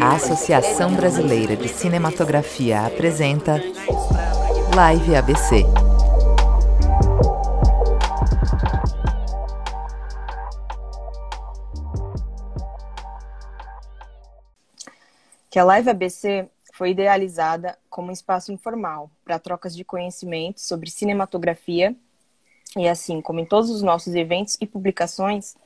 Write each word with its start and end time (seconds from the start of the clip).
A 0.00 0.14
Associação 0.14 0.94
Brasileira 0.94 1.56
de 1.56 1.68
Cinematografia 1.68 2.84
apresenta 2.84 3.54
Live 4.76 5.16
ABC. 5.16 5.64
Que 15.50 15.58
a 15.58 15.64
Live 15.64 15.88
ABC 15.88 16.50
foi 16.74 16.90
idealizada 16.90 17.78
como 17.88 18.08
um 18.08 18.12
espaço 18.12 18.52
informal 18.52 19.10
para 19.24 19.38
trocas 19.38 19.74
de 19.74 19.84
conhecimentos 19.84 20.66
sobre 20.66 20.90
cinematografia 20.90 21.96
e 22.76 22.88
assim 22.88 23.20
como 23.20 23.40
em 23.40 23.46
todos 23.46 23.70
os 23.70 23.82
nossos 23.82 24.14
eventos 24.14 24.56
e 24.60 24.66
publicações, 24.66 25.56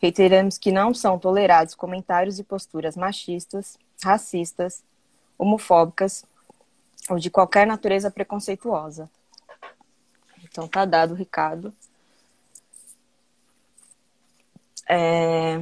reiteramos 0.00 0.56
que 0.56 0.72
não 0.72 0.94
são 0.94 1.18
tolerados 1.18 1.74
comentários 1.74 2.38
e 2.38 2.44
posturas 2.44 2.96
machistas, 2.96 3.78
racistas, 4.02 4.82
homofóbicas 5.38 6.24
ou 7.08 7.18
de 7.18 7.30
qualquer 7.30 7.66
natureza 7.66 8.10
preconceituosa. 8.10 9.10
Então 10.44 10.66
tá 10.66 10.84
dado 10.84 11.12
o 11.12 11.16
recado. 11.16 11.72
É... 14.88 15.56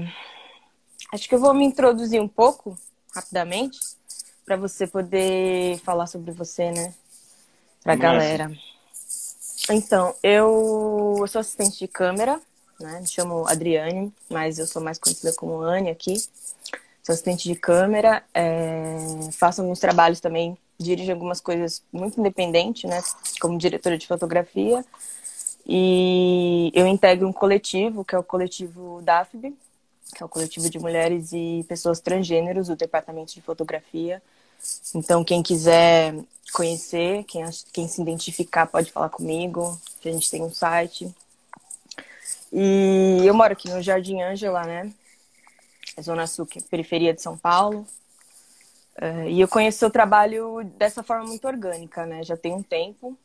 Acho 1.13 1.29
que 1.29 1.35
eu 1.35 1.41
vou 1.41 1.53
me 1.55 1.65
introduzir 1.65 2.21
um 2.21 2.29
pouco 2.29 2.79
rapidamente 3.15 3.79
para 4.45 4.57
você 4.57 4.87
poder 4.87 5.79
falar 5.81 6.07
sobre 6.07 6.31
você, 6.31 6.71
né? 6.71 6.95
Para 7.83 7.95
a 7.95 7.97
galera. 7.97 8.76
Então, 9.71 10.15
eu, 10.23 11.25
sou 11.27 11.41
assistente 11.41 11.79
de 11.79 11.89
câmera, 11.89 12.41
né? 12.81 13.01
Me 13.01 13.07
chamo 13.07 13.47
Adriane, 13.49 14.13
mas 14.31 14.59
eu 14.59 14.67
sou 14.67 14.81
mais 14.81 14.99
conhecida 14.99 15.33
como 15.33 15.61
Anne 15.61 15.91
aqui. 15.91 16.17
Sou 17.03 17.13
assistente 17.13 17.49
de 17.49 17.57
câmera, 17.57 18.23
é, 18.33 18.97
faço 19.33 19.61
alguns 19.61 19.81
trabalhos 19.81 20.21
também, 20.21 20.57
dirijo 20.79 21.11
algumas 21.11 21.41
coisas 21.41 21.83
muito 21.93 22.21
independente, 22.21 22.87
né? 22.87 23.03
Como 23.41 23.59
diretora 23.59 23.99
de 23.99 24.07
fotografia. 24.07 24.85
E 25.67 26.71
eu 26.73 26.87
integro 26.87 27.27
um 27.27 27.33
coletivo, 27.33 28.05
que 28.05 28.15
é 28.15 28.19
o 28.19 28.23
coletivo 28.23 29.03
DAFB, 29.03 29.53
que 30.15 30.23
é 30.23 30.27
o 30.27 30.29
coletivo 30.29 30.71
de 30.71 30.79
mulheres 30.79 31.33
e 31.33 31.65
pessoas 31.69 31.99
transgêneros 31.99 32.69
do 32.69 32.77
departamento 32.77 33.35
de 33.35 33.43
fotografia. 33.43 34.23
Então, 34.95 35.25
quem 35.25 35.43
quiser 35.43 36.15
conhecer, 36.53 37.25
quem, 37.25 37.45
quem 37.73 37.89
se 37.89 38.01
identificar 38.01 38.67
pode 38.67 38.91
falar 38.91 39.09
comigo, 39.09 39.79
que 40.01 40.09
a 40.09 40.13
gente 40.13 40.31
tem 40.31 40.43
um 40.43 40.53
site. 40.53 41.15
E 42.53 43.21
eu 43.25 43.35
moro 43.35 43.53
aqui 43.53 43.69
no 43.69 43.83
Jardim 43.83 44.23
Ângela, 44.23 44.63
né? 44.65 44.93
Zona 46.01 46.27
Sul, 46.27 46.47
é 46.57 46.61
periferia 46.61 47.13
de 47.13 47.23
São 47.23 47.37
Paulo. 47.37 47.87
Uh, 48.97 49.29
e 49.29 49.41
eu 49.41 49.49
conheço 49.49 49.79
seu 49.79 49.91
trabalho 49.91 50.65
dessa 50.79 51.03
forma 51.03 51.27
muito 51.27 51.47
orgânica, 51.47 52.07
né? 52.07 52.23
Já 52.23 52.37
tem 52.37 52.55
um 52.55 52.63
tempo, 52.63 53.17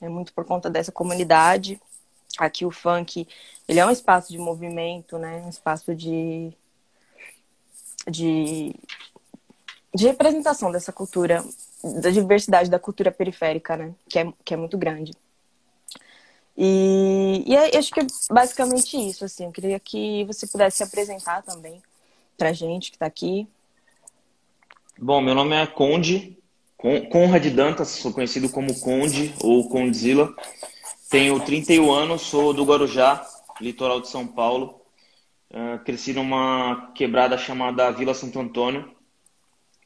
é 0.00 0.08
muito 0.08 0.32
por 0.32 0.44
conta 0.44 0.70
dessa 0.70 0.92
comunidade. 0.92 1.80
Aqui 2.38 2.64
o 2.64 2.70
funk, 2.70 3.26
ele 3.68 3.80
é 3.80 3.86
um 3.86 3.90
espaço 3.90 4.30
de 4.30 4.38
movimento, 4.38 5.18
né? 5.18 5.42
Um 5.44 5.48
espaço 5.48 5.94
de, 5.94 6.52
de 8.08 8.74
de 9.94 10.06
representação 10.06 10.72
dessa 10.72 10.92
cultura, 10.92 11.44
da 12.02 12.10
diversidade 12.10 12.70
da 12.70 12.78
cultura 12.78 13.10
periférica, 13.10 13.76
né? 13.76 13.94
Que 14.08 14.18
é, 14.18 14.32
que 14.44 14.54
é 14.54 14.56
muito 14.56 14.78
grande. 14.78 15.12
E, 16.56 17.44
e 17.46 17.56
é, 17.56 17.76
acho 17.76 17.92
que 17.92 18.00
é 18.00 18.06
basicamente 18.30 18.96
isso, 18.96 19.24
assim. 19.24 19.46
Eu 19.46 19.52
queria 19.52 19.80
que 19.80 20.24
você 20.24 20.46
pudesse 20.46 20.78
se 20.78 20.82
apresentar 20.82 21.42
também 21.42 21.82
pra 22.36 22.52
gente 22.52 22.90
que 22.90 22.96
está 22.96 23.06
aqui. 23.06 23.46
Bom, 24.98 25.20
meu 25.20 25.34
nome 25.34 25.56
é 25.56 25.66
Conde, 25.66 26.38
Conrad 27.10 27.46
Dantas, 27.46 27.88
sou 27.88 28.12
conhecido 28.12 28.48
como 28.48 28.78
Conde 28.80 29.34
ou 29.42 29.68
Condzilla. 29.68 30.34
Tenho 31.10 31.38
31 31.40 31.90
anos, 31.90 32.22
sou 32.22 32.52
do 32.52 32.64
Guarujá, 32.64 33.26
litoral 33.60 34.00
de 34.00 34.08
São 34.08 34.26
Paulo. 34.26 34.80
Uh, 35.50 35.78
cresci 35.84 36.12
numa 36.12 36.90
quebrada 36.94 37.36
chamada 37.36 37.90
Vila 37.90 38.14
Santo 38.14 38.40
Antônio, 38.40 38.90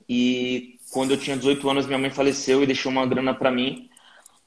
e 0.08 0.78
quando 0.90 1.12
eu 1.12 1.18
tinha 1.18 1.36
18 1.36 1.68
anos, 1.68 1.86
minha 1.86 1.98
mãe 1.98 2.10
faleceu 2.10 2.62
e 2.62 2.66
deixou 2.66 2.90
uma 2.92 3.06
grana 3.06 3.34
para 3.34 3.50
mim. 3.50 3.88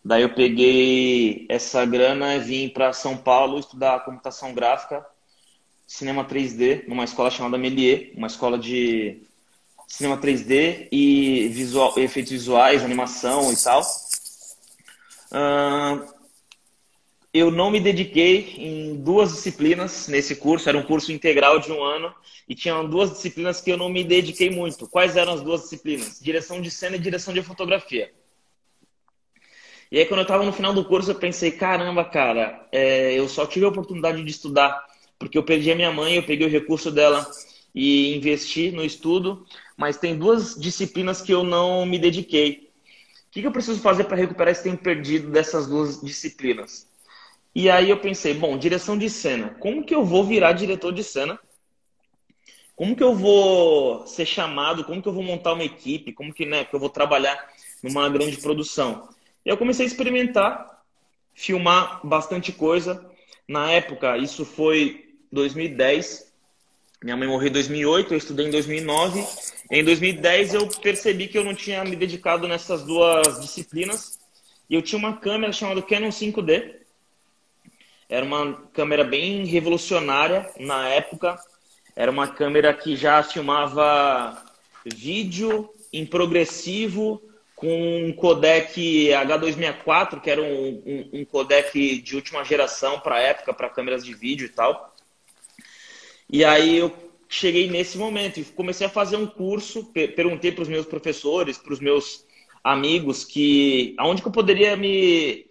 Daí 0.03 0.21
eu 0.21 0.33
peguei 0.33 1.45
essa 1.49 1.85
grana 1.85 2.35
e 2.35 2.39
vim 2.39 2.69
para 2.69 2.93
São 2.93 3.17
Paulo 3.17 3.59
estudar 3.59 4.05
computação 4.05 4.53
gráfica, 4.53 5.05
cinema 5.85 6.23
3D, 6.23 6.87
numa 6.87 7.03
escola 7.03 7.29
chamada 7.29 7.57
Melier, 7.57 8.13
uma 8.15 8.27
escola 8.27 8.57
de 8.57 9.21
cinema 9.87 10.17
3D 10.17 10.87
e 10.91 11.49
visual, 11.49 11.93
efeitos 11.97 12.31
visuais, 12.31 12.83
animação 12.83 13.51
e 13.51 13.57
tal. 13.57 13.81
Uh, 15.31 16.18
eu 17.33 17.51
não 17.51 17.69
me 17.69 17.79
dediquei 17.79 18.55
em 18.57 18.95
duas 18.95 19.31
disciplinas 19.31 20.07
nesse 20.07 20.35
curso, 20.35 20.67
era 20.67 20.77
um 20.77 20.83
curso 20.83 21.11
integral 21.11 21.59
de 21.59 21.71
um 21.71 21.83
ano, 21.83 22.13
e 22.47 22.55
tinham 22.55 22.89
duas 22.89 23.11
disciplinas 23.11 23.61
que 23.61 23.71
eu 23.71 23.77
não 23.77 23.89
me 23.89 24.03
dediquei 24.03 24.49
muito. 24.49 24.87
Quais 24.87 25.15
eram 25.15 25.33
as 25.33 25.41
duas 25.41 25.61
disciplinas? 25.61 26.19
Direção 26.19 26.61
de 26.61 26.71
cena 26.71 26.95
e 26.95 26.99
direção 26.99 27.33
de 27.33 27.43
fotografia. 27.43 28.11
E 29.91 29.99
aí, 29.99 30.05
quando 30.05 30.19
eu 30.19 30.23
estava 30.23 30.43
no 30.43 30.53
final 30.53 30.73
do 30.73 30.85
curso, 30.85 31.11
eu 31.11 31.15
pensei: 31.15 31.51
caramba, 31.51 32.05
cara, 32.05 32.67
é, 32.71 33.13
eu 33.13 33.27
só 33.27 33.45
tive 33.45 33.65
a 33.65 33.69
oportunidade 33.69 34.23
de 34.23 34.31
estudar 34.31 34.87
porque 35.19 35.37
eu 35.37 35.43
perdi 35.43 35.69
a 35.69 35.75
minha 35.75 35.91
mãe, 35.91 36.15
eu 36.15 36.23
peguei 36.23 36.47
o 36.47 36.49
recurso 36.49 36.89
dela 36.89 37.29
e 37.75 38.15
investi 38.15 38.71
no 38.71 38.83
estudo, 38.83 39.45
mas 39.77 39.97
tem 39.97 40.17
duas 40.17 40.55
disciplinas 40.55 41.21
que 41.21 41.33
eu 41.33 41.43
não 41.43 41.85
me 41.85 41.99
dediquei. 41.99 42.69
O 43.27 43.31
que, 43.31 43.41
que 43.41 43.47
eu 43.47 43.51
preciso 43.51 43.81
fazer 43.81 44.05
para 44.05 44.17
recuperar 44.17 44.51
esse 44.51 44.63
tempo 44.63 44.81
perdido 44.81 45.29
dessas 45.29 45.67
duas 45.67 46.01
disciplinas? 46.01 46.88
E 47.53 47.69
aí 47.69 47.89
eu 47.89 47.99
pensei, 47.99 48.33
bom, 48.33 48.57
direção 48.57 48.97
de 48.97 49.09
cena. 49.09 49.55
Como 49.59 49.83
que 49.83 49.93
eu 49.93 50.05
vou 50.05 50.23
virar 50.23 50.53
diretor 50.53 50.91
de 50.91 51.03
cena? 51.03 51.39
Como 52.75 52.95
que 52.95 53.03
eu 53.03 53.13
vou 53.13 54.07
ser 54.07 54.25
chamado? 54.25 54.85
Como 54.85 55.01
que 55.01 55.07
eu 55.09 55.13
vou 55.13 55.23
montar 55.23 55.53
uma 55.53 55.63
equipe? 55.63 56.13
Como 56.13 56.33
que, 56.33 56.45
né, 56.45 56.63
que 56.63 56.73
eu 56.73 56.79
vou 56.79 56.89
trabalhar 56.89 57.37
numa 57.83 58.07
grande 58.09 58.37
produção? 58.37 59.09
E 59.45 59.49
eu 59.49 59.57
comecei 59.57 59.85
a 59.85 59.87
experimentar, 59.87 60.81
filmar 61.33 61.99
bastante 62.05 62.51
coisa. 62.51 63.05
Na 63.47 63.69
época, 63.71 64.17
isso 64.17 64.45
foi 64.45 65.09
2010. 65.31 66.31
Minha 67.03 67.17
mãe 67.17 67.27
morreu 67.27 67.49
em 67.49 67.53
2008, 67.53 68.13
eu 68.13 68.17
estudei 68.17 68.47
em 68.47 68.51
2009. 68.51 69.25
Em 69.71 69.83
2010 69.83 70.53
eu 70.53 70.67
percebi 70.81 71.27
que 71.27 71.37
eu 71.37 71.43
não 71.43 71.53
tinha 71.53 71.83
me 71.83 71.95
dedicado 71.95 72.47
nessas 72.47 72.83
duas 72.83 73.41
disciplinas. 73.41 74.19
E 74.69 74.75
eu 74.75 74.81
tinha 74.81 74.99
uma 74.99 75.17
câmera 75.17 75.51
chamada 75.51 75.81
Canon 75.81 76.09
5D, 76.09 76.78
era 78.09 78.25
uma 78.25 78.53
câmera 78.73 79.03
bem 79.03 79.45
revolucionária 79.45 80.49
na 80.59 80.89
época. 80.89 81.39
Era 81.95 82.09
uma 82.09 82.27
câmera 82.27 82.73
que 82.73 82.95
já 82.95 83.21
filmava 83.21 84.43
vídeo 84.83 85.69
em 85.93 86.05
progressivo 86.05 87.21
com 87.55 88.07
um 88.07 88.13
codec 88.13 89.09
H264, 89.09 90.21
que 90.21 90.29
era 90.29 90.41
um, 90.41 90.81
um, 90.85 91.19
um 91.19 91.25
codec 91.25 92.01
de 92.01 92.15
última 92.15 92.43
geração 92.43 92.99
para 92.99 93.15
a 93.15 93.21
época, 93.21 93.53
para 93.53 93.69
câmeras 93.69 94.03
de 94.03 94.13
vídeo 94.13 94.45
e 94.45 94.49
tal. 94.49 94.95
E 96.31 96.43
aí 96.43 96.77
eu 96.77 96.91
cheguei 97.27 97.69
nesse 97.69 97.97
momento 97.97 98.39
e 98.39 98.45
comecei 98.45 98.87
a 98.87 98.89
fazer 98.89 99.17
um 99.17 99.27
curso. 99.27 99.91
Perguntei 99.93 100.51
para 100.51 100.61
os 100.63 100.69
meus 100.69 100.85
professores, 100.85 101.57
para 101.57 101.73
os 101.73 101.79
meus 101.79 102.25
amigos, 102.63 103.23
que 103.23 103.93
aonde 103.97 104.21
que 104.21 104.27
eu 104.27 104.31
poderia 104.31 104.75
me 104.75 105.48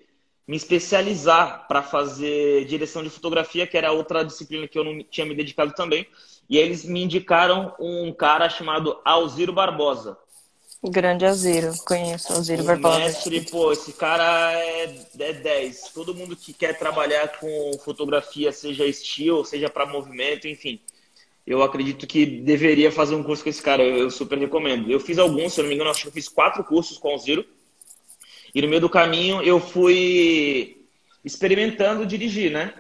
me 0.49 0.57
especializar 0.57 1.69
para 1.69 1.83
fazer 1.83 2.65
direção 2.65 3.03
de 3.03 3.11
fotografia, 3.11 3.67
que 3.67 3.77
era 3.77 3.93
outra 3.93 4.25
disciplina 4.25 4.67
que 4.67 4.79
eu 4.79 4.83
não 4.83 5.05
tinha 5.05 5.27
me 5.27 5.35
dedicado 5.35 5.75
também. 5.75 6.07
E 6.49 6.57
eles 6.57 6.87
me 6.87 7.05
indicaram 7.05 7.75
um 7.79 8.11
cara 8.15 8.49
chamado 8.49 8.99
Alziro 9.05 9.53
Barbosa. 9.53 10.17
Grande 10.83 11.27
Alziro, 11.27 11.75
conheço 11.85 12.33
Alziro 12.33 12.65
Barbosa. 12.65 12.99
Mestre, 13.01 13.43
pô, 13.43 13.73
esse 13.73 13.93
cara 13.93 14.53
é, 14.55 15.05
é 15.19 15.33
10. 15.35 15.91
Todo 15.93 16.15
mundo 16.15 16.35
que 16.35 16.55
quer 16.55 16.79
trabalhar 16.79 17.39
com 17.39 17.73
fotografia, 17.85 18.51
seja 18.51 18.87
estilo, 18.87 19.45
seja 19.45 19.69
para 19.69 19.85
movimento, 19.85 20.49
enfim. 20.49 20.81
Eu 21.47 21.63
acredito 21.63 22.07
que 22.07 22.25
deveria 22.25 22.91
fazer 22.91 23.15
um 23.15 23.23
curso 23.23 23.43
com 23.43 23.51
esse 23.51 23.61
cara, 23.61 23.83
eu, 23.83 23.99
eu 23.99 24.11
super 24.11 24.39
recomendo. 24.39 24.91
Eu 24.91 25.01
fiz 25.01 25.19
alguns, 25.19 25.53
se 25.53 25.61
eu 25.61 25.65
não 25.65 25.69
me 25.69 25.75
engano, 25.75 25.91
acho 25.91 26.03
que 26.03 26.09
eu 26.09 26.13
fiz 26.13 26.29
quatro 26.29 26.65
cursos 26.65 26.97
com 26.97 27.09
o 27.09 27.13
Alziro 27.13 27.45
e 28.55 28.63
no 28.63 28.69
meio 28.69 28.81
do 28.81 28.89
caminho 28.89 29.43
eu 29.43 29.61
fui 29.61 30.87
experimentando 31.25 32.07
dirigir, 32.07 32.51
né? 32.51 32.75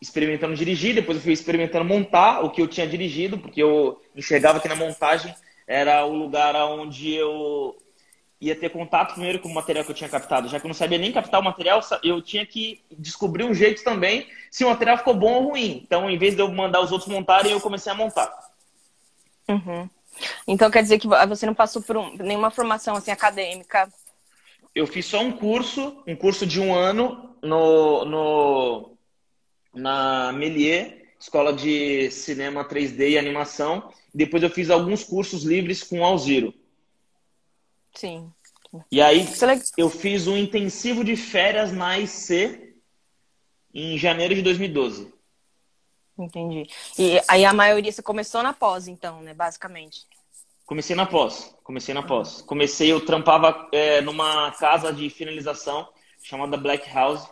Experimentando 0.00 0.54
dirigir, 0.54 0.94
depois 0.94 1.18
eu 1.18 1.22
fui 1.22 1.32
experimentando 1.32 1.84
montar 1.84 2.40
o 2.40 2.50
que 2.50 2.62
eu 2.62 2.68
tinha 2.68 2.86
dirigido, 2.86 3.38
porque 3.38 3.62
eu 3.62 4.00
enxergava 4.16 4.60
que 4.60 4.68
na 4.68 4.76
montagem 4.76 5.34
era 5.66 6.04
o 6.04 6.14
lugar 6.14 6.56
onde 6.56 7.12
eu 7.14 7.76
ia 8.40 8.56
ter 8.56 8.70
contato 8.70 9.12
primeiro 9.12 9.38
com 9.38 9.48
o 9.48 9.54
material 9.54 9.84
que 9.84 9.90
eu 9.90 9.94
tinha 9.94 10.08
captado. 10.08 10.48
Já 10.48 10.58
que 10.58 10.64
eu 10.64 10.68
não 10.68 10.74
sabia 10.74 10.96
nem 10.96 11.12
captar 11.12 11.40
o 11.40 11.44
material, 11.44 11.80
eu 12.02 12.22
tinha 12.22 12.46
que 12.46 12.82
descobrir 12.90 13.44
um 13.44 13.52
jeito 13.52 13.84
também 13.84 14.26
se 14.50 14.64
o 14.64 14.68
material 14.70 14.96
ficou 14.96 15.14
bom 15.14 15.32
ou 15.34 15.48
ruim. 15.50 15.82
Então, 15.84 16.08
em 16.08 16.16
vez 16.16 16.34
de 16.34 16.40
eu 16.40 16.50
mandar 16.50 16.80
os 16.80 16.90
outros 16.90 17.10
montarem, 17.10 17.52
eu 17.52 17.60
comecei 17.60 17.92
a 17.92 17.94
montar. 17.94 18.32
Uhum. 19.46 19.88
Então, 20.46 20.70
quer 20.70 20.82
dizer 20.82 20.98
que 20.98 21.06
você 21.06 21.44
não 21.44 21.54
passou 21.54 21.82
por 21.82 21.96
um, 21.96 22.16
nenhuma 22.16 22.50
formação 22.50 22.96
assim 22.96 23.10
acadêmica? 23.10 23.88
Eu 24.74 24.86
fiz 24.86 25.06
só 25.06 25.20
um 25.20 25.32
curso, 25.32 26.02
um 26.06 26.14
curso 26.14 26.46
de 26.46 26.60
um 26.60 26.74
ano 26.74 27.36
no, 27.42 28.04
no 28.04 28.96
na 29.74 30.32
Melier, 30.32 31.12
Escola 31.18 31.52
de 31.52 32.10
Cinema 32.10 32.64
3D 32.64 33.10
e 33.10 33.18
Animação. 33.18 33.92
Depois 34.12 34.42
eu 34.42 34.50
fiz 34.50 34.70
alguns 34.70 35.04
cursos 35.04 35.44
livres 35.44 35.82
com 35.82 36.04
Alziro. 36.04 36.54
Sim. 37.94 38.32
E 38.90 39.02
aí 39.02 39.26
eu 39.76 39.90
fiz 39.90 40.28
um 40.28 40.36
intensivo 40.36 41.04
de 41.04 41.16
férias 41.16 41.72
na 41.72 41.98
IC 41.98 42.76
em 43.74 43.98
janeiro 43.98 44.34
de 44.34 44.42
2012. 44.42 45.12
Entendi. 46.16 46.68
E 46.98 47.20
aí 47.28 47.44
a 47.44 47.52
maioria 47.52 47.90
você 47.90 48.02
começou 48.02 48.42
na 48.42 48.52
pós, 48.52 48.86
então, 48.86 49.22
né? 49.22 49.34
Basicamente. 49.34 50.06
Comecei 50.70 50.94
na 50.94 51.04
pós. 51.04 51.52
Comecei 51.64 51.92
na 51.92 52.00
pós. 52.00 52.42
Comecei, 52.42 52.92
eu 52.92 53.04
trampava 53.04 53.68
é, 53.72 54.00
numa 54.02 54.52
casa 54.52 54.92
de 54.92 55.10
finalização 55.10 55.88
chamada 56.22 56.56
Black 56.56 56.88
House. 56.94 57.28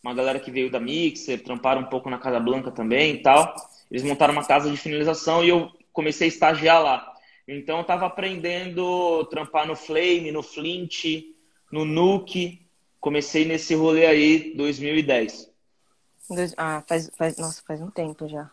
Uma 0.00 0.14
galera 0.14 0.38
que 0.38 0.52
veio 0.52 0.70
da 0.70 0.78
Mixer, 0.78 1.42
tramparam 1.42 1.80
um 1.80 1.86
pouco 1.86 2.08
na 2.08 2.16
Casa 2.16 2.38
Blanca 2.38 2.70
também 2.70 3.14
e 3.14 3.22
tal. 3.22 3.56
Eles 3.90 4.04
montaram 4.04 4.32
uma 4.32 4.46
casa 4.46 4.70
de 4.70 4.76
finalização 4.76 5.42
e 5.42 5.48
eu 5.48 5.68
comecei 5.92 6.28
a 6.28 6.28
estagiar 6.28 6.80
lá. 6.80 7.12
Então 7.48 7.78
eu 7.78 7.82
estava 7.82 8.06
aprendendo 8.06 9.24
trampar 9.24 9.66
no 9.66 9.74
Flame, 9.74 10.30
no 10.30 10.44
Flint, 10.44 11.24
no 11.72 11.84
Nuke. 11.84 12.68
Comecei 13.00 13.44
nesse 13.44 13.74
rolê 13.74 14.06
aí 14.06 14.54
2010. 14.54 15.50
Ah, 16.56 16.84
faz, 16.86 17.10
faz, 17.18 17.36
nossa, 17.36 17.60
faz 17.66 17.82
um 17.82 17.90
tempo 17.90 18.28
já. 18.28 18.48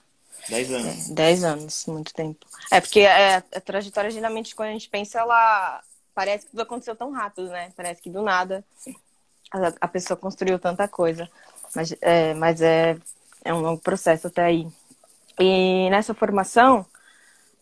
Dez 0.49 0.71
anos. 0.71 1.09
Dez 1.09 1.43
anos, 1.43 1.85
muito 1.87 2.13
tempo. 2.13 2.45
É, 2.71 2.81
porque 2.81 3.01
é, 3.01 3.37
a 3.37 3.61
trajetória, 3.61 4.11
geralmente, 4.11 4.55
quando 4.55 4.69
a 4.69 4.73
gente 4.73 4.89
pensa, 4.89 5.19
ela 5.19 5.81
parece 6.13 6.45
que 6.45 6.51
tudo 6.51 6.61
aconteceu 6.61 6.95
tão 6.95 7.11
rápido, 7.11 7.49
né? 7.49 7.71
Parece 7.75 8.01
que 8.01 8.09
do 8.09 8.21
nada 8.21 8.63
a, 9.53 9.73
a 9.81 9.87
pessoa 9.87 10.17
construiu 10.17 10.57
tanta 10.57 10.87
coisa. 10.87 11.29
Mas 11.75 11.95
é, 12.01 12.33
mas 12.33 12.61
é, 12.61 12.97
é 13.43 13.53
um 13.53 13.61
longo 13.61 13.81
processo 13.81 14.27
até 14.27 14.43
aí. 14.43 14.67
E 15.39 15.89
nessa 15.89 16.13
formação, 16.13 16.85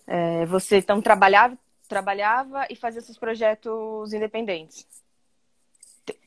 é, 0.07 0.45
você 0.45 0.77
então 0.77 1.01
trabalhava, 1.01 1.57
trabalhava 1.87 2.65
e 2.69 2.75
fazia 2.75 3.01
seus 3.01 3.17
projetos 3.17 4.13
independentes. 4.13 4.85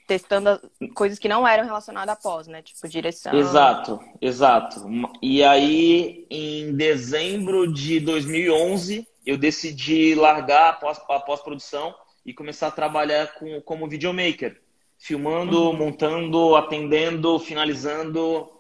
Testando 0.06 0.60
coisas 0.94 1.18
que 1.18 1.28
não 1.28 1.48
eram 1.48 1.64
relacionadas 1.64 2.14
à 2.14 2.16
pós, 2.16 2.46
né? 2.46 2.60
Tipo 2.60 2.86
direção. 2.86 3.34
Exato, 3.34 3.98
exato. 4.20 4.84
E 5.22 5.42
aí, 5.42 6.26
em 6.28 6.74
dezembro 6.76 7.72
de 7.72 8.00
2011, 8.00 9.08
eu 9.24 9.38
decidi 9.38 10.14
largar 10.14 10.78
a 10.80 11.20
pós-produção 11.20 11.94
e 12.24 12.34
começar 12.34 12.68
a 12.68 12.72
trabalhar 12.72 13.34
com, 13.34 13.60
como 13.62 13.88
videomaker. 13.88 14.60
Filmando, 14.98 15.70
uhum. 15.70 15.76
montando, 15.76 16.56
atendendo, 16.56 17.38
finalizando. 17.38 18.50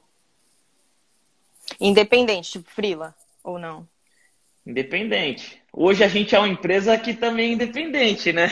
Independente, 1.80 2.52
tipo 2.52 2.70
Frila, 2.70 3.14
ou 3.42 3.58
não? 3.58 3.88
Independente. 4.66 5.62
Hoje 5.72 6.02
a 6.02 6.08
gente 6.08 6.34
é 6.34 6.38
uma 6.38 6.48
empresa 6.48 6.96
que 6.98 7.14
também 7.14 7.50
é 7.50 7.52
independente, 7.54 8.32
né? 8.32 8.50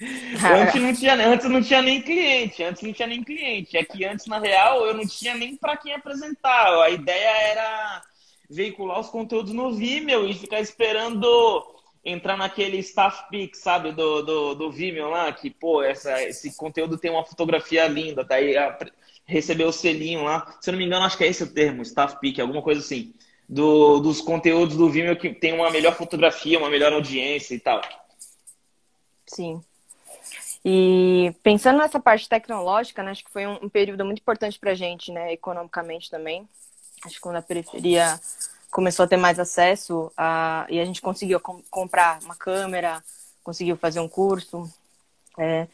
Antes, 0.00 0.80
não 0.80 0.94
tinha, 0.94 1.14
antes 1.14 1.48
não 1.48 1.62
tinha 1.62 1.82
nem 1.82 2.02
cliente, 2.02 2.62
antes 2.62 2.82
não 2.82 2.92
tinha 2.92 3.08
nem 3.08 3.22
cliente. 3.22 3.76
É 3.76 3.84
que 3.84 4.04
antes, 4.04 4.26
na 4.26 4.38
real, 4.38 4.84
eu 4.86 4.94
não 4.94 5.06
tinha 5.06 5.34
nem 5.34 5.56
para 5.56 5.76
quem 5.76 5.94
apresentar. 5.94 6.82
A 6.82 6.90
ideia 6.90 7.36
era 7.50 8.02
veicular 8.48 9.00
os 9.00 9.08
conteúdos 9.08 9.52
no 9.52 9.72
Vimeo 9.72 10.28
e 10.28 10.34
ficar 10.34 10.60
esperando 10.60 11.26
entrar 12.04 12.36
naquele 12.36 12.78
staff 12.78 13.28
pick, 13.30 13.56
sabe, 13.56 13.92
do, 13.92 14.22
do, 14.22 14.54
do 14.54 14.70
Vimeo 14.70 15.08
lá, 15.08 15.32
que, 15.32 15.50
pô, 15.50 15.82
essa, 15.82 16.22
esse 16.22 16.56
conteúdo 16.56 16.96
tem 16.96 17.10
uma 17.10 17.24
fotografia 17.24 17.88
linda, 17.88 18.22
daí 18.22 18.54
receber 19.24 19.64
o 19.64 19.72
selinho 19.72 20.22
lá. 20.22 20.56
Se 20.60 20.70
eu 20.70 20.72
não 20.72 20.78
me 20.78 20.86
engano, 20.86 21.04
acho 21.04 21.18
que 21.18 21.24
é 21.24 21.26
esse 21.26 21.42
o 21.42 21.52
termo, 21.52 21.82
staff 21.82 22.20
pick, 22.20 22.38
alguma 22.38 22.62
coisa 22.62 22.80
assim 22.80 23.12
do, 23.48 24.00
dos 24.00 24.20
conteúdos 24.20 24.76
do 24.76 24.90
Vimeo 24.90 25.16
que 25.16 25.32
tem 25.32 25.52
uma 25.52 25.70
melhor 25.70 25.94
fotografia, 25.94 26.58
uma 26.58 26.70
melhor 26.70 26.92
audiência 26.92 27.54
e 27.54 27.60
tal. 27.60 27.80
Sim. 29.26 29.62
E 30.68 31.32
pensando 31.44 31.78
nessa 31.78 32.00
parte 32.00 32.28
tecnológica, 32.28 33.00
né, 33.00 33.12
acho 33.12 33.24
que 33.24 33.30
foi 33.30 33.46
um, 33.46 33.66
um 33.66 33.68
período 33.68 34.04
muito 34.04 34.18
importante 34.18 34.58
para 34.58 34.72
a 34.72 34.74
gente, 34.74 35.12
né, 35.12 35.32
economicamente 35.32 36.10
também. 36.10 36.48
Acho 37.04 37.14
que 37.14 37.20
quando 37.20 37.36
a 37.36 37.42
periferia 37.42 38.20
começou 38.68 39.04
a 39.04 39.06
ter 39.06 39.16
mais 39.16 39.38
acesso 39.38 40.10
a, 40.16 40.66
e 40.68 40.80
a 40.80 40.84
gente 40.84 41.00
conseguiu 41.00 41.38
com, 41.38 41.62
comprar 41.70 42.18
uma 42.24 42.34
câmera, 42.34 43.00
conseguiu 43.44 43.76
fazer 43.76 44.00
um 44.00 44.08
curso. 44.08 44.68
É, 45.38 45.68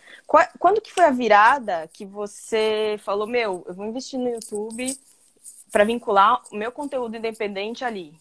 quando 0.58 0.82
que 0.82 0.92
foi 0.92 1.04
a 1.04 1.10
virada 1.10 1.88
que 1.90 2.04
você 2.04 3.00
falou, 3.02 3.26
meu, 3.26 3.64
eu 3.66 3.72
vou 3.72 3.86
investir 3.86 4.20
no 4.20 4.28
YouTube 4.28 4.94
para 5.70 5.84
vincular 5.84 6.42
o 6.52 6.54
meu 6.54 6.70
conteúdo 6.70 7.16
independente 7.16 7.82
ali. 7.82 8.14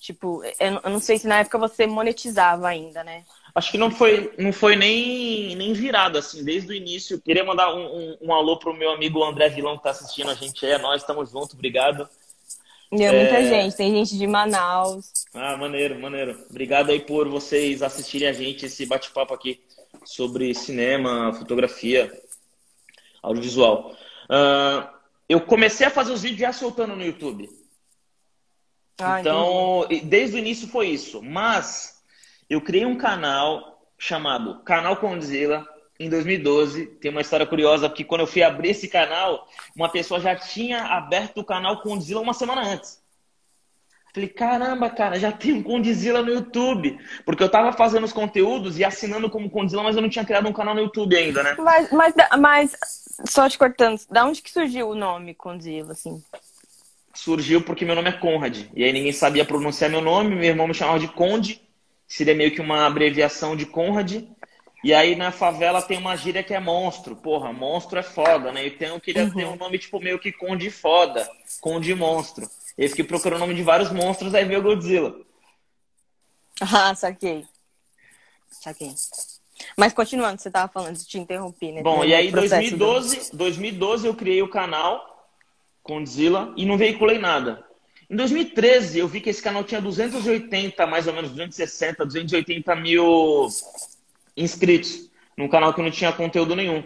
Tipo, 0.00 0.42
eu 0.58 0.90
não 0.90 0.98
sei 0.98 1.18
se 1.18 1.26
na 1.26 1.40
época 1.40 1.58
você 1.58 1.86
monetizava 1.86 2.68
ainda, 2.68 3.04
né? 3.04 3.22
Acho 3.56 3.70
que 3.70 3.78
não 3.78 3.90
foi, 3.90 4.30
não 4.36 4.52
foi 4.52 4.76
nem, 4.76 5.56
nem 5.56 5.72
virado, 5.72 6.18
assim, 6.18 6.44
desde 6.44 6.70
o 6.70 6.74
início. 6.74 7.18
Queria 7.18 7.42
mandar 7.42 7.74
um, 7.74 7.86
um, 7.86 8.16
um 8.20 8.34
alô 8.34 8.58
pro 8.58 8.74
meu 8.74 8.90
amigo 8.90 9.24
André 9.24 9.48
Vilão 9.48 9.78
que 9.78 9.82
tá 9.82 9.92
assistindo 9.92 10.30
a 10.30 10.34
gente. 10.34 10.66
É, 10.66 10.76
nós 10.76 11.00
estamos 11.00 11.30
juntos, 11.30 11.54
obrigado. 11.54 12.06
E 12.92 13.02
é 13.02 13.10
muita 13.10 13.42
gente, 13.42 13.74
tem 13.74 13.94
gente 13.94 14.18
de 14.18 14.26
Manaus. 14.26 15.24
Ah, 15.32 15.56
maneiro, 15.56 15.98
maneiro. 15.98 16.38
Obrigado 16.50 16.90
aí 16.90 17.00
por 17.00 17.30
vocês 17.30 17.82
assistirem 17.82 18.28
a 18.28 18.32
gente 18.34 18.66
esse 18.66 18.84
bate-papo 18.84 19.32
aqui 19.32 19.58
sobre 20.04 20.54
cinema, 20.54 21.32
fotografia, 21.32 22.12
audiovisual. 23.22 23.96
Uh, 24.24 24.86
eu 25.30 25.40
comecei 25.40 25.86
a 25.86 25.90
fazer 25.90 26.12
os 26.12 26.20
vídeos 26.20 26.40
já 26.40 26.52
soltando 26.52 26.94
no 26.94 27.02
YouTube. 27.02 27.48
Ah, 29.00 29.18
então, 29.18 29.86
entendi. 29.86 30.04
desde 30.04 30.36
o 30.36 30.38
início 30.38 30.68
foi 30.68 30.88
isso. 30.88 31.22
Mas 31.22 31.95
eu 32.48 32.60
criei 32.60 32.86
um 32.86 32.96
canal 32.96 33.82
chamado 33.98 34.60
Canal 34.60 34.96
Condzilla 34.96 35.66
em 35.98 36.08
2012. 36.08 36.86
Tem 36.86 37.10
uma 37.10 37.20
história 37.20 37.46
curiosa, 37.46 37.88
porque 37.88 38.04
quando 38.04 38.22
eu 38.22 38.26
fui 38.26 38.42
abrir 38.42 38.70
esse 38.70 38.88
canal, 38.88 39.48
uma 39.74 39.88
pessoa 39.88 40.20
já 40.20 40.34
tinha 40.36 40.82
aberto 40.84 41.38
o 41.38 41.44
canal 41.44 41.80
Condzilla 41.80 42.20
uma 42.20 42.34
semana 42.34 42.62
antes. 42.62 43.04
Falei, 44.12 44.30
caramba, 44.30 44.88
cara, 44.88 45.18
já 45.18 45.30
tem 45.30 45.52
um 45.52 45.62
Condzilla 45.62 46.22
no 46.22 46.32
YouTube. 46.32 46.98
Porque 47.24 47.42
eu 47.42 47.50
tava 47.50 47.70
fazendo 47.72 48.04
os 48.04 48.14
conteúdos 48.14 48.78
e 48.78 48.84
assinando 48.84 49.28
como 49.28 49.50
Condzilla, 49.50 49.82
mas 49.82 49.94
eu 49.94 50.00
não 50.00 50.08
tinha 50.08 50.24
criado 50.24 50.48
um 50.48 50.54
canal 50.54 50.74
no 50.74 50.80
YouTube 50.80 51.14
ainda, 51.14 51.42
né? 51.42 51.54
Mas, 51.58 51.90
mas, 51.92 52.14
mas 52.38 52.76
só 53.26 53.46
te 53.46 53.58
cortando, 53.58 54.00
da 54.10 54.24
onde 54.24 54.40
que 54.40 54.50
surgiu 54.50 54.88
o 54.88 54.94
nome 54.94 55.34
Condzilla, 55.34 55.92
assim? 55.92 56.22
Surgiu 57.12 57.62
porque 57.62 57.84
meu 57.84 57.94
nome 57.94 58.08
é 58.08 58.12
Conrad. 58.12 58.66
E 58.74 58.84
aí 58.84 58.92
ninguém 58.92 59.12
sabia 59.12 59.44
pronunciar 59.44 59.90
meu 59.90 60.00
nome, 60.00 60.34
meu 60.34 60.44
irmão 60.44 60.66
me 60.66 60.74
chamava 60.74 60.98
de 60.98 61.08
Conde, 61.08 61.65
seria 62.06 62.34
meio 62.34 62.52
que 62.52 62.60
uma 62.60 62.86
abreviação 62.86 63.56
de 63.56 63.66
Conrad. 63.66 64.24
E 64.84 64.94
aí 64.94 65.16
na 65.16 65.32
favela 65.32 65.82
tem 65.82 65.98
uma 65.98 66.16
gíria 66.16 66.42
que 66.42 66.54
é 66.54 66.60
monstro. 66.60 67.16
Porra, 67.16 67.52
monstro 67.52 67.98
é 67.98 68.02
foda, 68.02 68.52
né? 68.52 68.66
Então 68.66 68.94
eu 68.94 69.00
queria 69.00 69.24
uhum. 69.24 69.34
ter 69.34 69.46
um 69.46 69.56
nome 69.56 69.78
tipo 69.78 69.98
meio 69.98 70.18
que 70.18 70.30
Conde 70.32 70.70
foda, 70.70 71.28
Conde 71.60 71.94
monstro. 71.94 72.48
Eu 72.76 72.88
fiquei 72.88 73.04
procurando 73.04 73.38
o 73.38 73.40
nome 73.40 73.54
de 73.54 73.62
vários 73.62 73.90
monstros, 73.90 74.34
aí 74.34 74.44
veio 74.44 74.60
o 74.60 74.62
Godzilla. 74.62 75.14
Ah, 76.60 76.94
saquei. 76.94 77.44
Saquei. 78.50 78.94
Mas 79.76 79.92
continuando, 79.92 80.40
você 80.40 80.48
estava 80.48 80.70
falando, 80.70 80.96
te 80.98 81.18
interrompi, 81.18 81.72
né? 81.72 81.82
Bom, 81.82 82.04
e 82.04 82.14
aí 82.14 82.28
em 82.28 82.32
2012, 82.32 83.34
2012 83.34 84.06
eu 84.06 84.14
criei 84.14 84.42
o 84.42 84.48
canal 84.48 85.16
Godzilla 85.82 86.52
e 86.56 86.66
não 86.66 86.76
veiculei 86.76 87.18
nada. 87.18 87.65
Em 88.08 88.16
2013 88.16 88.98
eu 89.00 89.08
vi 89.08 89.20
que 89.20 89.30
esse 89.30 89.42
canal 89.42 89.64
tinha 89.64 89.80
280, 89.80 90.86
mais 90.86 91.06
ou 91.06 91.12
menos 91.12 91.30
260, 91.30 92.04
280 92.04 92.76
mil 92.76 93.48
inscritos. 94.36 95.10
Num 95.36 95.48
canal 95.48 95.74
que 95.74 95.82
não 95.82 95.90
tinha 95.90 96.12
conteúdo 96.12 96.54
nenhum. 96.54 96.82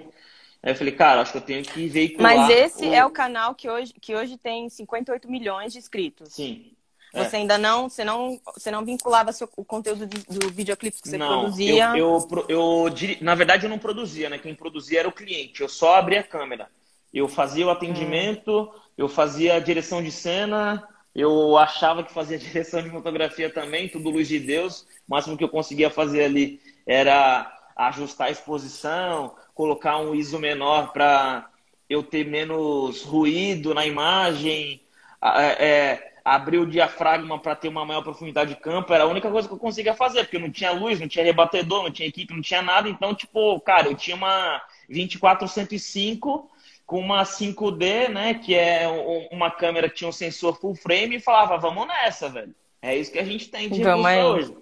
Aí 0.62 0.72
eu 0.72 0.76
falei, 0.76 0.92
cara, 0.92 1.20
acho 1.20 1.32
que 1.32 1.38
eu 1.38 1.42
tenho 1.42 1.62
que 1.62 1.88
veicular. 1.88 2.36
Mas 2.36 2.50
esse 2.50 2.84
o... 2.84 2.92
é 2.92 3.04
o 3.04 3.10
canal 3.10 3.54
que 3.54 3.68
hoje, 3.68 3.94
que 4.00 4.14
hoje 4.14 4.36
tem 4.36 4.68
58 4.68 5.30
milhões 5.30 5.72
de 5.72 5.78
inscritos. 5.78 6.34
Sim. 6.34 6.72
Você 7.12 7.36
é. 7.36 7.38
ainda 7.40 7.58
não, 7.58 7.88
você 7.88 8.04
não, 8.04 8.40
você 8.54 8.70
não 8.70 8.84
vinculava 8.84 9.32
seu, 9.32 9.48
o 9.56 9.64
conteúdo 9.64 10.06
do, 10.06 10.38
do 10.38 10.48
videoclipe 10.50 11.00
que 11.02 11.08
você 11.08 11.18
não, 11.18 11.40
produzia? 11.40 11.96
Eu, 11.96 12.28
eu, 12.28 12.46
eu, 12.48 12.84
na 13.20 13.34
verdade, 13.34 13.66
eu 13.66 13.70
não 13.70 13.78
produzia, 13.78 14.28
né? 14.28 14.38
Quem 14.38 14.54
produzia 14.54 15.00
era 15.00 15.08
o 15.08 15.12
cliente. 15.12 15.60
Eu 15.60 15.68
só 15.68 15.96
abria 15.96 16.20
a 16.20 16.24
câmera. 16.24 16.68
Eu 17.12 17.26
fazia 17.26 17.66
o 17.66 17.70
atendimento, 17.70 18.62
hum. 18.62 18.70
eu 18.96 19.08
fazia 19.08 19.54
a 19.54 19.60
direção 19.60 20.00
de 20.02 20.12
cena, 20.12 20.86
eu 21.14 21.56
achava 21.56 22.02
que 22.02 22.12
fazia 22.12 22.38
direção 22.38 22.82
de 22.82 22.90
fotografia 22.90 23.50
também, 23.50 23.88
tudo 23.88 24.10
luz 24.10 24.28
de 24.28 24.38
Deus. 24.38 24.82
O 25.08 25.14
máximo 25.14 25.36
que 25.36 25.44
eu 25.44 25.48
conseguia 25.48 25.90
fazer 25.90 26.24
ali 26.24 26.60
era 26.86 27.50
ajustar 27.76 28.28
a 28.28 28.30
exposição, 28.30 29.34
colocar 29.54 29.98
um 29.98 30.14
ISO 30.14 30.38
menor 30.38 30.92
para 30.92 31.48
eu 31.88 32.02
ter 32.02 32.26
menos 32.26 33.02
ruído 33.02 33.74
na 33.74 33.84
imagem, 33.86 34.80
é, 35.22 35.66
é, 35.66 36.12
abrir 36.24 36.58
o 36.58 36.66
diafragma 36.66 37.38
para 37.38 37.56
ter 37.56 37.68
uma 37.68 37.84
maior 37.84 38.02
profundidade 38.02 38.54
de 38.54 38.60
campo, 38.60 38.92
era 38.92 39.04
a 39.04 39.08
única 39.08 39.30
coisa 39.30 39.48
que 39.48 39.54
eu 39.54 39.58
conseguia 39.58 39.94
fazer, 39.94 40.24
porque 40.24 40.38
não 40.38 40.50
tinha 40.50 40.70
luz, 40.70 41.00
não 41.00 41.08
tinha 41.08 41.24
rebatedor, 41.24 41.82
não 41.82 41.90
tinha 41.90 42.08
equipe, 42.08 42.34
não 42.34 42.42
tinha 42.42 42.62
nada. 42.62 42.88
Então, 42.88 43.14
tipo, 43.14 43.58
cara, 43.60 43.88
eu 43.88 43.94
tinha 43.94 44.16
uma 44.16 44.62
2405 44.88 46.50
com 46.90 46.98
uma 46.98 47.22
5D, 47.22 48.08
né, 48.08 48.34
que 48.34 48.52
é 48.52 48.84
uma 49.30 49.48
câmera 49.48 49.88
que 49.88 49.94
tinha 49.94 50.10
um 50.10 50.12
sensor 50.12 50.58
full 50.58 50.74
frame 50.74 51.14
e 51.14 51.20
falava, 51.20 51.56
vamos 51.56 51.86
nessa, 51.86 52.28
velho. 52.28 52.52
É 52.82 52.96
isso 52.96 53.12
que 53.12 53.18
a 53.20 53.24
gente 53.24 53.48
tem 53.48 53.70
de 53.70 53.80
vamos 53.80 54.04
hoje. 54.04 54.56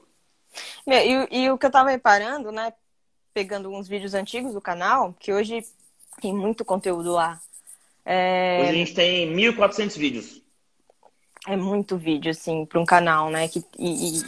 E, 0.87 1.39
e, 1.41 1.51
o 1.51 1.57
que 1.57 1.65
eu 1.65 1.71
tava 1.71 1.89
reparando, 1.89 2.53
né, 2.53 2.75
pegando 3.33 3.73
uns 3.73 3.89
vídeos 3.89 4.13
antigos 4.13 4.53
do 4.53 4.61
canal, 4.61 5.15
que 5.19 5.33
hoje 5.33 5.65
tem 6.21 6.35
muito 6.35 6.67
conteúdo 6.67 7.13
lá. 7.13 7.41
É... 8.05 8.59
Hoje 8.61 8.69
a 8.69 8.75
gente 8.75 8.93
tem 8.93 9.35
1.400 9.35 9.97
vídeos. 9.97 10.43
É 11.47 11.57
muito 11.57 11.97
vídeo, 11.97 12.31
assim, 12.31 12.67
para 12.67 12.79
um 12.79 12.85
canal, 12.85 13.31
né? 13.31 13.49
Que, 13.49 13.65
e, 13.79 14.19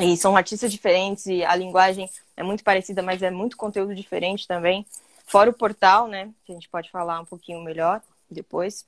e, 0.00 0.12
e, 0.12 0.16
são 0.16 0.34
artistas 0.34 0.72
diferentes 0.72 1.26
e 1.26 1.44
a 1.44 1.54
linguagem 1.54 2.08
é 2.34 2.42
muito 2.42 2.64
parecida, 2.64 3.02
mas 3.02 3.22
é 3.22 3.30
muito 3.30 3.54
conteúdo 3.54 3.94
diferente 3.94 4.48
também. 4.48 4.86
Fora 5.28 5.50
o 5.50 5.52
portal, 5.52 6.08
né? 6.08 6.32
Que 6.44 6.52
a 6.52 6.54
gente 6.54 6.68
pode 6.68 6.90
falar 6.90 7.20
um 7.20 7.24
pouquinho 7.24 7.62
melhor 7.62 8.02
depois. 8.30 8.86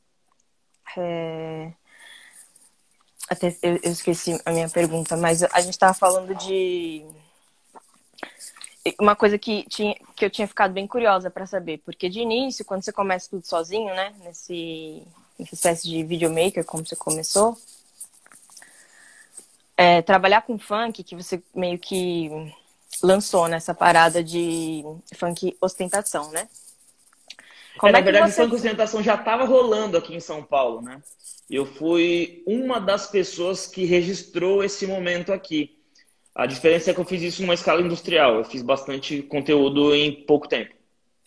É... 0.97 1.73
Até 3.29 3.57
eu, 3.63 3.79
esqueci 3.85 4.41
a 4.45 4.51
minha 4.51 4.69
pergunta, 4.69 5.17
mas 5.17 5.43
a 5.43 5.61
gente 5.61 5.75
estava 5.75 5.95
falando 5.95 6.35
de 6.35 7.05
uma 8.99 9.15
coisa 9.15 9.39
que, 9.39 9.65
tinha, 9.69 9.95
que 10.17 10.25
eu 10.25 10.31
tinha 10.31 10.49
ficado 10.49 10.73
bem 10.73 10.87
curiosa 10.87 11.31
para 11.31 11.47
saber, 11.47 11.79
porque 11.85 12.09
de 12.09 12.21
início, 12.21 12.65
quando 12.65 12.83
você 12.83 12.91
começa 12.91 13.31
tudo 13.31 13.47
sozinho, 13.47 13.95
né, 13.95 14.13
nesse, 14.25 15.07
nessa 15.39 15.55
espécie 15.55 15.87
de 15.87 16.03
videomaker, 16.03 16.65
como 16.65 16.85
você 16.85 16.97
começou, 16.97 17.57
é, 19.77 20.03
trabalhar 20.03 20.43
com 20.43 20.59
funk, 20.59 21.05
que 21.05 21.15
você 21.15 21.41
meio 21.55 21.79
que 21.79 22.53
lançou 23.03 23.49
nessa 23.49 23.75
parada 23.75 24.23
de 24.23 24.83
funk 25.15 25.57
ostentação, 25.61 26.31
né? 26.31 26.49
Como 27.79 27.89
é, 27.89 27.93
na 27.93 27.99
é 27.99 28.03
verdade, 28.03 28.33
você... 28.33 28.43
funk 28.43 28.55
ostentação 28.55 29.03
já 29.03 29.15
estava 29.15 29.45
rolando 29.45 29.97
aqui 29.97 30.15
em 30.15 30.21
São 30.21 30.43
Paulo, 30.43 30.83
né? 30.83 31.03
Eu 31.49 31.67
fui 31.67 32.43
uma 32.47 32.81
das 32.81 33.09
pessoas 33.09 33.67
que 33.67 33.85
registrou 33.85 34.63
esse 34.63 34.87
momento 34.87 35.33
aqui. 35.33 35.77
A 36.35 36.47
diferença 36.47 36.91
é 36.91 36.95
que 36.95 37.01
eu 37.01 37.05
fiz 37.05 37.23
isso 37.23 37.43
numa 37.43 37.55
escala 37.55 37.83
industrial. 37.83 38.37
Eu 38.37 38.45
fiz 38.45 38.63
bastante 38.63 39.21
conteúdo 39.23 39.95
em 39.95 40.25
pouco 40.25 40.47
tempo. 40.47 40.73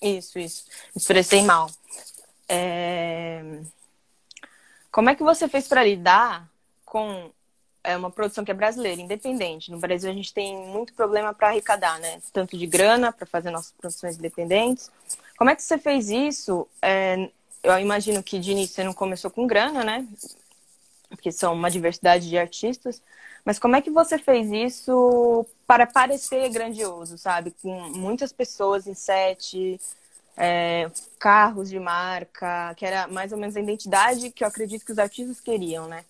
Isso, 0.01 0.39
isso. 0.39 0.65
Expressei 0.95 1.41
mal. 1.41 1.69
É... 2.47 3.59
Como 4.91 5.09
é 5.09 5.15
que 5.15 5.23
você 5.23 5.47
fez 5.49 5.67
para 5.67 5.83
lidar 5.83 6.49
com 6.85 7.31
é, 7.83 7.97
uma 7.97 8.09
produção 8.09 8.45
que 8.45 8.51
é 8.51 8.53
brasileira, 8.53 9.01
independente? 9.01 9.69
No 9.69 9.79
Brasil 9.79 10.09
a 10.09 10.13
gente 10.13 10.33
tem 10.33 10.55
muito 10.55 10.93
problema 10.93 11.33
para 11.33 11.49
arrecadar, 11.49 11.99
né? 11.99 12.21
Tanto 12.31 12.57
de 12.57 12.65
grana 12.65 13.11
para 13.11 13.25
fazer 13.25 13.51
nossas 13.51 13.71
produções 13.71 14.17
independentes. 14.17 14.89
Como 15.37 15.49
é 15.49 15.55
que 15.55 15.61
você 15.61 15.77
fez 15.77 16.09
isso? 16.09 16.67
É... 16.81 17.29
Eu 17.61 17.77
imagino 17.79 18.21
que 18.21 18.39
de 18.39 18.51
início 18.51 18.75
você 18.75 18.83
não 18.83 18.93
começou 18.93 19.31
com 19.31 19.47
grana, 19.47 19.83
né? 19.83 20.05
Porque 21.09 21.31
são 21.31 21.53
uma 21.53 21.69
diversidade 21.71 22.29
de 22.29 22.37
artistas. 22.37 23.01
Mas 23.45 23.59
como 23.59 23.75
é 23.75 23.81
que 23.81 23.89
você 23.89 24.17
fez 24.17 24.49
isso 24.51 25.45
para 25.67 25.85
parecer 25.85 26.49
grandioso, 26.49 27.17
sabe? 27.17 27.53
Com 27.61 27.89
muitas 27.89 28.31
pessoas 28.31 28.87
em 28.87 28.93
set, 28.93 29.79
é, 30.37 30.89
carros 31.19 31.69
de 31.69 31.79
marca, 31.79 32.73
que 32.75 32.85
era 32.85 33.07
mais 33.07 33.31
ou 33.31 33.37
menos 33.37 33.55
a 33.55 33.61
identidade 33.61 34.31
que 34.31 34.43
eu 34.43 34.47
acredito 34.47 34.85
que 34.85 34.91
os 34.91 34.99
artistas 34.99 35.39
queriam, 35.39 35.87
né? 35.87 36.03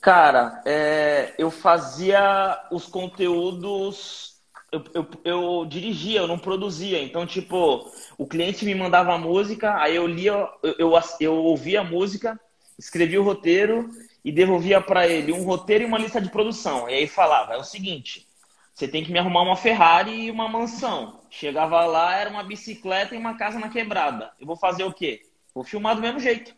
Cara, 0.00 0.62
é, 0.64 1.34
eu 1.38 1.50
fazia 1.50 2.58
os 2.72 2.86
conteúdos, 2.86 4.40
eu, 4.72 4.82
eu, 4.94 5.08
eu, 5.24 5.66
dirigia, 5.66 6.20
eu 6.20 6.26
não 6.26 6.38
produzia. 6.38 7.02
Então, 7.02 7.26
tipo, 7.26 7.90
o 8.16 8.26
cliente 8.26 8.64
me 8.64 8.74
mandava 8.74 9.12
a 9.14 9.18
música, 9.18 9.76
aí 9.76 9.96
eu 9.96 10.06
lia, 10.06 10.32
eu, 10.62 10.74
eu, 10.78 10.92
eu 11.20 11.34
ouvia 11.36 11.80
a 11.80 11.84
música, 11.84 12.38
escrevia 12.78 13.20
o 13.20 13.24
roteiro 13.24 13.90
e 14.24 14.32
devolvia 14.32 14.80
para 14.80 15.06
ele 15.06 15.32
um 15.32 15.44
roteiro 15.44 15.84
e 15.84 15.86
uma 15.86 15.98
lista 15.98 16.20
de 16.20 16.30
produção. 16.30 16.88
E 16.88 16.94
aí 16.94 17.06
falava: 17.06 17.52
é 17.54 17.58
o 17.58 17.64
seguinte, 17.64 18.26
você 18.72 18.88
tem 18.88 19.04
que 19.04 19.12
me 19.12 19.18
arrumar 19.18 19.42
uma 19.42 19.56
Ferrari 19.56 20.12
e 20.26 20.30
uma 20.30 20.48
mansão. 20.48 21.20
Chegava 21.28 21.84
lá, 21.84 22.16
era 22.16 22.30
uma 22.30 22.42
bicicleta 22.42 23.14
e 23.14 23.18
uma 23.18 23.36
casa 23.36 23.58
na 23.58 23.68
quebrada. 23.68 24.32
Eu 24.40 24.46
vou 24.46 24.56
fazer 24.56 24.84
o 24.84 24.92
quê? 24.94 25.26
Vou 25.54 25.62
filmar 25.64 25.94
do 25.94 26.00
mesmo 26.00 26.18
jeito. 26.20 26.54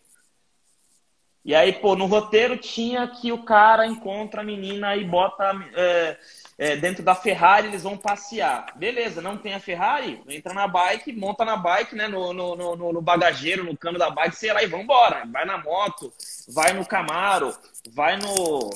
E 1.45 1.55
aí, 1.57 1.73
pô, 1.73 1.97
no 1.97 2.07
roteiro 2.07 2.57
tinha 2.57 3.07
que 3.09 3.33
o 3.33 3.43
cara 3.43 3.85
encontra 3.85 4.43
a 4.43 4.45
menina 4.45 4.95
e 4.95 5.05
bota 5.05 5.53
é, 5.75 6.17
é, 6.57 6.77
dentro 6.77 7.03
da 7.03 7.17
Ferrari, 7.17 7.67
eles 7.67 7.83
vão 7.83 7.97
passear. 7.97 8.67
Beleza, 8.77 9.21
não 9.21 9.37
tem 9.37 9.53
a 9.53 9.59
Ferrari? 9.59 10.23
Entra 10.29 10.55
na 10.55 10.69
bike, 10.69 11.13
monta 11.13 11.45
na 11.45 11.57
bike, 11.57 11.97
né? 11.97 12.07
No, 12.07 12.33
no, 12.33 12.55
no, 12.55 12.93
no 12.93 13.03
bagageiro, 13.03 13.65
no 13.65 13.77
cano 13.77 13.99
da 13.99 14.09
bike, 14.09 14.37
sei 14.37 14.53
lá, 14.53 14.63
e 14.63 14.69
vambora. 14.69 15.25
Vai 15.27 15.45
na 15.45 15.59
moto, 15.59 16.13
vai 16.49 16.73
no 16.73 16.87
Camaro, 16.87 17.53
vai 17.91 18.17
no, 18.19 18.71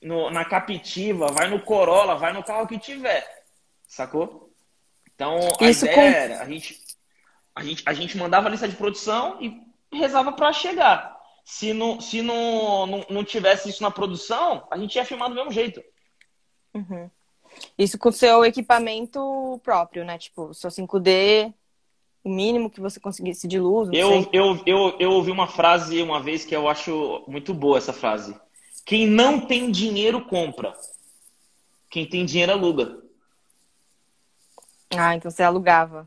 no, 0.00 0.30
na 0.30 0.46
Capitiva, 0.46 1.26
vai 1.26 1.46
no 1.48 1.60
Corolla, 1.60 2.16
vai 2.16 2.32
no 2.32 2.42
carro 2.42 2.66
que 2.66 2.78
tiver. 2.78 3.26
Sacou? 3.86 4.50
Então, 5.14 5.36
a 5.60 5.64
Isso 5.68 5.84
ideia 5.84 5.94
com... 5.94 6.00
era, 6.00 6.42
a 6.42 6.46
gente, 6.46 6.80
a, 7.54 7.62
gente, 7.62 7.82
a 7.84 7.92
gente 7.92 8.16
mandava 8.16 8.48
a 8.48 8.50
lista 8.50 8.66
de 8.66 8.76
produção 8.76 9.36
e 9.42 9.60
rezava 9.92 10.32
para 10.32 10.54
chegar. 10.54 11.17
Se, 11.48 11.72
não, 11.72 11.98
se 11.98 12.20
não, 12.20 12.86
não, 12.86 13.06
não 13.08 13.24
tivesse 13.24 13.70
isso 13.70 13.82
na 13.82 13.90
produção, 13.90 14.68
a 14.70 14.76
gente 14.76 14.96
ia 14.96 15.04
filmar 15.06 15.30
do 15.30 15.34
mesmo 15.34 15.50
jeito. 15.50 15.82
Uhum. 16.74 17.10
Isso 17.78 17.98
com 17.98 18.10
o 18.10 18.12
seu 18.12 18.44
equipamento 18.44 19.58
próprio, 19.64 20.04
né? 20.04 20.18
Tipo, 20.18 20.52
seu 20.52 20.68
5D, 20.68 21.54
o 22.22 22.28
mínimo 22.28 22.68
que 22.68 22.82
você 22.82 23.00
conseguisse 23.00 23.48
de 23.48 23.58
luz. 23.58 23.88
Eu, 23.94 24.28
eu, 24.30 24.62
eu, 24.66 24.96
eu 25.00 25.10
ouvi 25.10 25.30
uma 25.30 25.46
frase 25.46 26.02
uma 26.02 26.20
vez 26.20 26.44
que 26.44 26.54
eu 26.54 26.68
acho 26.68 27.24
muito 27.26 27.54
boa 27.54 27.78
essa 27.78 27.94
frase. 27.94 28.38
Quem 28.84 29.06
não 29.06 29.40
tem 29.40 29.70
dinheiro, 29.70 30.26
compra. 30.26 30.74
Quem 31.88 32.06
tem 32.06 32.26
dinheiro, 32.26 32.52
aluga. 32.52 33.02
Ah, 34.94 35.14
então 35.14 35.30
você 35.30 35.42
alugava. 35.42 36.06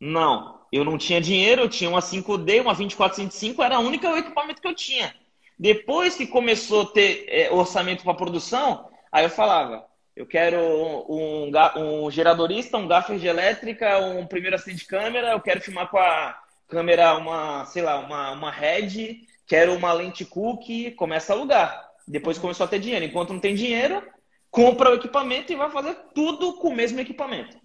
Não, 0.00 0.60
eu 0.72 0.84
não 0.84 0.96
tinha 0.96 1.20
dinheiro, 1.20 1.62
eu 1.62 1.68
tinha 1.68 1.90
uma 1.90 2.00
5D, 2.00 2.62
uma 2.62 2.74
2405, 2.74 3.62
era 3.62 3.76
a 3.76 3.80
única 3.80 4.08
equipamento 4.18 4.62
que 4.62 4.66
eu 4.66 4.74
tinha. 4.74 5.14
Depois 5.58 6.16
que 6.16 6.26
começou 6.26 6.82
a 6.82 6.86
ter 6.86 7.26
é, 7.28 7.52
orçamento 7.52 8.02
para 8.02 8.14
produção, 8.14 8.88
aí 9.12 9.24
eu 9.24 9.30
falava, 9.30 9.84
eu 10.16 10.26
quero 10.26 10.58
um, 10.58 11.50
um, 11.50 12.04
um 12.06 12.10
geradorista, 12.10 12.78
um 12.78 12.88
gaffer 12.88 13.18
de 13.18 13.26
elétrica, 13.26 13.98
um 13.98 14.26
primeiro 14.26 14.56
assistente 14.56 14.80
de 14.80 14.86
câmera, 14.86 15.32
eu 15.32 15.40
quero 15.40 15.60
filmar 15.60 15.88
com 15.88 15.98
a 15.98 16.38
câmera, 16.68 17.16
uma, 17.16 17.66
sei 17.66 17.82
lá, 17.82 17.98
uma, 17.98 18.32
uma 18.32 18.50
head, 18.50 19.20
quero 19.46 19.74
uma 19.74 19.92
lente 19.92 20.24
cookie, 20.24 20.90
começa 20.92 21.32
a 21.32 21.36
alugar. 21.36 21.90
Depois 22.08 22.38
começou 22.38 22.64
a 22.64 22.68
ter 22.68 22.78
dinheiro. 22.78 23.04
Enquanto 23.04 23.32
não 23.32 23.40
tem 23.40 23.54
dinheiro, 23.54 24.02
compra 24.50 24.90
o 24.90 24.94
equipamento 24.94 25.52
e 25.52 25.56
vai 25.56 25.70
fazer 25.70 25.94
tudo 26.14 26.54
com 26.54 26.68
o 26.68 26.74
mesmo 26.74 26.98
equipamento. 26.98 27.56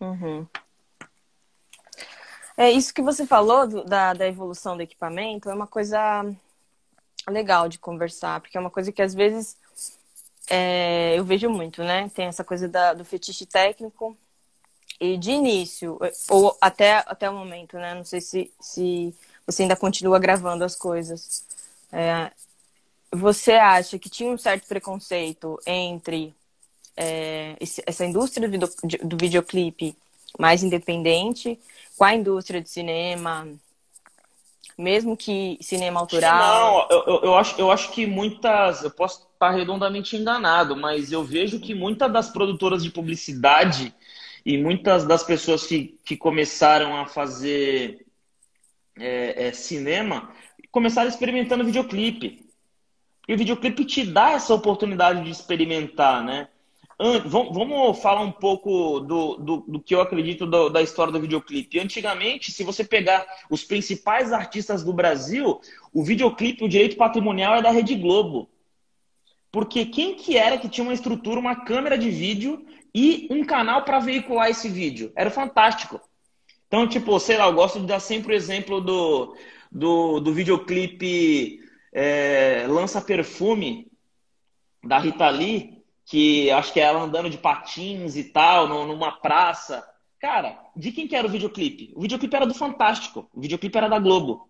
Uhum. 0.00 0.46
É 2.58 2.72
isso 2.72 2.92
que 2.92 3.00
você 3.00 3.24
falou 3.24 3.68
do, 3.68 3.84
da, 3.84 4.12
da 4.12 4.26
evolução 4.26 4.76
do 4.76 4.82
equipamento, 4.82 5.48
é 5.48 5.54
uma 5.54 5.68
coisa 5.68 6.24
legal 7.28 7.68
de 7.68 7.78
conversar, 7.78 8.40
porque 8.40 8.56
é 8.58 8.60
uma 8.60 8.68
coisa 8.68 8.90
que 8.90 9.00
às 9.00 9.14
vezes 9.14 9.56
é, 10.50 11.16
eu 11.16 11.24
vejo 11.24 11.48
muito, 11.48 11.84
né? 11.84 12.10
Tem 12.12 12.26
essa 12.26 12.42
coisa 12.42 12.66
da, 12.66 12.94
do 12.94 13.04
fetiche 13.04 13.46
técnico. 13.46 14.18
E 15.00 15.16
de 15.16 15.30
início, 15.30 16.00
ou 16.28 16.58
até, 16.60 17.04
até 17.06 17.30
o 17.30 17.34
momento, 17.34 17.76
né? 17.76 17.94
Não 17.94 18.04
sei 18.04 18.20
se, 18.20 18.52
se 18.60 19.14
você 19.46 19.62
ainda 19.62 19.76
continua 19.76 20.18
gravando 20.18 20.64
as 20.64 20.74
coisas. 20.74 21.44
É, 21.92 22.32
você 23.12 23.52
acha 23.52 24.00
que 24.00 24.10
tinha 24.10 24.32
um 24.32 24.36
certo 24.36 24.66
preconceito 24.66 25.60
entre 25.64 26.34
é, 26.96 27.56
essa 27.86 28.04
indústria 28.04 28.48
do, 28.48 28.58
do 29.04 29.16
videoclipe 29.16 29.96
mais 30.38 30.62
independente 30.62 31.58
com 31.96 32.04
a 32.04 32.14
indústria 32.14 32.60
de 32.60 32.68
cinema, 32.68 33.48
mesmo 34.76 35.16
que 35.16 35.58
cinema 35.60 35.98
autoral? 36.00 36.88
Não, 36.88 36.96
eu, 37.06 37.20
eu, 37.24 37.34
acho, 37.34 37.60
eu 37.60 37.70
acho 37.70 37.90
que 37.92 38.06
muitas. 38.06 38.84
Eu 38.84 38.90
posso 38.90 39.28
estar 39.32 39.50
redondamente 39.50 40.16
enganado, 40.16 40.76
mas 40.76 41.10
eu 41.10 41.24
vejo 41.24 41.60
que 41.60 41.74
muitas 41.74 42.12
das 42.12 42.30
produtoras 42.30 42.82
de 42.82 42.90
publicidade 42.90 43.92
e 44.44 44.56
muitas 44.56 45.04
das 45.04 45.24
pessoas 45.24 45.66
que, 45.66 45.98
que 46.04 46.16
começaram 46.16 46.96
a 46.96 47.06
fazer 47.06 48.06
é, 48.96 49.48
é, 49.48 49.52
cinema 49.52 50.32
começaram 50.70 51.08
experimentando 51.08 51.64
videoclipe. 51.64 52.46
E 53.26 53.34
o 53.34 53.36
videoclipe 53.36 53.84
te 53.84 54.04
dá 54.04 54.30
essa 54.30 54.54
oportunidade 54.54 55.24
de 55.24 55.30
experimentar, 55.30 56.22
né? 56.24 56.48
Vamos 56.98 57.98
falar 58.00 58.22
um 58.22 58.32
pouco 58.32 59.00
do, 59.00 59.36
do, 59.36 59.56
do 59.68 59.80
que 59.80 59.94
eu 59.94 60.00
acredito 60.00 60.44
do, 60.46 60.68
da 60.68 60.82
história 60.82 61.12
do 61.12 61.20
videoclipe. 61.20 61.78
Antigamente, 61.78 62.50
se 62.50 62.64
você 62.64 62.82
pegar 62.82 63.24
os 63.48 63.62
principais 63.62 64.32
artistas 64.32 64.82
do 64.82 64.92
Brasil, 64.92 65.60
o 65.92 66.02
videoclipe, 66.02 66.64
o 66.64 66.68
direito 66.68 66.96
patrimonial 66.96 67.54
é 67.54 67.62
da 67.62 67.70
Rede 67.70 67.94
Globo. 67.94 68.50
Porque 69.52 69.86
quem 69.86 70.16
que 70.16 70.36
era 70.36 70.58
que 70.58 70.68
tinha 70.68 70.84
uma 70.84 70.92
estrutura, 70.92 71.38
uma 71.38 71.64
câmera 71.64 71.96
de 71.96 72.10
vídeo 72.10 72.66
e 72.94 73.28
um 73.30 73.44
canal 73.44 73.84
para 73.84 74.00
veicular 74.00 74.50
esse 74.50 74.68
vídeo? 74.68 75.12
Era 75.14 75.30
fantástico. 75.30 76.00
Então, 76.66 76.86
tipo, 76.86 77.18
sei 77.20 77.38
lá, 77.38 77.46
eu 77.46 77.54
gosto 77.54 77.80
de 77.80 77.86
dar 77.86 78.00
sempre 78.00 78.34
o 78.34 78.36
exemplo 78.36 78.80
do, 78.80 79.36
do, 79.70 80.20
do 80.20 80.34
videoclipe 80.34 81.60
é, 81.92 82.66
Lança 82.68 83.00
Perfume, 83.00 83.90
da 84.84 84.98
Rita 84.98 85.30
Lee, 85.30 85.77
que 86.08 86.50
acho 86.50 86.72
que 86.72 86.80
é 86.80 86.84
ela 86.84 87.02
andando 87.02 87.28
de 87.28 87.36
patins 87.36 88.16
e 88.16 88.24
tal, 88.24 88.66
numa 88.66 89.12
praça. 89.20 89.86
Cara, 90.18 90.58
de 90.74 90.90
quem 90.90 91.06
que 91.06 91.14
era 91.14 91.26
o 91.26 91.30
videoclipe? 91.30 91.92
O 91.94 92.00
videoclipe 92.00 92.34
era 92.34 92.46
do 92.46 92.54
Fantástico, 92.54 93.28
o 93.32 93.40
videoclipe 93.40 93.76
era 93.76 93.88
da 93.88 93.98
Globo. 93.98 94.48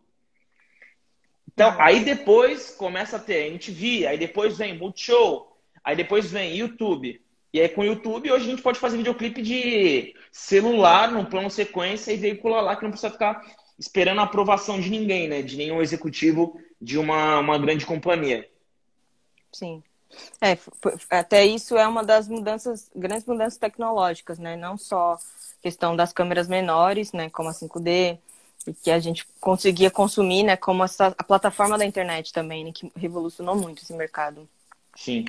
Então, 1.52 1.74
aí 1.80 2.04
depois 2.04 2.70
começa 2.70 3.16
a 3.16 3.18
ter 3.18 3.48
MTV, 3.48 4.06
aí 4.06 4.16
depois 4.16 4.56
vem 4.56 4.78
Multishow, 4.78 5.58
aí 5.82 5.96
depois 5.96 6.30
vem 6.30 6.56
YouTube. 6.56 7.20
E 7.52 7.60
aí 7.60 7.68
com 7.68 7.80
o 7.80 7.86
YouTube, 7.86 8.30
hoje 8.30 8.46
a 8.46 8.50
gente 8.50 8.62
pode 8.62 8.78
fazer 8.78 8.96
videoclipe 8.96 9.42
de 9.42 10.14
celular, 10.30 11.10
num 11.10 11.24
plano 11.24 11.50
sequência, 11.50 12.12
e 12.12 12.16
veicular 12.16 12.62
lá, 12.62 12.76
que 12.76 12.84
não 12.84 12.92
precisa 12.92 13.10
ficar 13.10 13.44
esperando 13.76 14.20
a 14.20 14.24
aprovação 14.24 14.78
de 14.78 14.88
ninguém, 14.88 15.26
né? 15.26 15.42
De 15.42 15.56
nenhum 15.56 15.82
executivo 15.82 16.60
de 16.80 16.96
uma, 16.98 17.40
uma 17.40 17.58
grande 17.58 17.84
companhia. 17.84 18.48
Sim. 19.52 19.82
É, 20.40 20.58
até 21.10 21.44
isso 21.44 21.76
é 21.76 21.86
uma 21.86 22.02
das 22.02 22.28
mudanças, 22.28 22.90
grandes 22.94 23.26
mudanças 23.26 23.58
tecnológicas, 23.58 24.38
né? 24.38 24.56
Não 24.56 24.76
só 24.76 25.18
questão 25.62 25.96
das 25.96 26.12
câmeras 26.12 26.48
menores, 26.48 27.12
né, 27.12 27.28
como 27.30 27.48
a 27.48 27.52
5D, 27.52 28.18
e 28.66 28.72
que 28.72 28.90
a 28.90 28.98
gente 28.98 29.26
conseguia 29.40 29.90
consumir, 29.90 30.42
né, 30.42 30.56
como 30.56 30.84
essa, 30.84 31.08
a 31.18 31.24
plataforma 31.24 31.76
da 31.76 31.84
internet 31.84 32.32
também, 32.32 32.64
né, 32.64 32.72
que 32.72 32.90
revolucionou 32.96 33.56
muito 33.56 33.82
esse 33.82 33.92
mercado. 33.92 34.48
Sim. 34.94 35.24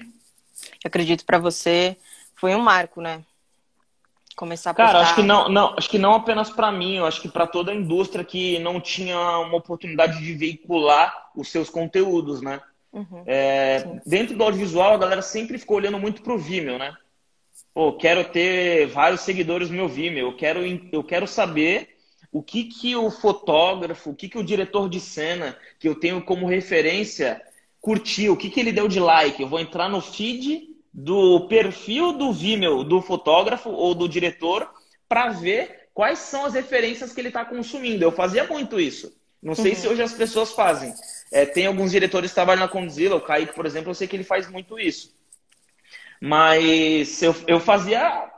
Eu 0.84 0.88
acredito 0.88 1.26
para 1.26 1.40
você 1.40 1.98
foi 2.36 2.56
um 2.56 2.60
marco, 2.60 3.02
né? 3.02 3.24
Começar 4.36 4.72
a 4.72 4.74
Cara, 4.74 5.02
acho 5.02 5.16
que 5.16 5.24
não, 5.24 5.50
não, 5.50 5.74
acho 5.78 5.90
que 5.90 5.98
não 5.98 6.14
apenas 6.14 6.50
para 6.50 6.72
mim, 6.72 6.96
eu 6.96 7.06
acho 7.06 7.22
que 7.22 7.28
para 7.28 7.46
toda 7.46 7.72
a 7.74 7.76
indústria 7.76 8.24
que 8.24 8.58
não 8.60 8.80
tinha 8.80 9.18
uma 9.40 9.58
oportunidade 9.58 10.20
de 10.20 10.34
veicular 10.34 11.30
os 11.36 11.50
seus 11.50 11.70
conteúdos, 11.70 12.42
né? 12.42 12.62
Uhum. 12.92 13.24
É, 13.26 14.02
dentro 14.06 14.36
do 14.36 14.44
audiovisual, 14.44 14.94
a 14.94 14.98
galera 14.98 15.22
sempre 15.22 15.58
ficou 15.58 15.78
olhando 15.78 16.00
muito 16.00 16.22
pro 16.22 16.38
Vimeo, 16.38 16.78
né? 16.78 16.96
Pô, 17.74 17.94
quero 17.94 18.26
ter 18.26 18.88
vários 18.88 19.22
seguidores 19.22 19.70
no 19.70 19.76
meu 19.76 19.88
Vimeo, 19.88 20.28
eu 20.28 20.36
quero, 20.36 20.62
eu 20.92 21.04
quero 21.04 21.28
saber 21.28 21.90
o 22.32 22.42
que, 22.42 22.66
que 22.66 22.96
o 22.96 23.10
fotógrafo, 23.10 24.12
o 24.12 24.16
que, 24.16 24.30
que 24.30 24.38
o 24.38 24.44
diretor 24.44 24.90
de 24.90 25.00
cena, 25.00 25.58
que 25.80 25.88
eu 25.88 25.96
tenho 25.96 26.22
como 26.22 26.48
referência, 26.48 27.42
curtiu, 27.82 28.34
o 28.34 28.38
que, 28.38 28.50
que 28.50 28.60
ele 28.60 28.72
deu 28.72 28.88
de 28.88 29.00
like. 29.00 29.42
Eu 29.42 29.48
vou 29.48 29.60
entrar 29.60 29.90
no 29.90 30.02
feed 30.02 30.70
do 30.94 31.48
perfil 31.48 32.14
do 32.14 32.34
Vimeo 32.34 32.84
do 32.84 33.02
fotógrafo 33.02 33.70
ou 33.70 33.96
do 33.96 34.10
diretor 34.10 34.70
para 35.08 35.30
ver 35.30 35.90
quais 35.94 36.20
são 36.20 36.46
as 36.46 36.54
referências 36.54 37.14
que 37.14 37.22
ele 37.22 37.30
está 37.30 37.46
consumindo. 37.46 38.04
Eu 38.04 38.12
fazia 38.12 38.46
muito 38.46 38.80
isso. 38.80 39.16
Não 39.42 39.56
sei 39.56 39.72
uhum. 39.72 39.78
se 39.78 39.88
hoje 39.88 40.02
as 40.02 40.14
pessoas 40.14 40.52
fazem. 40.52 40.94
É, 41.32 41.46
tem 41.46 41.68
alguns 41.68 41.92
diretores 41.92 42.32
que 42.32 42.36
trabalham 42.36 42.62
na 42.62 42.68
Condzilla, 42.68 43.16
o 43.16 43.22
Kaique, 43.22 43.54
por 43.54 43.66
exemplo, 43.66 43.92
eu 43.92 43.96
sei 43.96 44.08
que 44.08 44.16
ele 44.16 44.24
faz 44.24 44.50
muito 44.50 44.80
isso. 44.80 45.16
Mas 46.20 47.22
eu, 47.22 47.36
eu 47.48 47.60
fazia. 47.60 48.30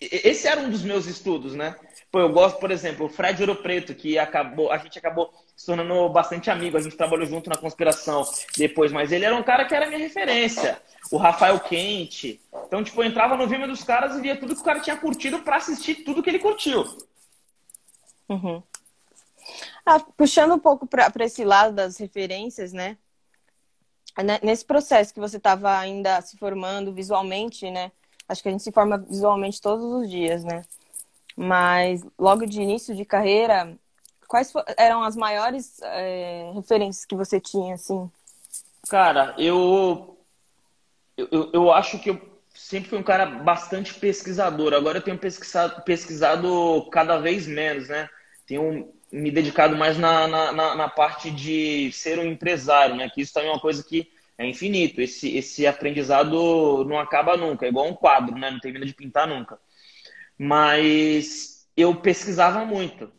Esse 0.00 0.46
era 0.46 0.60
um 0.60 0.70
dos 0.70 0.82
meus 0.82 1.06
estudos, 1.06 1.54
né? 1.54 1.76
Pô, 2.10 2.20
eu 2.20 2.28
gosto, 2.28 2.58
por 2.58 2.70
exemplo, 2.70 3.06
o 3.06 3.08
Fred 3.08 3.40
Ouro 3.42 3.56
Preto, 3.56 3.94
que 3.94 4.18
acabou, 4.18 4.70
a 4.70 4.76
gente 4.76 4.98
acabou 4.98 5.32
se 5.56 5.64
tornando 5.64 6.08
bastante 6.10 6.50
amigo, 6.50 6.76
a 6.76 6.80
gente 6.80 6.94
trabalhou 6.94 7.24
junto 7.24 7.48
na 7.48 7.56
conspiração 7.56 8.22
depois, 8.54 8.92
mas 8.92 9.10
ele 9.10 9.24
era 9.24 9.34
um 9.34 9.42
cara 9.42 9.64
que 9.64 9.74
era 9.74 9.86
minha 9.86 9.98
referência. 9.98 10.78
O 11.10 11.16
Rafael 11.16 11.58
Quente. 11.60 12.38
Então, 12.66 12.84
tipo, 12.84 13.02
eu 13.02 13.06
entrava 13.06 13.34
no 13.34 13.48
Vimeo 13.48 13.66
dos 13.66 13.82
caras 13.82 14.14
e 14.16 14.20
via 14.20 14.36
tudo 14.36 14.54
que 14.54 14.60
o 14.60 14.64
cara 14.64 14.80
tinha 14.80 14.96
curtido 14.96 15.38
para 15.40 15.56
assistir 15.56 16.04
tudo 16.04 16.22
que 16.22 16.28
ele 16.28 16.38
curtiu. 16.38 16.84
Uhum. 18.28 18.62
Ah, 19.84 20.00
puxando 20.16 20.54
um 20.54 20.58
pouco 20.58 20.86
para 20.86 21.24
esse 21.24 21.44
lado 21.44 21.74
das 21.74 21.96
referências, 21.96 22.72
né? 22.72 22.96
Nesse 24.42 24.64
processo 24.64 25.12
que 25.12 25.20
você 25.20 25.38
estava 25.38 25.76
ainda 25.76 26.20
se 26.20 26.36
formando 26.36 26.92
visualmente, 26.92 27.70
né? 27.70 27.90
Acho 28.28 28.42
que 28.42 28.48
a 28.48 28.52
gente 28.52 28.62
se 28.62 28.70
forma 28.70 28.98
visualmente 28.98 29.60
todos 29.60 29.84
os 29.84 30.08
dias, 30.08 30.44
né? 30.44 30.62
Mas 31.36 32.04
logo 32.18 32.46
de 32.46 32.60
início 32.60 32.94
de 32.94 33.04
carreira, 33.04 33.76
quais 34.28 34.52
eram 34.76 35.02
as 35.02 35.16
maiores 35.16 35.80
é, 35.82 36.52
referências 36.54 37.04
que 37.04 37.14
você 37.14 37.40
tinha, 37.40 37.74
assim? 37.74 38.10
Cara, 38.88 39.34
eu, 39.38 40.18
eu, 41.16 41.50
eu 41.52 41.72
acho 41.72 41.98
que 41.98 42.10
eu 42.10 42.20
sempre 42.54 42.90
fui 42.90 42.98
um 42.98 43.02
cara 43.02 43.26
bastante 43.26 43.94
pesquisador. 43.94 44.74
Agora 44.74 44.98
eu 44.98 45.02
tenho 45.02 45.18
pesquisado, 45.18 45.82
pesquisado 45.82 46.88
cada 46.90 47.18
vez 47.18 47.46
menos, 47.46 47.88
né? 47.88 48.08
Tenho 48.46 48.92
me 49.12 49.30
dedicado 49.30 49.76
mais 49.76 49.98
na, 49.98 50.26
na, 50.26 50.74
na, 50.74 50.88
parte 50.88 51.30
de 51.30 51.92
ser 51.92 52.18
um 52.18 52.24
empresário, 52.24 52.96
né? 52.96 53.10
Que 53.10 53.20
isso 53.20 53.34
também 53.34 53.50
é 53.50 53.52
uma 53.52 53.60
coisa 53.60 53.84
que 53.84 54.10
é 54.38 54.46
infinito. 54.46 55.02
Esse, 55.02 55.36
esse 55.36 55.66
aprendizado 55.66 56.82
não 56.84 56.98
acaba 56.98 57.36
nunca, 57.36 57.66
é 57.66 57.68
igual 57.68 57.86
um 57.86 57.94
quadro, 57.94 58.36
né? 58.38 58.50
Não 58.50 58.58
termina 58.58 58.86
de 58.86 58.94
pintar 58.94 59.28
nunca. 59.28 59.58
Mas 60.38 61.68
eu 61.76 61.94
pesquisava 61.96 62.64
muito. 62.64 63.12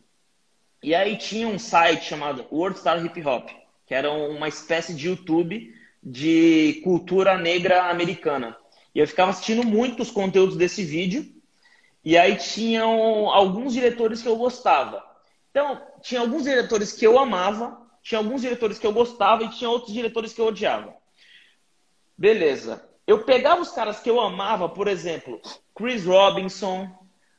E 0.82 0.94
aí 0.94 1.16
tinha 1.16 1.46
um 1.46 1.58
site 1.58 2.04
chamado 2.04 2.44
World 2.50 2.78
Star 2.78 3.02
Hip 3.04 3.24
Hop, 3.24 3.48
que 3.86 3.94
era 3.94 4.10
uma 4.10 4.48
espécie 4.48 4.94
de 4.94 5.08
YouTube 5.08 5.72
de 6.02 6.80
cultura 6.82 7.38
negra 7.38 7.88
americana. 7.88 8.56
E 8.92 8.98
eu 8.98 9.06
ficava 9.06 9.30
assistindo 9.30 9.64
muitos 9.64 10.10
conteúdos 10.10 10.56
desse 10.56 10.84
vídeo. 10.84 11.32
E 12.04 12.18
aí 12.18 12.36
tinham 12.36 13.30
alguns 13.30 13.72
diretores 13.72 14.20
que 14.20 14.28
eu 14.28 14.36
gostava. 14.36 15.13
Então, 15.54 15.80
tinha 16.02 16.20
alguns 16.20 16.42
diretores 16.42 16.92
que 16.92 17.06
eu 17.06 17.16
amava, 17.16 17.80
tinha 18.02 18.18
alguns 18.18 18.40
diretores 18.40 18.76
que 18.76 18.84
eu 18.84 18.92
gostava 18.92 19.44
e 19.44 19.50
tinha 19.50 19.70
outros 19.70 19.92
diretores 19.92 20.32
que 20.32 20.40
eu 20.40 20.46
odiava. 20.46 20.92
Beleza. 22.18 22.84
Eu 23.06 23.22
pegava 23.22 23.62
os 23.62 23.70
caras 23.70 24.00
que 24.00 24.10
eu 24.10 24.20
amava, 24.20 24.68
por 24.68 24.88
exemplo, 24.88 25.40
Chris 25.72 26.04
Robinson, 26.04 26.86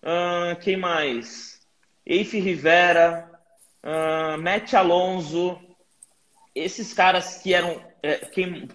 uh, 0.02 0.58
quem 0.62 0.78
mais? 0.78 1.60
Eife 2.06 2.40
Rivera, 2.40 3.30
uh, 3.84 4.42
Matt 4.42 4.74
Alonso, 4.76 5.60
esses 6.56 6.94
caras 6.94 7.40
que 7.40 7.54
eram. 7.54 7.84
É, 8.02 8.20
quem, 8.20 8.70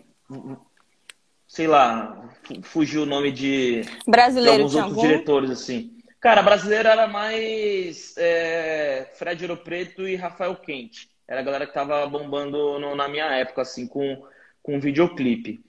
sei 1.49 1.67
lá, 1.67 2.29
fugiu 2.65 3.05
o 3.05 3.07
nome 3.07 3.33
de, 3.33 3.87
Brasileiro 4.07 4.57
de 4.57 4.63
alguns 4.63 4.75
outros 4.75 4.99
algum? 4.99 5.09
diretores, 5.09 5.51
assim. 5.51 6.00
Cara, 6.21 6.43
brasileiro 6.43 6.87
era 6.87 7.07
mais 7.07 8.15
é, 8.19 9.11
Fred 9.15 9.43
Ouro 9.43 9.57
Preto 9.57 10.07
e 10.07 10.17
Rafael 10.17 10.55
Quente. 10.55 11.09
Era 11.27 11.41
a 11.41 11.43
galera 11.43 11.67
que 11.67 11.73
tava 11.73 12.07
bombando 12.07 12.79
no, 12.79 12.95
na 12.95 13.09
minha 13.09 13.25
época, 13.37 13.63
assim, 13.63 13.87
com, 13.87 14.23
com 14.63 14.79
videoclipe. 14.79 15.65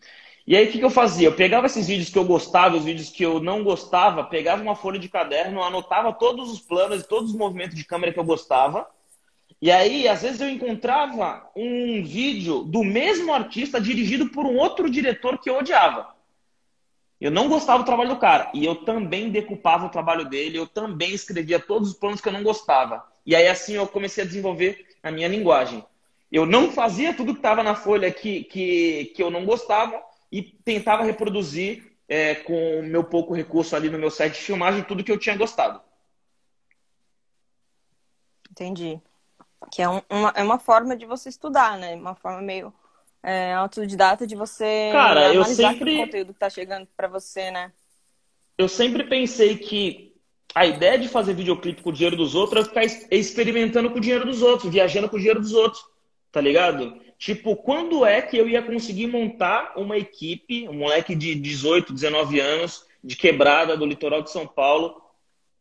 E 0.46 0.58
aí, 0.58 0.68
o 0.68 0.72
que, 0.72 0.80
que 0.80 0.84
eu 0.84 0.90
fazia? 0.90 1.30
Eu 1.30 1.36
pegava 1.36 1.68
esses 1.68 1.88
vídeos 1.88 2.10
que 2.10 2.18
eu 2.18 2.26
gostava, 2.26 2.76
os 2.76 2.84
vídeos 2.84 3.10
que 3.10 3.24
eu 3.24 3.40
não 3.40 3.64
gostava, 3.64 4.26
pegava 4.26 4.62
uma 4.62 4.76
folha 4.76 5.00
de 5.00 5.08
caderno, 5.08 5.64
anotava 5.64 6.12
todos 6.12 6.52
os 6.52 6.60
planos 6.60 7.02
e 7.02 7.08
todos 7.08 7.30
os 7.30 7.38
movimentos 7.38 7.78
de 7.78 7.86
câmera 7.86 8.12
que 8.12 8.20
eu 8.20 8.26
gostava. 8.26 8.86
E 9.62 9.72
aí, 9.72 10.06
às 10.06 10.22
vezes, 10.22 10.42
eu 10.42 10.50
encontrava 10.50 11.50
um 11.56 12.04
vídeo 12.04 12.64
do 12.64 12.84
mesmo 12.84 13.34
artista 13.34 13.80
dirigido 13.80 14.30
por 14.32 14.46
um 14.46 14.58
outro 14.58 14.90
diretor 14.90 15.38
que 15.38 15.50
eu 15.50 15.60
odiava. 15.60 16.14
Eu 17.22 17.30
não 17.30 17.48
gostava 17.48 17.84
do 17.84 17.86
trabalho 17.86 18.10
do 18.10 18.18
cara. 18.18 18.50
E 18.52 18.66
eu 18.66 18.84
também 18.84 19.30
decupava 19.30 19.86
o 19.86 19.90
trabalho 19.90 20.28
dele, 20.28 20.58
eu 20.58 20.66
também 20.66 21.14
escrevia 21.14 21.60
todos 21.60 21.90
os 21.90 21.96
planos 21.96 22.20
que 22.20 22.28
eu 22.28 22.34
não 22.34 22.42
gostava. 22.42 23.06
E 23.24 23.36
aí 23.36 23.48
assim 23.48 23.74
eu 23.74 23.88
comecei 23.88 24.24
a 24.24 24.28
desenvolver 24.28 24.88
a 25.04 25.12
minha 25.12 25.28
linguagem. 25.28 25.86
Eu 26.32 26.48
não 26.48 26.72
fazia 26.72 27.14
tudo 27.14 27.34
que 27.34 27.40
estava 27.40 27.62
na 27.62 27.76
folha 27.76 28.12
que, 28.12 28.46
que, 28.46 29.14
que 29.16 29.22
eu 29.22 29.30
não 29.30 29.46
gostava 29.46 30.02
e 30.32 30.42
tentava 30.42 31.04
reproduzir 31.04 31.96
é, 32.08 32.34
com 32.34 32.80
o 32.80 32.84
meu 32.84 33.04
pouco 33.04 33.36
recurso 33.36 33.76
ali 33.76 33.90
no 33.90 34.00
meu 34.00 34.10
set 34.10 34.34
de 34.34 34.40
filmagem 34.40 34.84
tudo 34.84 35.04
que 35.04 35.12
eu 35.12 35.20
tinha 35.20 35.38
gostado. 35.38 35.80
Entendi. 38.50 39.00
Que 39.72 39.84
é, 39.84 39.90
um, 39.90 40.02
uma, 40.10 40.34
é 40.36 40.42
uma 40.42 40.58
forma 40.58 40.96
de 40.96 41.06
você 41.06 41.30
estudar, 41.30 41.78
né? 41.78 41.94
Uma 41.94 42.16
forma 42.16 42.42
meio 42.42 42.74
é, 43.24 43.54
autodidata 43.54 44.26
de 44.26 44.36
você 44.36 44.90
Cara, 44.92 45.34
eu 45.34 45.44
sempre... 45.46 45.96
o 45.96 46.06
conteúdo 46.06 46.34
que 46.34 46.40
tá 46.40 46.50
chegando 46.50 46.88
para 46.96 47.08
você, 47.08 47.52
né? 47.52 47.72
Eu 48.58 48.68
sempre 48.68 49.04
pensei 49.04 49.58
que 49.58 50.14
a 50.54 50.66
ideia 50.66 50.98
de 50.98 51.08
fazer 51.08 51.34
videoclipe 51.34 51.82
com 51.82 51.90
o 51.90 51.94
dinheiro 51.94 52.16
dos 52.16 52.36
outros 52.36 52.66
é 52.66 52.68
ficar 52.68 53.06
experimentando 53.10 53.90
com 53.90 53.98
o 53.98 54.02
dinheiro 54.02 54.26
dos 54.26 54.42
outros, 54.42 54.72
viajando 54.72 55.08
com 55.08 55.16
o 55.16 55.20
dinheiro 55.20 55.40
dos 55.40 55.54
outros, 55.54 55.82
tá 56.32 56.42
ligado? 56.42 57.00
Tipo, 57.18 57.56
quando 57.56 58.06
é 58.06 58.22
que 58.22 58.36
eu 58.38 58.50
ia 58.50 58.62
conseguir 58.62 59.08
montar 59.08 59.74
uma 59.78 59.98
equipe, 59.98 60.68
um 60.68 60.74
moleque 60.74 61.16
de 61.16 61.36
18, 61.36 61.94
19 61.94 62.40
anos, 62.40 62.86
de 63.04 63.16
quebrada 63.16 63.78
do 63.78 63.86
litoral 63.86 64.22
de 64.22 64.32
São 64.32 64.46
Paulo, 64.46 65.02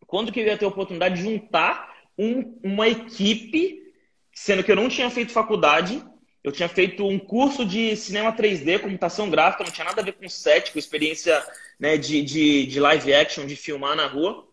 quando 0.07 0.33
que 0.33 0.41
eu 0.41 0.47
ia 0.47 0.57
ter 0.57 0.65
a 0.65 0.69
oportunidade 0.69 1.17
de 1.17 1.23
juntar 1.23 1.95
um, 2.19 2.59
uma 2.63 2.89
equipe, 2.89 3.93
sendo 4.33 4.65
que 4.65 4.73
eu 4.73 4.77
não 4.77 4.89
tinha 4.89 5.09
feito 5.11 5.33
faculdade, 5.33 6.03
eu 6.43 6.51
tinha 6.51 6.69
feito 6.69 7.07
um 7.07 7.19
curso 7.19 7.65
de 7.65 7.95
cinema 7.97 8.33
3D, 8.33 8.81
computação 8.81 9.29
gráfica, 9.29 9.65
não 9.65 9.71
tinha 9.71 9.85
nada 9.85 10.01
a 10.01 10.05
ver 10.05 10.13
com 10.13 10.29
set, 10.29 10.73
com 10.73 10.79
experiência 10.79 11.45
né, 11.79 11.99
de, 11.99 12.23
de, 12.23 12.67
de 12.67 12.81
live 12.81 13.13
action, 13.13 13.47
de 13.47 13.57
filmar 13.57 13.95
na 13.95 14.07
rua. 14.07 14.49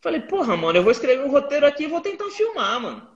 Falei, 0.00 0.20
porra, 0.20 0.56
mano, 0.56 0.78
eu 0.78 0.82
vou 0.82 0.92
escrever 0.92 1.24
um 1.24 1.30
roteiro 1.30 1.66
aqui 1.66 1.84
e 1.84 1.88
vou 1.88 2.00
tentar 2.00 2.30
filmar, 2.30 2.80
mano. 2.80 3.14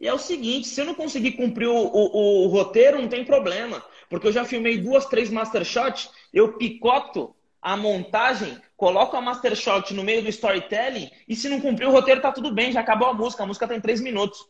E 0.00 0.08
é 0.08 0.14
o 0.14 0.18
seguinte, 0.18 0.66
se 0.66 0.80
eu 0.80 0.86
não 0.86 0.94
conseguir 0.94 1.32
cumprir 1.32 1.68
o, 1.68 1.76
o, 1.76 2.44
o, 2.44 2.48
roteiro, 2.48 3.00
não 3.00 3.08
tem 3.08 3.24
problema. 3.24 3.84
Porque 4.08 4.26
eu 4.26 4.32
já 4.32 4.44
filmei 4.44 4.78
duas, 4.78 5.04
três 5.04 5.30
master 5.30 5.62
shots, 5.62 6.10
eu 6.32 6.54
picoto 6.54 7.36
a 7.60 7.76
montagem, 7.76 8.58
coloco 8.76 9.14
a 9.14 9.20
master 9.20 9.54
shot 9.54 9.92
no 9.92 10.02
meio 10.02 10.22
do 10.22 10.30
storytelling, 10.30 11.10
e 11.28 11.36
se 11.36 11.50
não 11.50 11.60
cumprir 11.60 11.86
o 11.86 11.92
roteiro, 11.92 12.22
tá 12.22 12.32
tudo 12.32 12.50
bem, 12.52 12.72
já 12.72 12.80
acabou 12.80 13.08
a 13.08 13.14
música. 13.14 13.42
A 13.42 13.46
música 13.46 13.68
tem 13.68 13.80
três 13.80 14.00
minutos. 14.00 14.48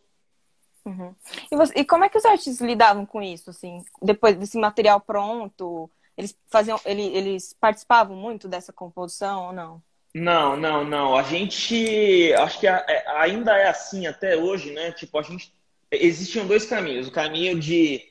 Uhum. 0.85 1.15
E, 1.51 1.57
você, 1.57 1.73
e, 1.77 1.85
como 1.85 2.05
é 2.05 2.09
que 2.09 2.19
os 2.19 2.25
artistas 2.25 2.61
lidavam 2.61 3.05
com 3.05 3.23
isso, 3.23 3.51
assim? 3.51 3.85
Depois 4.03 4.37
desse 4.37 4.59
material 4.59 5.01
pronto, 5.01 5.91
eles 6.17 6.37
faziam, 6.51 6.81
eles, 6.85 7.15
eles 7.15 7.57
participavam 7.61 8.17
muito 8.17 8.49
dessa 8.49 8.73
composição 8.73 9.47
ou 9.49 9.53
não? 9.53 9.83
Não, 10.15 10.57
não, 10.57 10.85
não. 10.85 11.17
A 11.17 11.23
gente, 11.23 12.33
acho 12.35 12.59
que 12.59 12.67
é, 12.67 13.05
ainda 13.17 13.57
é 13.57 13.69
assim 13.69 14.07
até 14.07 14.37
hoje, 14.37 14.73
né? 14.73 14.91
Tipo, 14.93 15.19
a 15.19 15.23
gente 15.23 15.53
existiam 15.91 16.47
dois 16.47 16.65
caminhos. 16.65 17.09
O 17.09 17.13
caminho 17.13 17.59
de 17.59 18.03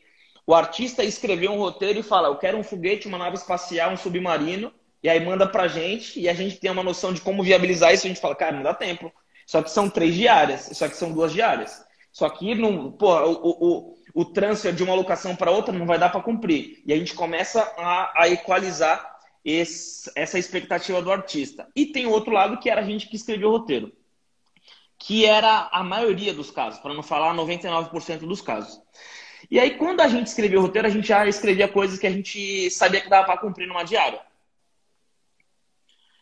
o 0.46 0.56
artista 0.56 1.04
escrever 1.04 1.50
um 1.50 1.60
roteiro 1.60 2.00
e 2.00 2.04
falar, 2.04 2.30
eu 2.30 2.36
quero 2.36 2.58
um 2.58 2.64
foguete, 2.64 3.08
uma 3.08 3.20
nave 3.20 3.36
espacial, 3.36 3.92
um 3.92 3.98
submarino, 3.98 4.74
e 5.04 5.08
aí 5.08 5.24
manda 5.24 5.48
pra 5.48 5.68
gente, 5.68 6.20
e 6.20 6.28
a 6.28 6.34
gente 6.34 6.58
tem 6.58 6.72
uma 6.72 6.82
noção 6.82 7.14
de 7.14 7.22
como 7.22 7.44
viabilizar 7.44 7.94
isso, 7.94 8.08
a 8.08 8.10
gente 8.10 8.20
fala, 8.20 8.36
cara, 8.36 8.56
não 8.56 8.64
dá 8.64 8.74
tempo. 8.74 9.14
Só 9.46 9.62
que 9.62 9.70
são 9.70 9.90
três 9.90 10.16
diárias, 10.16 10.72
só 10.74 10.88
que 10.88 10.96
são 10.96 11.12
duas 11.12 11.32
diárias. 11.32 11.86
Só 12.12 12.30
que 12.30 12.56
não, 12.56 12.92
pô, 12.92 13.14
o, 13.16 13.58
o, 13.60 13.98
o 14.14 14.26
transfer 14.26 14.74
de 14.74 14.84
uma 14.84 14.96
locação 14.96 15.36
para 15.36 15.52
outra 15.52 15.74
não 15.74 15.86
vai 15.86 16.00
dar 16.00 16.10
para 16.10 16.22
cumprir. 16.22 16.82
E 16.86 16.94
a 16.94 16.98
gente 16.98 17.14
começa 17.14 17.62
a, 17.78 18.24
a 18.24 18.30
equalizar 18.30 19.18
esse, 19.44 20.12
essa 20.16 20.38
expectativa 20.38 21.02
do 21.02 21.12
artista. 21.12 21.68
E 21.76 21.88
tem 21.88 22.06
o 22.06 22.12
outro 22.12 22.32
lado 22.32 22.60
que 22.60 22.70
era 22.70 22.82
a 22.82 22.84
gente 22.84 23.08
que 23.08 23.16
escreveu 23.16 23.50
o 23.50 23.52
roteiro, 23.52 23.92
que 24.98 25.26
era 25.26 25.70
a 25.72 25.84
maioria 25.84 26.34
dos 26.34 26.52
casos, 26.52 26.80
para 26.80 26.94
não 26.94 27.04
falar 27.04 27.34
99% 27.34 28.20
dos 28.20 28.42
casos. 28.42 28.82
E 29.50 29.60
aí, 29.60 29.78
quando 29.78 30.02
a 30.02 30.08
gente 30.08 30.28
escrevia 30.28 30.60
o 30.60 30.62
roteiro, 30.62 30.88
a 30.88 30.92
gente 30.92 31.08
já 31.08 31.26
escrevia 31.28 31.68
coisas 31.68 31.98
que 31.98 32.06
a 32.06 32.12
gente 32.12 32.70
sabia 32.70 33.02
que 33.02 33.10
dava 33.10 33.26
para 33.26 33.40
cumprir 33.40 33.68
numa 33.68 33.84
diária. 33.84 34.22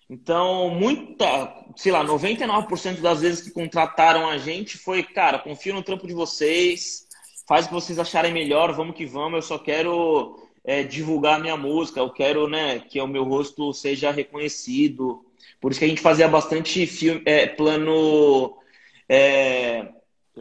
Então, 0.09 0.69
muita, 0.69 1.65
sei 1.75 1.91
lá, 1.91 2.03
99% 2.03 3.01
das 3.01 3.21
vezes 3.21 3.41
que 3.41 3.51
contrataram 3.51 4.29
a 4.29 4.37
gente 4.37 4.77
foi, 4.77 5.03
cara, 5.03 5.39
confio 5.39 5.73
no 5.73 5.83
trampo 5.83 6.07
de 6.07 6.13
vocês, 6.13 7.07
faz 7.47 7.65
o 7.65 7.69
que 7.69 7.73
vocês 7.73 7.99
acharem 7.99 8.33
melhor, 8.33 8.71
vamos 8.73 8.95
que 8.95 9.05
vamos, 9.05 9.35
eu 9.35 9.41
só 9.41 9.59
quero 9.59 10.39
é, 10.63 10.83
divulgar 10.83 11.39
minha 11.39 11.57
música, 11.57 11.99
eu 11.99 12.09
quero 12.09 12.47
né, 12.47 12.79
que 12.79 12.99
o 13.01 13.07
meu 13.07 13.23
rosto 13.23 13.73
seja 13.73 14.11
reconhecido. 14.11 15.25
Por 15.59 15.71
isso 15.71 15.79
que 15.79 15.85
a 15.85 15.89
gente 15.89 16.01
fazia 16.01 16.27
bastante 16.27 16.85
filme, 16.85 17.21
é, 17.25 17.47
plano. 17.47 18.57
É, 19.09 19.87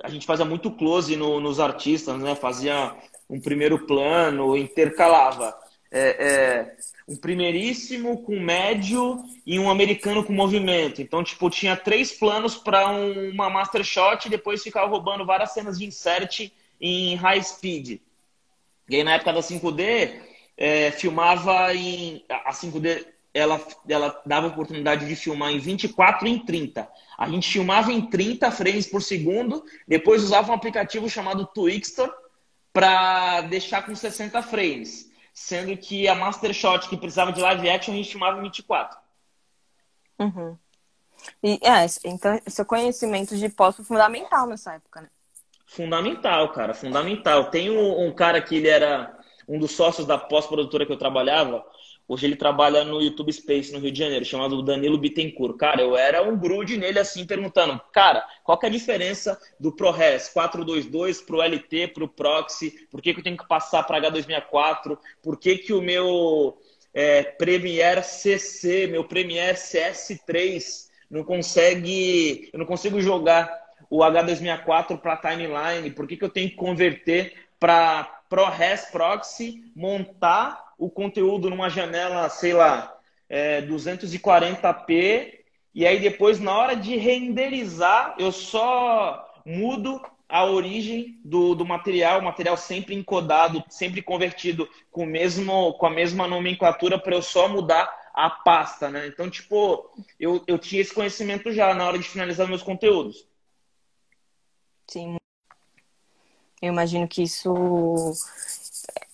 a 0.03 0.09
gente 0.09 0.27
fazia 0.27 0.45
muito 0.45 0.71
close 0.71 1.17
no, 1.17 1.41
nos 1.41 1.59
artistas, 1.61 2.19
né? 2.19 2.35
Fazia 2.35 2.95
um 3.31 3.41
primeiro 3.41 3.87
plano, 3.87 4.57
intercalava. 4.57 5.57
É, 5.91 6.09
é, 6.09 6.77
um 7.09 7.17
primeiríssimo 7.17 8.23
com 8.23 8.41
médio 8.41 9.23
e 9.47 9.59
um 9.59 9.71
americano 9.71 10.25
com 10.25 10.33
movimento. 10.33 11.01
Então, 11.01 11.23
tipo, 11.23 11.49
tinha 11.49 11.77
três 11.77 12.13
planos 12.13 12.57
para 12.57 12.89
um, 12.91 13.31
uma 13.31 13.49
master 13.49 13.85
shot 13.85 14.27
e 14.27 14.31
depois 14.31 14.63
ficava 14.63 14.89
roubando 14.89 15.25
várias 15.25 15.53
cenas 15.53 15.79
de 15.79 15.87
insert 15.87 16.51
em 16.81 17.15
high 17.15 17.43
speed. 17.43 18.01
E 18.89 18.97
aí, 18.97 19.05
na 19.05 19.15
época 19.15 19.33
da 19.33 19.41
5D, 19.41 20.21
é, 20.57 20.91
filmava 20.91 21.75
em. 21.75 22.25
A 22.29 22.53
5D 22.53 23.07
ela, 23.33 23.61
ela 23.87 24.23
dava 24.25 24.47
oportunidade 24.47 25.07
de 25.07 25.15
filmar 25.15 25.53
em 25.53 25.59
24 25.59 26.27
e 26.27 26.31
em 26.31 26.39
30. 26.39 26.89
A 27.19 27.29
gente 27.29 27.53
filmava 27.53 27.93
em 27.93 28.01
30 28.01 28.51
frames 28.51 28.87
por 28.87 29.03
segundo, 29.03 29.63
depois 29.87 30.25
usava 30.25 30.51
um 30.51 30.55
aplicativo 30.55 31.09
chamado 31.09 31.47
Twixtor 31.47 32.11
para 32.73 33.43
deixar 33.43 33.85
com 33.85 33.95
60 33.95 34.43
frames. 34.43 35.11
Sendo 35.39 35.77
que 35.77 36.09
a 36.09 36.15
Master 36.15 36.51
Shot, 36.55 36.89
que 36.89 36.97
precisava 36.97 37.31
de 37.31 37.43
live 37.43 37.69
action, 37.69 37.93
a 37.93 37.97
gente 37.99 38.09
filmava 38.09 38.39
em 38.39 38.43
24. 38.45 38.99
Uhum. 40.19 40.57
E, 41.43 41.61
é, 41.63 41.85
então, 42.07 42.41
seu 42.47 42.65
conhecimento 42.65 43.37
de 43.37 43.51
pós 43.51 43.77
foi 43.77 43.85
fundamental 43.85 44.47
nessa 44.47 44.73
época, 44.73 45.03
né? 45.03 45.11
Fundamental, 45.67 46.51
cara, 46.53 46.73
fundamental. 46.73 47.51
Tem 47.51 47.69
um, 47.69 48.07
um 48.07 48.15
cara 48.15 48.41
que 48.41 48.57
ele 48.57 48.69
era 48.69 49.15
um 49.47 49.59
dos 49.59 49.73
sócios 49.73 50.07
da 50.07 50.17
pós-produtora 50.17 50.87
que 50.87 50.93
eu 50.93 50.99
trabalhava. 50.99 51.63
Hoje 52.09 52.25
ele 52.25 52.37
trabalha 52.37 52.85
no 52.85 53.03
YouTube 53.03 53.33
Space, 53.33 53.73
no 53.73 53.81
Rio 53.81 53.91
de 53.91 53.99
Janeiro, 53.99 54.25
chamado 54.25 54.63
Danilo 54.63 54.97
Bittencourt. 54.97 55.57
Cara, 55.57 55.83
eu 55.83 55.97
era 55.97 56.23
um 56.23 56.39
grude 56.39 56.77
nele 56.77 57.01
assim, 57.01 57.27
perguntando, 57.27 57.81
cara, 57.93 58.25
qual 58.45 58.59
é 58.63 58.67
a 58.67 58.71
diferença 58.71 59.37
do 59.59 59.73
ProRes 59.73 60.29
422 60.29 61.21
pro 61.23 61.43
LT, 61.43 61.89
pro 61.89 62.09
Proxy? 62.09 62.71
Por 62.91 63.03
que, 63.03 63.13
que 63.13 63.21
eu 63.21 63.25
tenho 63.25 63.37
que 63.37 63.49
passar 63.49 63.83
para 63.83 64.01
H264? 64.01 64.97
Por 65.21 65.37
que, 65.37 65.59
que 65.59 65.73
o 65.73 65.83
meu 65.83 66.57
é, 66.95 67.25
Premiere 67.25 68.05
CC, 68.05 68.87
meu 68.87 69.03
Premiere 69.03 69.57
CS3 69.57 70.87
não 71.11 71.25
consegue, 71.25 72.51
eu 72.53 72.59
não 72.59 72.67
consigo 72.67 73.01
jogar 73.01 73.51
o 73.91 73.99
H264 73.99 74.97
para 75.01 75.17
timeline? 75.17 75.91
Por 75.91 76.07
que, 76.07 76.17
que 76.17 76.25
eu 76.25 76.31
tenho 76.31 76.51
que 76.51 76.57
converter 76.57 77.35
para 77.59 78.05
ProRes 78.29 78.87
Proxy, 78.93 79.65
montar 79.75 80.66
o 80.79 80.91
conteúdo 80.91 81.49
numa 81.51 81.69
janela, 81.69 82.29
sei 82.29 82.53
lá, 82.53 82.97
é, 83.29 83.63
240p, 83.63 85.41
e 85.75 85.87
aí 85.87 86.01
depois, 86.01 86.41
na 86.41 86.57
hora 86.57 86.75
de 86.75 86.97
renderizar, 86.97 88.15
eu 88.19 88.33
só 88.33 89.27
mudo 89.45 90.01
a 90.29 90.45
origem 90.45 91.21
do, 91.25 91.55
do 91.55 91.65
material, 91.65 92.21
o 92.21 92.25
material 92.25 92.57
sempre 92.57 92.95
encodado, 92.95 93.63
sempre 93.69 94.03
convertido 94.03 94.69
com, 94.91 95.07
mesmo, 95.07 95.75
com 95.75 95.87
a 95.87 95.91
mesma 95.91 96.27
nomenclatura 96.27 96.99
para 96.99 97.15
eu 97.15 97.23
só 97.23 97.49
mudar 97.49 97.89
a 98.13 98.31
pasta, 98.31 98.89
né? 98.89 99.07
Então, 99.07 99.31
tipo, 99.31 99.91
eu, 100.19 100.43
eu 100.47 100.59
tinha 100.59 100.81
esse 100.81 100.95
conhecimento 100.95 101.53
já 101.53 101.75
na 101.75 101.87
hora 101.87 101.99
de 101.99 102.09
finalizar 102.09 102.49
meus 102.49 102.63
conteúdos. 102.63 103.29
Sim. 104.89 105.17
Eu 106.63 106.73
imagino 106.73 107.07
que 107.07 107.23
isso 107.23 107.53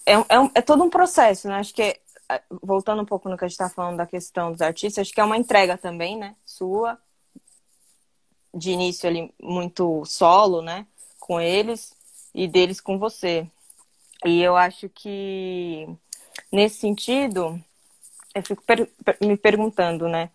é, 0.06 0.14
é, 0.14 0.50
é 0.56 0.62
todo 0.62 0.82
um 0.82 0.90
processo, 0.90 1.48
né? 1.48 1.56
Acho 1.56 1.74
que, 1.74 1.82
é, 1.82 2.42
voltando 2.62 3.02
um 3.02 3.06
pouco 3.06 3.28
no 3.28 3.36
que 3.36 3.44
a 3.44 3.48
gente 3.48 3.54
está 3.54 3.68
falando 3.68 3.96
da 3.96 4.06
questão 4.06 4.52
dos 4.52 4.60
artistas, 4.60 5.02
acho 5.02 5.14
que 5.14 5.20
é 5.20 5.24
uma 5.24 5.36
entrega 5.36 5.76
também, 5.78 6.16
né? 6.16 6.36
Sua, 6.44 6.98
de 8.54 8.70
início 8.70 9.08
ali, 9.08 9.32
muito 9.40 10.04
solo, 10.04 10.62
né? 10.62 10.86
Com 11.18 11.40
eles 11.40 11.94
e 12.34 12.48
deles 12.48 12.80
com 12.80 12.98
você. 12.98 13.48
E 14.24 14.40
eu 14.40 14.56
acho 14.56 14.88
que, 14.88 15.88
nesse 16.50 16.78
sentido, 16.78 17.62
eu 18.34 18.42
fico 18.42 18.62
per 18.62 18.88
me 19.20 19.36
perguntando, 19.36 20.08
né? 20.08 20.30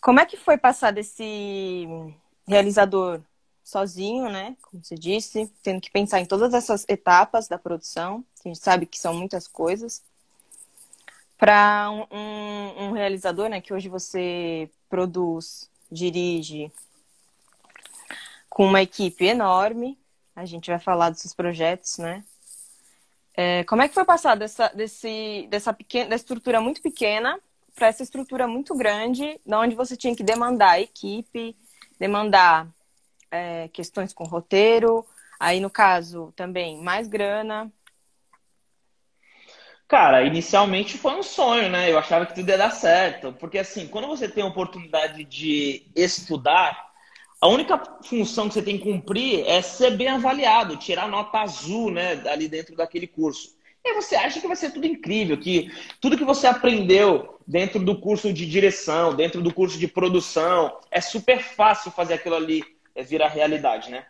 Como 0.00 0.20
é 0.20 0.26
que 0.26 0.36
foi 0.36 0.56
passar 0.56 0.92
desse 0.92 1.86
realizador 2.46 3.20
sozinho, 3.64 4.30
né? 4.30 4.56
Como 4.62 4.82
você 4.82 4.94
disse, 4.94 5.52
tendo 5.62 5.80
que 5.80 5.90
pensar 5.90 6.20
em 6.20 6.26
todas 6.26 6.54
essas 6.54 6.84
etapas 6.88 7.48
da 7.48 7.58
produção, 7.58 8.24
a 8.46 8.48
gente 8.48 8.62
sabe 8.62 8.86
que 8.86 8.98
são 8.98 9.12
muitas 9.12 9.48
coisas. 9.48 10.02
Para 11.36 11.90
um, 12.10 12.84
um, 12.84 12.92
realizador, 12.92 13.48
né, 13.48 13.60
que 13.60 13.74
hoje 13.74 13.88
você 13.88 14.70
produz, 14.88 15.68
dirige 15.90 16.72
com 18.48 18.64
uma 18.66 18.80
equipe 18.80 19.26
enorme, 19.26 19.98
a 20.34 20.46
gente 20.46 20.70
vai 20.70 20.78
falar 20.78 21.10
desses 21.10 21.34
projetos, 21.34 21.98
né? 21.98 22.24
É, 23.36 23.64
como 23.64 23.82
é 23.82 23.88
que 23.88 23.94
foi 23.94 24.04
passar 24.04 24.34
dessa, 24.34 24.68
desse, 24.68 25.46
dessa, 25.50 25.72
pequena, 25.74 26.08
dessa 26.08 26.22
estrutura 26.22 26.58
muito 26.58 26.80
pequena 26.80 27.38
para 27.74 27.88
essa 27.88 28.02
estrutura 28.02 28.48
muito 28.48 28.74
grande, 28.74 29.38
onde 29.46 29.74
você 29.74 29.94
tinha 29.94 30.16
que 30.16 30.22
demandar 30.22 30.70
a 30.70 30.80
equipe, 30.80 31.54
demandar 31.98 32.66
é, 33.30 33.68
questões 33.68 34.14
com 34.14 34.24
roteiro, 34.24 35.04
aí 35.38 35.60
no 35.60 35.68
caso 35.68 36.32
também 36.34 36.82
mais 36.82 37.08
grana. 37.08 37.70
Cara, 39.88 40.24
inicialmente 40.24 40.98
foi 40.98 41.14
um 41.14 41.22
sonho, 41.22 41.68
né? 41.70 41.90
Eu 41.90 41.98
achava 41.98 42.26
que 42.26 42.34
tudo 42.34 42.48
ia 42.48 42.58
dar 42.58 42.70
certo, 42.70 43.32
porque 43.34 43.58
assim, 43.58 43.86
quando 43.86 44.08
você 44.08 44.28
tem 44.28 44.42
a 44.42 44.48
oportunidade 44.48 45.22
de 45.24 45.86
estudar, 45.94 46.86
a 47.40 47.46
única 47.46 47.80
função 48.02 48.48
que 48.48 48.54
você 48.54 48.62
tem 48.62 48.78
que 48.78 48.84
cumprir 48.84 49.46
é 49.46 49.62
ser 49.62 49.96
bem 49.96 50.08
avaliado, 50.08 50.76
tirar 50.76 51.08
nota 51.08 51.38
azul, 51.38 51.92
né, 51.92 52.20
ali 52.28 52.48
dentro 52.48 52.74
daquele 52.74 53.06
curso. 53.06 53.54
E 53.84 53.94
você 53.94 54.16
acha 54.16 54.40
que 54.40 54.48
vai 54.48 54.56
ser 54.56 54.72
tudo 54.72 54.86
incrível, 54.86 55.38
que 55.38 55.70
tudo 56.00 56.18
que 56.18 56.24
você 56.24 56.48
aprendeu 56.48 57.38
dentro 57.46 57.78
do 57.78 58.00
curso 58.00 58.32
de 58.32 58.44
direção, 58.44 59.14
dentro 59.14 59.40
do 59.40 59.54
curso 59.54 59.78
de 59.78 59.86
produção, 59.86 60.80
é 60.90 61.00
super 61.00 61.40
fácil 61.40 61.92
fazer 61.92 62.14
aquilo 62.14 62.34
ali 62.34 62.64
é, 62.96 63.04
virar 63.04 63.28
realidade, 63.28 63.88
né? 63.88 64.04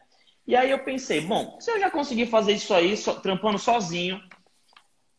E 0.46 0.56
aí 0.56 0.70
eu 0.70 0.78
pensei, 0.78 1.20
bom, 1.20 1.58
se 1.60 1.70
eu 1.70 1.78
já 1.78 1.90
consegui 1.90 2.24
fazer 2.24 2.52
isso 2.52 2.72
aí, 2.72 2.94
trampando 3.22 3.58
sozinho, 3.58 4.18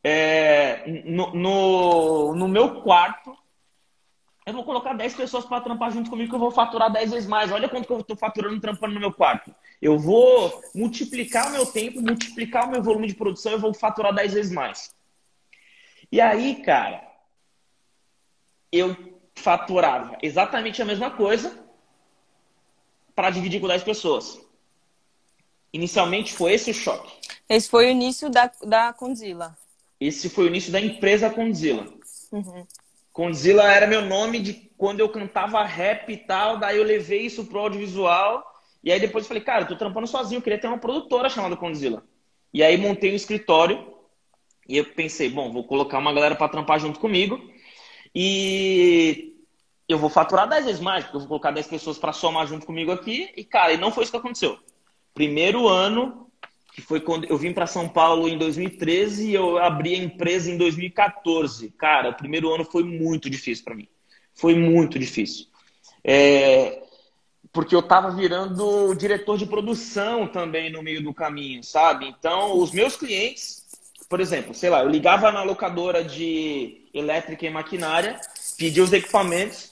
é, 0.10 1.04
no, 1.04 1.34
no, 1.34 2.34
no 2.34 2.48
meu 2.48 2.82
quarto, 2.82 3.38
eu 4.46 4.54
vou 4.54 4.64
colocar 4.64 4.94
10 4.94 5.16
pessoas 5.16 5.44
para 5.44 5.60
trampar 5.60 5.92
junto 5.92 6.10
comigo 6.10 6.30
que 6.30 6.36
eu 6.36 6.40
vou 6.40 6.50
faturar 6.50 6.90
10 6.90 7.12
vezes 7.12 7.28
mais. 7.28 7.52
Olha 7.52 7.68
quanto 7.68 7.86
que 7.86 7.92
eu 7.92 8.00
estou 8.00 8.16
faturando 8.16 8.62
trampando 8.62 8.94
no 8.94 9.02
meu 9.02 9.12
quarto. 9.12 9.54
Eu 9.82 10.00
vou 10.00 10.64
multiplicar 10.74 11.48
o 11.48 11.52
meu 11.52 11.66
tempo, 11.66 12.02
multiplicar 12.02 12.66
o 12.66 12.72
meu 12.72 12.82
volume 12.82 13.08
de 13.08 13.16
produção, 13.16 13.52
eu 13.52 13.60
vou 13.60 13.74
faturar 13.74 14.16
10 14.16 14.34
vezes 14.34 14.52
mais. 14.54 14.96
E 16.10 16.22
aí, 16.22 16.62
cara, 16.64 17.06
eu 18.72 18.96
faturava 19.36 20.18
exatamente 20.22 20.82
a 20.82 20.86
mesma 20.86 21.12
coisa 21.12 21.68
para 23.14 23.30
dividir 23.30 23.60
com 23.60 23.68
10 23.68 23.84
pessoas. 23.84 24.40
Inicialmente 25.74 26.34
foi 26.34 26.54
esse 26.54 26.72
o 26.72 26.74
choque. 26.74 27.14
Esse 27.50 27.70
foi 27.70 27.88
o 27.88 27.90
início 27.90 28.30
da, 28.30 28.50
da 28.64 28.94
Condzilla. 28.94 29.67
Esse 30.00 30.30
foi 30.30 30.46
o 30.46 30.48
início 30.48 30.72
da 30.72 30.80
empresa 30.80 31.30
Condzilla. 31.30 31.86
Uhum. 32.32 32.66
Condzilla 33.12 33.72
era 33.72 33.88
meu 33.88 34.04
nome 34.04 34.40
de 34.40 34.54
quando 34.78 35.00
eu 35.00 35.10
cantava 35.10 35.64
rap 35.64 36.12
e 36.12 36.18
tal, 36.18 36.58
daí 36.58 36.78
eu 36.78 36.84
levei 36.84 37.22
isso 37.22 37.46
pro 37.46 37.62
audiovisual. 37.62 38.46
E 38.84 38.92
aí 38.92 39.00
depois 39.00 39.24
eu 39.24 39.28
falei, 39.28 39.44
cara, 39.44 39.64
eu 39.64 39.68
tô 39.68 39.76
trampando 39.76 40.08
sozinho, 40.08 40.38
eu 40.38 40.42
queria 40.44 40.60
ter 40.60 40.68
uma 40.68 40.78
produtora 40.78 41.30
chamada 41.30 41.58
Condzilla. 41.58 42.04
E 42.54 42.64
aí 42.64 42.78
montei 42.78 43.12
um 43.12 43.16
escritório 43.16 43.94
e 44.70 44.78
eu 44.78 44.86
pensei, 44.86 45.30
bom, 45.30 45.52
vou 45.52 45.64
colocar 45.64 45.98
uma 45.98 46.14
galera 46.14 46.36
para 46.36 46.50
trampar 46.50 46.80
junto 46.80 47.00
comigo 47.00 47.42
e 48.14 49.36
eu 49.88 49.98
vou 49.98 50.10
faturar 50.10 50.48
10 50.48 50.66
vezes 50.66 50.82
mais, 50.82 51.04
porque 51.04 51.18
eu 51.18 51.22
vou 51.22 51.30
colocar 51.30 51.52
10 51.52 51.68
pessoas 51.68 51.98
para 51.98 52.14
somar 52.14 52.46
junto 52.46 52.66
comigo 52.66 52.92
aqui. 52.92 53.32
E 53.36 53.44
cara, 53.44 53.74
e 53.74 53.78
não 53.78 53.92
foi 53.92 54.04
isso 54.04 54.12
que 54.12 54.18
aconteceu. 54.18 54.60
Primeiro 55.14 55.68
ano 55.68 56.27
que 56.78 56.82
foi 56.84 57.02
quando 57.02 57.26
eu 57.26 57.36
vim 57.40 57.54
para 57.54 57.66
São 57.66 57.90
Paulo 57.90 58.30
em 58.30 58.38
2013 58.38 59.32
e 59.32 59.34
eu 59.34 59.58
abri 59.58 59.96
a 59.96 59.98
empresa 59.98 60.52
em 60.52 60.58
2014. 60.58 61.72
Cara, 61.72 62.10
o 62.10 62.14
primeiro 62.14 62.54
ano 62.54 62.64
foi 62.64 62.84
muito 62.84 63.32
difícil 63.32 63.66
para 63.66 63.74
mim. 63.74 63.88
Foi 64.36 64.54
muito 64.54 65.00
difícil. 65.00 65.48
É... 66.04 66.84
Porque 67.52 67.74
eu 67.74 67.80
estava 67.80 68.12
virando 68.12 68.94
diretor 68.94 69.40
de 69.40 69.48
produção 69.48 70.28
também 70.28 70.72
no 70.72 70.84
meio 70.84 71.02
do 71.02 71.12
caminho, 71.16 71.64
sabe? 71.64 72.06
Então, 72.08 72.56
os 72.60 72.72
meus 72.72 72.96
clientes, 72.96 73.66
por 74.08 74.20
exemplo, 74.20 74.54
sei 74.54 74.70
lá, 74.70 74.84
eu 74.84 74.90
ligava 74.90 75.32
na 75.32 75.42
locadora 75.42 76.04
de 76.04 76.88
elétrica 76.94 77.44
e 77.44 77.50
maquinária, 77.50 78.22
pedia 78.56 78.84
os 78.84 78.94
equipamentos 78.94 79.72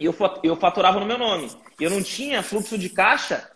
e 0.00 0.06
eu 0.06 0.56
faturava 0.56 0.98
no 0.98 1.04
meu 1.04 1.18
nome. 1.18 1.50
Eu 1.78 1.90
não 1.90 2.02
tinha 2.02 2.42
fluxo 2.42 2.78
de 2.78 2.88
caixa 2.88 3.50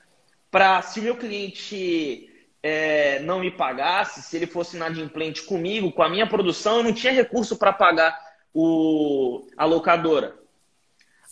para, 0.50 0.82
se 0.82 1.00
o 1.00 1.02
meu 1.02 1.16
cliente 1.16 2.35
é, 2.68 3.20
não 3.20 3.38
me 3.38 3.48
pagasse, 3.48 4.20
se 4.20 4.36
ele 4.36 4.46
fosse 4.48 4.74
inadimplente 4.74 5.42
comigo, 5.42 5.92
com 5.92 6.02
a 6.02 6.08
minha 6.08 6.26
produção, 6.26 6.78
eu 6.78 6.82
não 6.82 6.92
tinha 6.92 7.12
recurso 7.12 7.56
para 7.56 7.72
pagar 7.72 8.18
o, 8.52 9.46
a 9.56 9.64
locadora. 9.64 10.34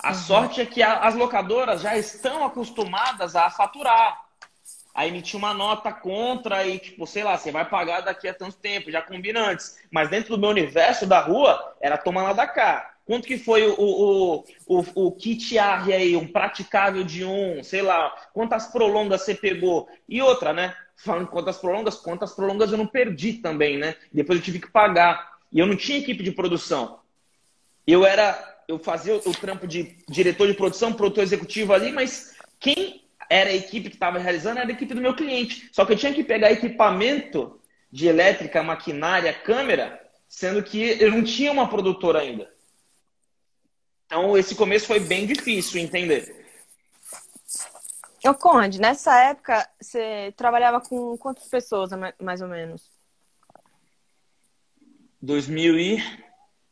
A 0.01 0.11
uhum. 0.11 0.15
sorte 0.15 0.61
é 0.61 0.67
que 0.67 0.81
a, 0.81 1.01
as 1.01 1.17
locadoras 1.17 1.81
já 1.81 1.97
estão 1.97 2.45
acostumadas 2.45 3.35
a 3.35 3.51
faturar, 3.51 4.23
a 4.95 5.09
emitir 5.09 5.37
uma 5.37 5.53
nota 5.53 5.93
contra 5.93 6.65
e, 6.65 6.79
tipo, 6.79 7.05
sei 7.05 7.25
lá, 7.25 7.37
você 7.37 7.51
vai 7.51 7.69
pagar 7.69 8.03
daqui 8.03 8.29
a 8.29 8.35
tanto 8.35 8.55
tempo, 8.55 8.93
já 8.93 9.03
combina 9.03 9.41
antes. 9.41 9.77
Mas 9.91 10.09
dentro 10.09 10.37
do 10.37 10.41
meu 10.41 10.51
universo 10.51 11.05
da 11.05 11.19
rua, 11.19 11.77
era 11.81 11.99
tomar 11.99 12.23
lá 12.23 12.33
da 12.33 12.47
cá. 12.47 12.94
Quanto 13.05 13.27
que 13.27 13.37
foi 13.37 13.67
o, 13.67 13.75
o, 13.79 14.45
o, 14.67 15.07
o 15.07 15.13
kit 15.13 15.59
AR 15.59 15.89
aí, 15.89 16.17
um 16.17 16.27
praticável 16.27 17.05
de 17.05 17.25
um, 17.25 17.63
sei 17.63 17.83
lá, 17.83 18.11
quantas 18.33 18.67
prolongas 18.67 19.23
você 19.23 19.35
pegou? 19.35 19.89
E 20.09 20.23
outra, 20.23 20.53
né? 20.53 20.75
falando 20.97 21.29
quantas 21.29 21.59
prolongas, 21.59 21.97
quantas 21.97 22.33
prolongas 22.33 22.73
eu 22.73 22.79
não 22.79 22.87
perdi 22.87 23.35
também, 23.35 23.79
né? 23.79 23.95
Depois 24.13 24.39
eu 24.39 24.45
tive 24.45 24.59
que 24.59 24.71
pagar. 24.71 25.35
E 25.53 25.59
eu 25.59 25.67
não 25.67 25.77
tinha 25.77 25.99
equipe 25.99 26.23
de 26.23 26.33
produção. 26.33 27.01
Eu 27.87 28.07
era, 28.07 28.63
eu 28.67 28.79
fazia 28.79 29.15
o 29.15 29.33
trampo 29.33 29.67
de 29.67 29.97
diretor 30.09 30.47
de 30.47 30.55
produção, 30.55 30.93
produtor 30.93 31.23
executivo 31.23 31.73
ali, 31.73 31.93
mas 31.93 32.37
quem 32.59 33.03
era 33.29 33.51
a 33.51 33.55
equipe 33.55 33.89
que 33.89 33.97
estava 33.97 34.19
realizando 34.19 34.59
era 34.59 34.69
a 34.69 34.73
equipe 34.73 34.95
do 34.95 35.01
meu 35.01 35.15
cliente. 35.15 35.69
Só 35.73 35.85
que 35.85 35.93
eu 35.93 35.97
tinha 35.97 36.15
que 36.15 36.25
pegar 36.25 36.51
equipamento 36.51 37.61
de 37.91 38.09
elétrica, 38.09 38.63
maquinária, 38.63 39.33
câmera, 39.33 40.01
sendo 40.29 40.63
que 40.63 40.97
eu 41.01 41.11
não 41.11 41.23
tinha 41.23 41.53
uma 41.53 41.69
produtora 41.69 42.21
ainda. 42.21 42.53
Então, 44.17 44.39
esse 44.39 44.55
começo 44.55 44.87
foi 44.87 45.01
bem 45.01 45.27
difícil 45.27 45.81
entender. 45.81 46.47
Ô, 48.25 48.33
Conde, 48.33 48.81
nessa 48.81 49.19
época 49.19 49.69
você 49.81 50.33
trabalhava 50.37 50.81
com 50.81 51.19
quantas 51.19 51.49
pessoas, 51.49 51.91
mais 52.23 52.41
ou 52.41 52.47
menos? 52.47 52.89
2000 55.21 55.79
e... 55.81 56.25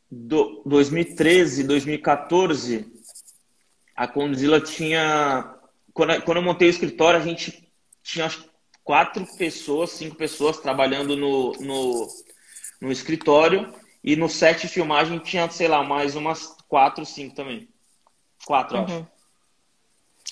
Do... 0.09 0.63
2013, 0.65 1.65
2014, 1.65 2.85
a 3.93 4.07
Condzilla 4.07 4.61
tinha. 4.61 5.53
Quando, 5.93 6.21
quando 6.21 6.37
eu 6.37 6.43
montei 6.43 6.69
o 6.69 6.69
escritório, 6.69 7.19
a 7.19 7.23
gente 7.23 7.69
tinha 8.01 8.31
quatro 8.85 9.25
pessoas, 9.37 9.89
cinco 9.89 10.15
pessoas 10.15 10.59
trabalhando 10.59 11.17
no, 11.17 11.51
no, 11.59 12.07
no 12.79 12.91
escritório. 12.91 13.73
E 14.01 14.15
no 14.15 14.29
set 14.29 14.61
de 14.61 14.67
filmagem 14.67 15.19
tinha, 15.19 15.49
sei 15.49 15.67
lá, 15.67 15.83
mais 15.83 16.15
umas 16.15 16.55
quatro, 16.73 17.05
cinco 17.05 17.35
também. 17.35 17.69
Quatro, 18.47 18.79
uhum. 18.79 18.83
acho. 18.83 19.07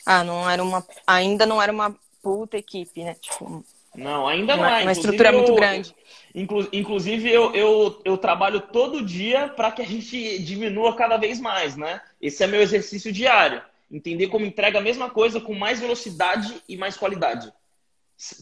Ah, 0.03 0.23
não 0.23 0.49
era 0.49 0.63
uma. 0.63 0.83
Ainda 1.05 1.45
não 1.45 1.61
era 1.61 1.71
uma 1.71 1.95
puta 2.19 2.57
equipe, 2.57 3.03
né? 3.03 3.13
Tipo, 3.13 3.63
não, 3.93 4.27
ainda 4.27 4.57
não 4.57 4.65
é. 4.65 4.81
Uma 4.81 4.91
estrutura 4.91 5.29
eu, 5.29 5.33
muito 5.37 5.53
grande. 5.53 5.95
Inclu, 6.33 6.67
inclusive, 6.73 7.31
eu, 7.31 7.53
eu, 7.53 8.01
eu 8.03 8.17
trabalho 8.17 8.59
todo 8.59 9.05
dia 9.05 9.49
para 9.49 9.71
que 9.71 9.83
a 9.83 9.85
gente 9.85 10.39
diminua 10.39 10.95
cada 10.95 11.15
vez 11.15 11.39
mais, 11.39 11.77
né? 11.77 12.01
Esse 12.19 12.43
é 12.43 12.47
meu 12.47 12.59
exercício 12.59 13.13
diário. 13.13 13.61
Entender 13.91 14.25
como 14.25 14.43
entrega 14.43 14.79
a 14.79 14.81
mesma 14.81 15.11
coisa 15.11 15.39
com 15.39 15.53
mais 15.53 15.79
velocidade 15.79 16.59
e 16.67 16.75
mais 16.75 16.97
qualidade. 16.97 17.53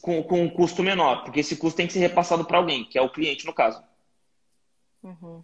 Com, 0.02 0.24
com 0.24 0.42
um 0.42 0.50
custo 0.50 0.82
menor. 0.82 1.26
Porque 1.26 1.42
esse 1.42 1.58
custo 1.58 1.76
tem 1.76 1.88
que 1.88 1.92
ser 1.92 2.00
repassado 2.00 2.46
para 2.46 2.60
alguém, 2.60 2.86
que 2.86 2.98
é 2.98 3.02
o 3.02 3.12
cliente, 3.12 3.46
no 3.46 3.54
caso. 3.54 3.84
Uhum. 5.04 5.44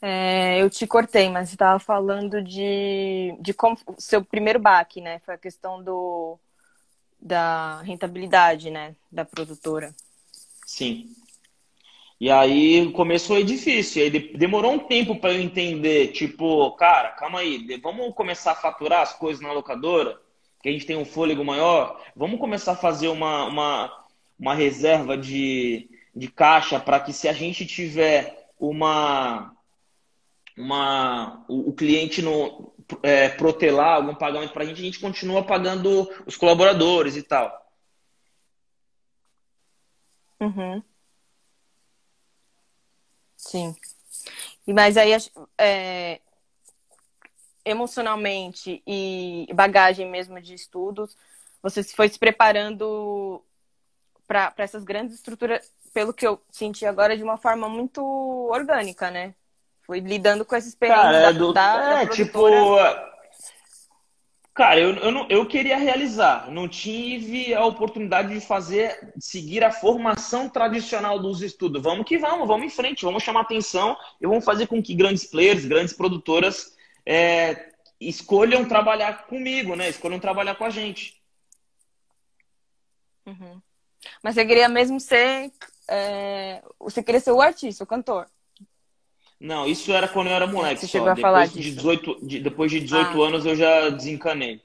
É, 0.00 0.62
eu 0.62 0.70
te 0.70 0.86
cortei, 0.86 1.28
mas 1.28 1.48
você 1.48 1.54
estava 1.56 1.78
falando 1.78 2.40
de, 2.42 3.36
de 3.40 3.52
como 3.52 3.76
seu 3.98 4.24
primeiro 4.24 4.58
baque, 4.58 5.00
né? 5.00 5.18
Foi 5.20 5.34
a 5.34 5.38
questão 5.38 5.82
do, 5.82 6.38
da 7.20 7.82
rentabilidade, 7.82 8.70
né? 8.70 8.94
Da 9.10 9.24
produtora. 9.24 9.92
Sim. 10.64 11.10
E 12.20 12.30
aí 12.30 12.92
começou 12.92 13.36
a 13.36 13.42
difícil. 13.42 14.02
Aí 14.02 14.10
demorou 14.10 14.72
um 14.72 14.78
tempo 14.78 15.16
para 15.16 15.32
eu 15.32 15.40
entender, 15.40 16.08
tipo, 16.08 16.70
cara, 16.72 17.10
calma 17.10 17.40
aí, 17.40 17.78
vamos 17.82 18.14
começar 18.14 18.52
a 18.52 18.56
faturar 18.56 19.02
as 19.02 19.14
coisas 19.14 19.40
na 19.42 19.52
locadora, 19.52 20.20
que 20.62 20.68
a 20.68 20.72
gente 20.72 20.86
tem 20.86 20.96
um 20.96 21.04
fôlego 21.04 21.44
maior. 21.44 22.00
Vamos 22.14 22.38
começar 22.40 22.72
a 22.72 22.76
fazer 22.76 23.08
uma, 23.08 23.46
uma, 23.46 24.04
uma 24.38 24.54
reserva 24.54 25.16
de, 25.16 25.88
de 26.14 26.28
caixa 26.28 26.78
para 26.78 27.00
que 27.00 27.12
se 27.12 27.28
a 27.28 27.32
gente 27.32 27.64
tiver 27.66 28.48
uma 28.58 29.56
uma, 30.58 31.44
o, 31.48 31.70
o 31.70 31.72
cliente 31.72 32.20
no, 32.20 32.72
é, 33.02 33.28
protelar 33.28 33.96
algum 33.96 34.14
pagamento 34.14 34.52
para 34.52 34.64
a 34.64 34.66
gente, 34.66 34.80
a 34.80 34.84
gente 34.84 35.00
continua 35.00 35.44
pagando 35.44 36.08
os 36.26 36.36
colaboradores 36.36 37.16
e 37.16 37.22
tal. 37.22 37.66
Uhum. 40.40 40.82
Sim. 43.36 43.74
E 44.66 44.72
mas 44.72 44.96
aí 44.96 45.12
é, 45.56 46.20
emocionalmente 47.64 48.82
e 48.86 49.46
bagagem 49.54 50.10
mesmo 50.10 50.40
de 50.40 50.54
estudos, 50.54 51.16
você 51.62 51.82
foi 51.84 52.08
se 52.08 52.18
preparando 52.18 53.42
para 54.26 54.52
essas 54.58 54.84
grandes 54.84 55.14
estruturas, 55.14 55.72
pelo 55.92 56.12
que 56.12 56.26
eu 56.26 56.42
senti 56.50 56.84
agora, 56.84 57.16
de 57.16 57.22
uma 57.22 57.38
forma 57.38 57.68
muito 57.68 58.02
orgânica, 58.50 59.10
né? 59.10 59.34
Foi 59.88 60.00
lidando 60.00 60.44
com 60.44 60.54
essa 60.54 60.68
experiência 60.68 61.02
cara, 61.02 61.30
é 61.30 61.32
do, 61.32 61.50
da, 61.50 62.00
é, 62.02 62.04
da 62.04 62.12
tipo. 62.12 62.44
Cara, 64.52 64.78
eu, 64.78 64.94
eu, 64.96 65.10
não, 65.10 65.26
eu 65.30 65.46
queria 65.46 65.78
realizar. 65.78 66.50
Não 66.50 66.68
tive 66.68 67.54
a 67.54 67.64
oportunidade 67.64 68.34
de 68.34 68.38
fazer, 68.38 69.12
de 69.16 69.24
seguir 69.24 69.64
a 69.64 69.72
formação 69.72 70.46
tradicional 70.46 71.18
dos 71.18 71.40
estudos. 71.40 71.82
Vamos 71.82 72.04
que 72.04 72.18
vamos, 72.18 72.46
vamos 72.46 72.66
em 72.66 72.76
frente, 72.76 73.06
vamos 73.06 73.22
chamar 73.22 73.40
atenção 73.40 73.96
e 74.20 74.26
vamos 74.26 74.44
fazer 74.44 74.66
com 74.66 74.82
que 74.82 74.94
grandes 74.94 75.24
players, 75.24 75.64
grandes 75.64 75.94
produtoras 75.94 76.76
é, 77.06 77.70
escolham 77.98 78.68
trabalhar 78.68 79.26
comigo, 79.26 79.74
né? 79.74 79.88
Escolham 79.88 80.20
trabalhar 80.20 80.56
com 80.56 80.66
a 80.66 80.70
gente. 80.70 81.18
Uhum. 83.24 83.62
Mas 84.22 84.34
você 84.34 84.44
queria 84.44 84.68
mesmo 84.68 85.00
ser. 85.00 85.50
É... 85.88 86.62
Você 86.78 87.02
queria 87.02 87.22
ser 87.22 87.32
o 87.32 87.40
artista, 87.40 87.84
o 87.84 87.86
cantor? 87.86 88.28
Não, 89.40 89.66
isso 89.66 89.92
era 89.92 90.08
quando 90.08 90.28
eu 90.28 90.32
era 90.34 90.46
moleque. 90.46 90.80
Você 90.80 90.86
só. 90.86 90.92
chegou 90.92 91.08
a 91.08 91.14
depois 91.14 91.22
falar 91.32 91.46
de 91.46 91.52
disso? 91.60 91.76
18, 91.76 92.26
de, 92.26 92.40
depois 92.40 92.70
de 92.72 92.80
18 92.80 93.22
Ah. 93.22 93.26
anos 93.28 93.46
eu 93.46 93.54
já 93.54 93.88
desencanei. 93.90 94.60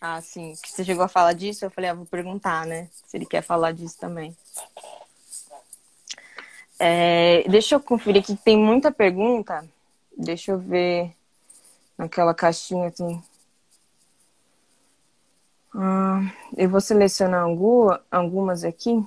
Ah, 0.00 0.20
sim. 0.20 0.54
Que 0.62 0.70
Você 0.70 0.84
chegou 0.84 1.02
a 1.04 1.08
falar 1.08 1.32
disso? 1.32 1.64
Eu 1.64 1.70
falei, 1.70 1.90
ah, 1.90 1.94
vou 1.94 2.06
perguntar, 2.06 2.66
né? 2.66 2.88
Se 3.06 3.16
ele 3.16 3.26
quer 3.26 3.42
falar 3.42 3.72
disso 3.72 3.98
também. 3.98 4.36
É, 6.78 7.42
deixa 7.48 7.74
eu 7.74 7.80
conferir 7.80 8.22
aqui, 8.22 8.36
que 8.36 8.42
tem 8.44 8.56
muita 8.58 8.92
pergunta. 8.92 9.66
Deixa 10.16 10.52
eu 10.52 10.58
ver 10.58 11.12
naquela 11.98 12.34
caixinha 12.34 12.88
aqui. 12.88 13.20
Ah, 15.74 16.20
eu 16.56 16.68
vou 16.68 16.80
selecionar 16.80 17.42
algu- 17.42 17.98
algumas 18.10 18.64
aqui. 18.64 19.04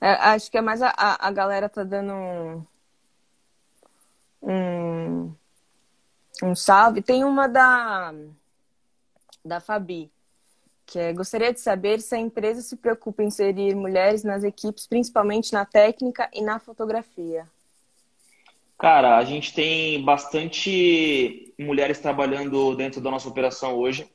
É, 0.00 0.10
acho 0.10 0.50
que 0.50 0.58
é 0.58 0.60
mais 0.60 0.82
a, 0.82 0.88
a, 0.96 1.28
a 1.28 1.30
galera 1.30 1.68
tá 1.68 1.82
dando 1.82 2.12
um, 2.12 2.66
um, 4.42 5.34
um 6.42 6.54
salve. 6.54 7.02
Tem 7.02 7.24
uma 7.24 7.48
da, 7.48 8.14
da 9.44 9.60
Fabi, 9.60 10.10
que 10.84 10.98
é 10.98 11.12
gostaria 11.12 11.52
de 11.52 11.60
saber 11.60 12.00
se 12.00 12.14
a 12.14 12.18
empresa 12.18 12.60
se 12.60 12.76
preocupa 12.76 13.22
em 13.22 13.26
inserir 13.26 13.74
mulheres 13.74 14.22
nas 14.22 14.44
equipes, 14.44 14.86
principalmente 14.86 15.52
na 15.52 15.64
técnica 15.64 16.28
e 16.32 16.42
na 16.42 16.58
fotografia. 16.58 17.46
Cara, 18.78 19.16
a 19.16 19.24
gente 19.24 19.54
tem 19.54 20.04
bastante 20.04 21.54
mulheres 21.58 21.98
trabalhando 21.98 22.76
dentro 22.76 23.00
da 23.00 23.10
nossa 23.10 23.28
operação 23.28 23.74
hoje. 23.74 24.06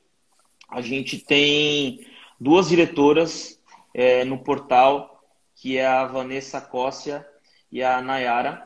A 0.71 0.81
gente 0.81 1.17
tem 1.19 2.05
duas 2.39 2.69
diretoras 2.69 3.59
é, 3.93 4.23
no 4.23 4.37
portal, 4.39 5.21
que 5.55 5.77
é 5.77 5.85
a 5.85 6.05
Vanessa 6.05 6.59
Cóssia 6.61 7.25
e 7.71 7.83
a 7.83 8.01
Nayara. 8.01 8.63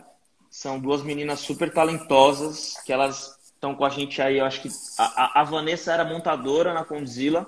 São 0.49 0.79
duas 0.79 1.01
meninas 1.03 1.39
super 1.41 1.73
talentosas, 1.73 2.75
que 2.85 2.93
elas 2.93 3.35
estão 3.53 3.75
com 3.75 3.83
a 3.83 3.89
gente 3.89 4.21
aí. 4.21 4.37
Eu 4.37 4.45
acho 4.45 4.61
que 4.61 4.69
a, 4.97 5.41
a- 5.41 5.43
Vanessa 5.43 5.91
era 5.93 6.05
montadora 6.05 6.73
na 6.73 6.85
Condzilla 6.85 7.45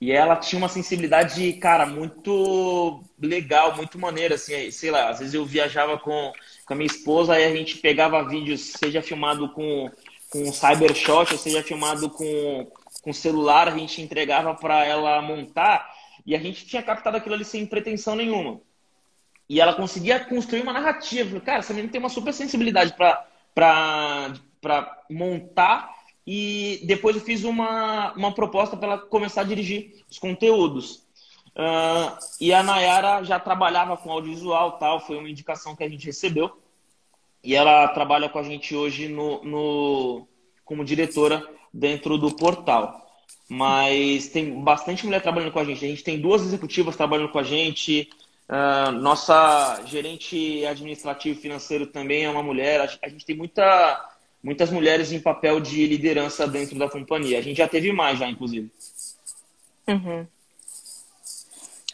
e 0.00 0.12
ela 0.12 0.36
tinha 0.36 0.58
uma 0.58 0.68
sensibilidade, 0.68 1.52
cara, 1.54 1.84
muito 1.84 3.02
legal, 3.20 3.74
muito 3.76 3.98
maneira, 3.98 4.36
assim, 4.36 4.70
sei 4.70 4.92
lá, 4.92 5.08
às 5.10 5.18
vezes 5.18 5.34
eu 5.34 5.44
viajava 5.44 5.98
com, 5.98 6.32
com 6.64 6.72
a 6.72 6.76
minha 6.76 6.86
esposa, 6.86 7.32
aí 7.34 7.44
a 7.44 7.54
gente 7.54 7.78
pegava 7.78 8.22
vídeos, 8.22 8.74
seja 8.78 9.02
filmado 9.02 9.48
com, 9.52 9.90
com 10.30 10.52
Cybershot, 10.52 11.32
ou 11.32 11.38
seja 11.38 11.64
filmado 11.64 12.08
com, 12.10 12.70
com 13.02 13.12
celular, 13.12 13.68
a 13.68 13.76
gente 13.76 14.02
entregava 14.02 14.54
para 14.54 14.84
ela 14.84 15.20
montar, 15.22 15.88
e 16.26 16.34
a 16.34 16.38
gente 16.38 16.66
tinha 16.66 16.82
captado 16.82 17.16
aquilo 17.16 17.34
ali 17.34 17.44
sem 17.44 17.66
pretensão 17.66 18.14
nenhuma. 18.14 18.60
E 19.48 19.60
ela 19.60 19.74
conseguia 19.74 20.20
construir 20.20 20.60
uma 20.60 20.74
narrativa. 20.74 21.40
Cara, 21.40 21.60
essa 21.60 21.72
menina 21.72 21.90
tem 21.90 21.98
uma 22.00 22.10
super 22.10 22.34
sensibilidade 22.34 22.94
para 23.54 25.02
montar. 25.08 25.96
E 26.26 26.82
depois 26.84 27.16
eu 27.16 27.22
fiz 27.22 27.44
uma, 27.44 28.12
uma 28.12 28.34
proposta 28.34 28.76
para 28.76 28.88
ela 28.88 28.98
começar 28.98 29.40
a 29.40 29.44
dirigir 29.44 30.04
os 30.10 30.18
conteúdos. 30.18 31.08
Ah, 31.56 32.18
e 32.38 32.52
a 32.52 32.62
Nayara 32.62 33.24
já 33.24 33.40
trabalhava 33.40 33.96
com 33.96 34.12
audiovisual 34.12 34.72
tal, 34.72 35.00
foi 35.00 35.16
uma 35.16 35.30
indicação 35.30 35.74
que 35.74 35.82
a 35.82 35.88
gente 35.88 36.04
recebeu. 36.04 36.60
E 37.42 37.54
ela 37.54 37.88
trabalha 37.88 38.28
com 38.28 38.38
a 38.38 38.42
gente 38.42 38.76
hoje 38.76 39.08
no, 39.08 39.42
no, 39.42 40.28
como 40.64 40.84
diretora 40.84 41.42
dentro 41.72 42.16
do 42.18 42.34
portal. 42.34 43.06
Mas 43.48 44.28
tem 44.28 44.62
bastante 44.62 45.04
mulher 45.04 45.22
trabalhando 45.22 45.52
com 45.52 45.58
a 45.58 45.64
gente. 45.64 45.84
A 45.84 45.88
gente 45.88 46.04
tem 46.04 46.20
duas 46.20 46.42
executivas 46.42 46.96
trabalhando 46.96 47.30
com 47.30 47.38
a 47.38 47.42
gente. 47.42 48.08
Ah, 48.48 48.90
nossa 48.90 49.82
gerente 49.84 50.64
administrativo 50.64 51.38
financeiro 51.38 51.86
também 51.86 52.24
é 52.24 52.30
uma 52.30 52.42
mulher. 52.42 52.80
A- 52.80 53.08
gente 53.08 53.26
tem 53.26 53.36
muita, 53.36 54.10
muitas 54.42 54.70
mulheres 54.70 55.12
em 55.12 55.20
papel 55.20 55.60
de 55.60 55.86
liderança 55.86 56.46
dentro 56.48 56.78
da 56.78 56.88
companhia. 56.88 57.38
A 57.38 57.42
gente 57.42 57.58
já 57.58 57.68
teve 57.68 57.92
mais, 57.92 58.18
já, 58.18 58.28
inclusive. 58.28 58.70
Uhum. 59.86 60.26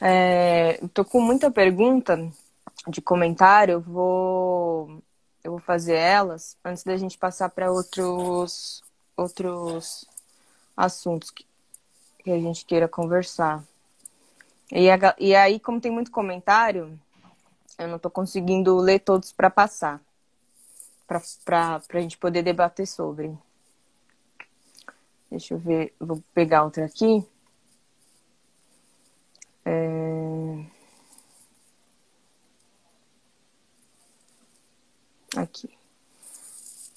É, 0.00 0.78
com 1.08 1.20
muita 1.20 1.50
pergunta 1.50 2.30
de 2.88 3.00
comentário, 3.00 3.80
vou, 3.80 5.02
eu 5.42 5.52
vou 5.52 5.60
fazer 5.60 5.94
elas 5.94 6.56
antes 6.64 6.84
da 6.84 6.96
gente 6.96 7.18
passar 7.18 7.48
para 7.48 7.72
outros, 7.72 8.83
outros 9.16 10.06
assuntos 10.76 11.30
que, 11.30 11.46
que 12.18 12.30
a 12.30 12.38
gente 12.38 12.64
queira 12.64 12.88
conversar. 12.88 13.64
E, 14.70 14.90
a 14.90 15.14
e 15.18 15.34
aí, 15.34 15.60
como 15.60 15.80
tem 15.80 15.92
muito 15.92 16.10
comentário, 16.10 16.98
eu 17.78 17.88
não 17.88 17.98
tô 17.98 18.10
conseguindo 18.10 18.76
ler 18.76 19.00
todos 19.00 19.32
para 19.32 19.50
passar, 19.50 20.00
para 21.06 21.20
a 21.92 22.00
gente 22.00 22.18
poder 22.18 22.42
debater 22.42 22.86
sobre. 22.86 23.36
Deixa 25.30 25.54
eu 25.54 25.58
ver, 25.58 25.94
vou 25.98 26.22
pegar 26.32 26.64
outra 26.64 26.84
aqui. 26.84 27.26
É, 29.64 30.64
Aqui. 35.36 35.68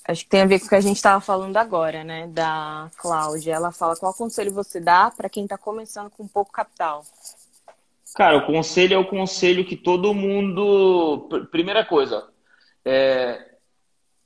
Acho 0.07 0.23
que 0.23 0.29
tem 0.29 0.41
a 0.41 0.45
ver 0.45 0.59
com 0.59 0.65
o 0.67 0.69
que 0.69 0.75
a 0.75 0.81
gente 0.81 0.95
estava 0.95 1.19
falando 1.19 1.57
agora, 1.57 2.03
né? 2.03 2.27
Da 2.27 2.89
Cláudia. 2.97 3.53
Ela 3.53 3.71
fala 3.71 3.95
qual 3.95 4.13
conselho 4.13 4.53
você 4.53 4.79
dá 4.79 5.11
para 5.11 5.29
quem 5.29 5.43
está 5.43 5.57
começando 5.57 6.09
com 6.09 6.27
pouco 6.27 6.51
capital. 6.51 7.05
Cara, 8.15 8.37
o 8.37 8.45
conselho 8.45 8.93
é 8.93 8.97
o 8.97 9.07
conselho 9.09 9.65
que 9.65 9.75
todo 9.75 10.13
mundo. 10.13 11.27
Pr- 11.29 11.45
Primeira 11.47 11.83
coisa, 11.85 12.29
é, 12.85 13.55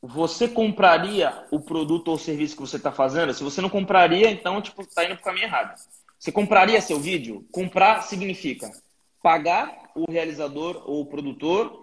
você 0.02 0.48
compraria 0.48 1.46
o 1.52 1.60
produto 1.60 2.10
ou 2.10 2.18
serviço 2.18 2.56
que 2.56 2.62
você 2.62 2.78
está 2.78 2.92
fazendo? 2.92 3.34
Se 3.34 3.44
você 3.44 3.60
não 3.60 3.70
compraria, 3.70 4.30
então 4.30 4.62
tipo 4.62 4.86
tá 4.86 5.04
indo 5.04 5.16
pro 5.16 5.26
caminho 5.26 5.46
errado. 5.46 5.76
Você 6.20 6.32
compraria 6.32 6.80
seu 6.80 7.00
vídeo? 7.00 7.44
Comprar 7.52 8.04
significa 8.04 8.72
pagar 9.22 9.90
o 9.96 10.10
realizador 10.10 10.84
ou 10.86 11.02
o 11.02 11.06
produtor. 11.08 11.81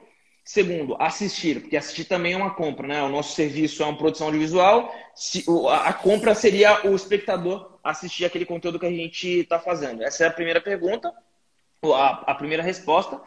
Segundo, 0.51 0.97
assistir, 0.99 1.61
porque 1.61 1.77
assistir 1.77 2.07
também 2.07 2.33
é 2.33 2.37
uma 2.39 2.55
compra, 2.55 2.89
né? 2.89 3.03
O 3.03 3.11
nosso 3.11 3.35
serviço 3.35 3.83
é 3.83 3.85
uma 3.85 3.99
produção 3.99 4.29
audiovisual. 4.29 4.91
Se- 5.15 5.45
a 5.85 5.93
compra 5.93 6.35
seria 6.35 6.87
o 6.87 6.97
espectador 6.97 7.79
assistir 7.85 8.25
aquele 8.25 8.47
conteúdo 8.47 8.79
que 8.79 8.87
a 8.87 8.91
gente 8.91 9.41
está 9.41 9.61
fazendo. 9.61 10.03
Essa 10.03 10.25
é 10.25 10.27
a 10.27 10.31
primeira 10.31 10.59
pergunta 10.59 11.13
a, 11.85 12.33
a 12.33 12.35
primeira 12.35 12.63
resposta. 12.63 13.21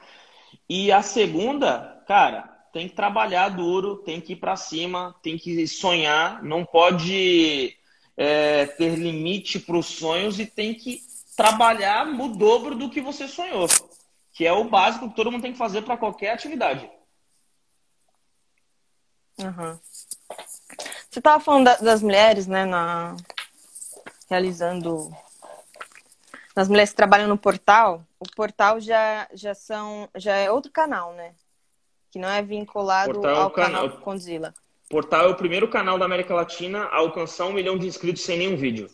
E 0.68 0.92
a 0.92 1.04
segunda, 1.04 2.04
cara, 2.08 2.42
tem 2.74 2.90
que 2.90 2.96
trabalhar 2.96 3.50
duro, 3.50 3.98
tem 3.98 4.20
que 4.20 4.34
ir 4.34 4.38
para 4.38 4.56
cima, 4.56 5.16
tem 5.22 5.38
que 5.38 5.68
sonhar, 5.68 6.42
não 6.42 6.66
pode 6.66 7.78
é, 8.18 8.66
ter 8.66 8.96
limite 8.96 9.60
para 9.60 9.78
os 9.78 9.86
sonhos 9.86 10.40
e 10.40 10.48
tem 10.48 10.74
que 10.74 11.02
trabalhar 11.38 12.08
o 12.08 12.30
dobro 12.30 12.74
do 12.74 12.90
que 12.90 13.00
você 13.00 13.28
sonhou, 13.28 13.68
que 14.34 14.44
é 14.44 14.52
o 14.52 14.64
básico 14.64 15.08
que 15.08 15.16
todo 15.16 15.32
mundo 15.32 15.44
tem 15.44 15.52
que 15.52 15.60
fazer 15.60 15.84
para 15.84 15.96
qualquer 15.96 16.32
atividade. 16.32 16.90
Uhum. 19.42 19.80
Você 21.10 21.20
estava 21.20 21.44
falando 21.44 21.66
da- 21.66 21.78
das 21.78 22.02
mulheres, 22.02 22.48
né? 22.48 22.66
Na... 22.66 23.16
Realizando. 24.30 25.14
Das 26.56 26.68
mulheres 26.68 26.92
que 26.92 26.96
trabalham 26.96 27.28
no 27.28 27.38
portal. 27.38 28.06
O 28.20 28.26
portal 28.36 28.80
já, 28.80 29.28
já 29.34 29.54
são. 29.54 30.08
Já 30.16 30.36
é 30.36 30.52
outro 30.52 30.72
canal, 30.72 31.14
né? 31.14 31.34
Que 32.12 32.20
não 32.20 32.30
é 32.30 32.42
vinculado 32.42 33.14
Portal 33.14 33.36
é 33.36 33.40
ao 33.42 33.52
canal 33.52 33.90
canal- 33.90 34.02
Condzilla. 34.02 34.54
Portal 34.90 35.26
é 35.26 35.28
o 35.30 35.36
primeiro 35.36 35.70
canal 35.70 35.98
da 35.98 36.04
América 36.06 36.34
Latina 36.34 36.84
a 36.86 36.98
alcançar 36.98 37.46
um 37.46 37.54
milhão 37.54 37.78
de 37.78 37.88
inscritos 37.88 38.24
sem 38.24 38.38
nenhum 38.38 38.58
vídeo. 38.58 38.90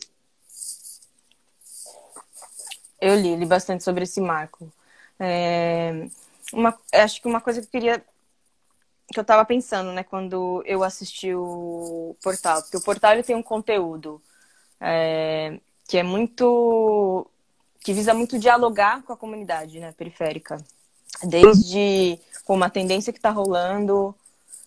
Eu 3.02 3.16
li, 3.16 3.36
li 3.36 3.46
bastante 3.46 3.84
sobre 3.84 4.04
esse 4.04 4.20
marco. 4.22 4.72
É, 5.20 6.08
uma, 6.54 6.78
acho 6.94 7.22
que 7.22 7.28
uma 7.28 7.42
coisa 7.42 7.62
que 7.62 7.68
eu 7.68 7.72
queria. 7.72 8.06
Que 9.14 9.20
eu 9.20 9.24
tava 9.24 9.46
pensando, 9.46 9.92
né, 9.92 10.04
quando 10.04 10.64
eu 10.66 10.84
assisti 10.84 11.34
o 11.34 12.16
portal. 12.22 12.62
Porque 12.62 12.78
o 12.78 12.84
portal 12.84 13.14
ele 13.14 13.24
tem 13.24 13.36
um 13.36 13.44
conteúdo 13.44 14.22
é, 14.80 15.60
que 15.88 15.98
é 15.98 16.04
muito. 16.04 17.28
que 17.80 17.94
visa 17.94 18.14
muito 18.14 18.38
dialogar 18.38 19.04
com 19.04 19.14
a 19.14 19.18
comunidade, 19.18 19.80
né, 19.80 19.94
periférica. 19.94 20.58
Desde 21.24 22.20
como 22.46 22.64
a 22.64 22.70
tendência 22.70 23.14
que 23.14 23.20
tá 23.20 23.30
rolando. 23.32 24.16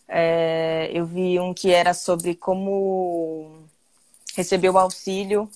é, 0.09 0.91
eu 0.93 1.07
vi 1.07 1.38
um 1.38 1.55
que 1.55 1.70
era 1.72 1.95
sobre 1.95 2.34
como 2.34 3.62
receber 4.34 4.70
o 4.70 4.78
auxílio 4.78 5.49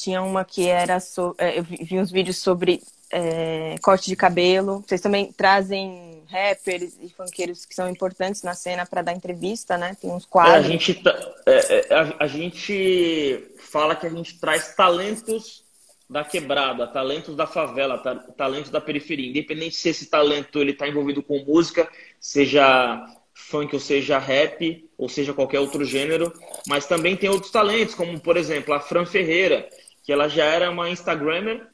tinha 0.00 0.22
uma 0.22 0.46
que 0.46 0.66
era 0.66 0.96
é, 1.36 1.58
eu 1.58 1.62
vi 1.62 2.00
uns 2.00 2.10
vídeos 2.10 2.38
sobre 2.38 2.82
é, 3.10 3.76
corte 3.82 4.06
de 4.08 4.16
cabelo. 4.16 4.82
Vocês 4.86 5.00
também 5.00 5.30
trazem 5.30 6.09
rappers 6.30 6.96
e 7.00 7.08
funkeiros 7.08 7.66
que 7.66 7.74
são 7.74 7.88
importantes 7.88 8.42
na 8.42 8.54
cena 8.54 8.86
para 8.86 9.02
dar 9.02 9.12
entrevista, 9.12 9.76
né? 9.76 9.96
Tem 10.00 10.10
uns 10.10 10.24
quadros. 10.24 10.54
É, 10.54 10.58
a, 10.58 10.62
gente, 10.62 10.94
tá, 10.94 11.34
é, 11.46 11.78
é, 11.78 11.94
a, 11.94 12.16
a, 12.20 12.26
gente 12.26 13.52
fala 13.58 13.96
que 13.96 14.06
a 14.06 14.10
gente 14.10 14.38
traz 14.38 14.74
talentos 14.74 15.64
da 16.08 16.24
quebrada, 16.24 16.86
talentos 16.86 17.36
da 17.36 17.46
favela, 17.46 17.98
talentos 18.36 18.70
da 18.70 18.80
periferia. 18.80 19.28
Independente 19.28 19.76
se 19.76 19.88
esse 19.88 20.06
talento 20.06 20.58
ele 20.60 20.72
está 20.72 20.88
envolvido 20.88 21.22
com 21.22 21.44
música, 21.44 21.88
seja 22.18 23.06
funk 23.32 23.74
ou 23.74 23.80
seja 23.80 24.18
rap, 24.18 24.88
ou 24.98 25.08
seja 25.08 25.32
qualquer 25.32 25.60
outro 25.60 25.84
gênero, 25.84 26.32
mas 26.66 26.86
também 26.86 27.16
tem 27.16 27.30
outros 27.30 27.52
talentos, 27.52 27.94
como 27.94 28.18
por 28.20 28.36
exemplo 28.36 28.74
a 28.74 28.80
Fran 28.80 29.06
Ferreira, 29.06 29.68
que 30.02 30.12
ela 30.12 30.28
já 30.28 30.44
era 30.44 30.70
uma 30.70 30.90
Instagrammer 30.90 31.69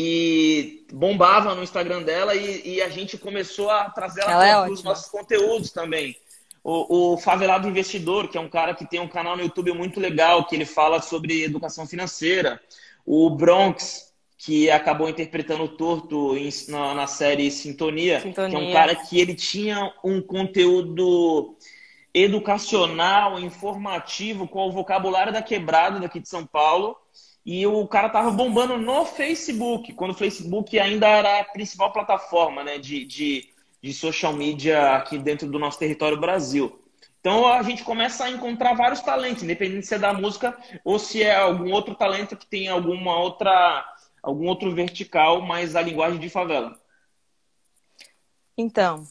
e 0.00 0.86
bombava 0.92 1.56
no 1.56 1.62
Instagram 1.64 2.04
dela 2.04 2.32
e, 2.32 2.76
e 2.76 2.80
a 2.80 2.88
gente 2.88 3.18
começou 3.18 3.68
a 3.68 3.90
trazer 3.90 4.20
ela, 4.20 4.30
ela 4.30 4.62
para 4.62 4.70
é 4.70 4.72
os 4.72 4.84
nossos 4.84 5.10
conteúdos 5.10 5.72
também. 5.72 6.14
O, 6.62 7.14
o, 7.14 7.18
Favelado 7.18 7.66
Investidor, 7.66 8.28
que 8.28 8.38
é 8.38 8.40
um 8.40 8.48
cara 8.48 8.74
que 8.74 8.88
tem 8.88 9.00
um 9.00 9.08
canal 9.08 9.36
no 9.36 9.42
YouTube 9.42 9.72
muito 9.72 9.98
legal, 9.98 10.46
que 10.46 10.54
ele 10.54 10.64
fala 10.64 11.02
sobre 11.02 11.42
educação 11.42 11.84
financeira. 11.84 12.60
O 13.04 13.28
Bronx, 13.28 14.14
que 14.36 14.70
acabou 14.70 15.08
interpretando 15.08 15.64
o 15.64 15.68
Torto 15.68 16.36
em, 16.36 16.48
na, 16.68 16.94
na, 16.94 17.06
série 17.08 17.50
Sintonia, 17.50 18.20
Sintonia, 18.20 18.50
que 18.50 18.64
é 18.64 18.68
um 18.68 18.72
cara 18.72 18.94
que 18.94 19.18
ele 19.18 19.34
tinha 19.34 19.92
um 20.04 20.22
conteúdo 20.22 21.56
educacional, 22.14 23.40
informativo, 23.40 24.46
com 24.46 24.68
o 24.68 24.70
vocabulário 24.70 25.32
da 25.32 25.42
quebrada 25.42 25.98
daqui 25.98 26.20
de 26.20 26.28
São 26.28 26.46
Paulo 26.46 26.96
e 27.50 27.66
o 27.66 27.88
cara 27.88 28.10
tava 28.10 28.30
bombando 28.30 28.76
no 28.76 29.06
Facebook, 29.06 29.94
quando 29.94 30.10
o 30.10 30.14
Facebook 30.14 30.78
ainda 30.78 31.08
era 31.08 31.40
a 31.40 31.44
principal 31.44 31.90
plataforma 31.90 32.62
né, 32.62 32.76
de, 32.76 33.06
de, 33.06 33.48
de 33.82 33.94
social 33.94 34.34
media 34.34 34.96
aqui 34.96 35.16
dentro 35.16 35.48
do 35.48 35.58
nosso 35.58 35.78
território 35.78 36.20
Brasil. 36.20 36.78
Então 37.18 37.50
a 37.50 37.62
gente 37.62 37.82
começa 37.84 38.24
a 38.24 38.30
encontrar 38.30 38.74
vários 38.74 39.00
talentos, 39.00 39.42
independente 39.42 39.86
se 39.86 39.94
é 39.94 39.98
da 39.98 40.12
música 40.12 40.54
ou 40.84 40.98
se 40.98 41.22
é 41.22 41.36
algum 41.36 41.72
outro 41.72 41.94
talento 41.94 42.36
que 42.36 42.46
tem 42.46 42.68
alguma 42.68 43.18
outra, 43.18 43.82
algum 44.22 44.46
outro 44.46 44.74
vertical, 44.74 45.40
mas 45.40 45.74
a 45.74 45.80
linguagem 45.80 46.20
de 46.20 46.28
favela. 46.28 46.78
Então, 48.58 49.08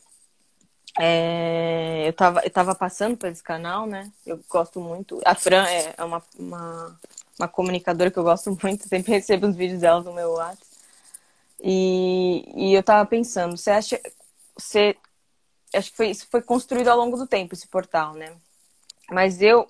é, 1.00 2.04
eu, 2.08 2.14
tava, 2.14 2.42
eu 2.42 2.52
tava 2.52 2.76
passando 2.76 3.18
por 3.18 3.30
esse 3.30 3.42
canal, 3.42 3.88
né? 3.88 4.12
Eu 4.24 4.40
gosto 4.48 4.80
muito. 4.80 5.20
A 5.26 5.34
Fran 5.34 5.66
é, 5.66 5.96
é 5.98 6.04
uma, 6.04 6.22
uma 6.38 7.00
uma 7.40 7.48
comunicadora 7.48 8.12
que 8.12 8.18
eu 8.18 8.24
gosto 8.24 8.58
muito, 8.62 8.88
sempre 8.88 9.14
recebo 9.14 9.48
os 9.48 9.56
vídeos 9.56 9.82
dela 9.82 10.02
no 10.02 10.14
meu 10.14 10.32
WhatsApp. 10.32 10.66
E, 11.60 12.44
e 12.56 12.74
eu 12.74 12.84
tava 12.84 13.08
pensando, 13.08 13.58
você 13.58 13.72
acha. 13.72 14.00
Você, 14.56 14.96
acho 15.74 15.92
que 15.92 15.98
foi, 15.98 16.10
isso 16.10 16.28
foi 16.30 16.42
construído 16.42 16.88
ao 16.88 16.98
longo 16.98 17.18
do 17.18 17.28
tempo, 17.28 17.54
esse 17.54 17.68
portal, 17.68 18.14
né? 18.14 18.36
Mas 19.10 19.42
eu 19.42 19.68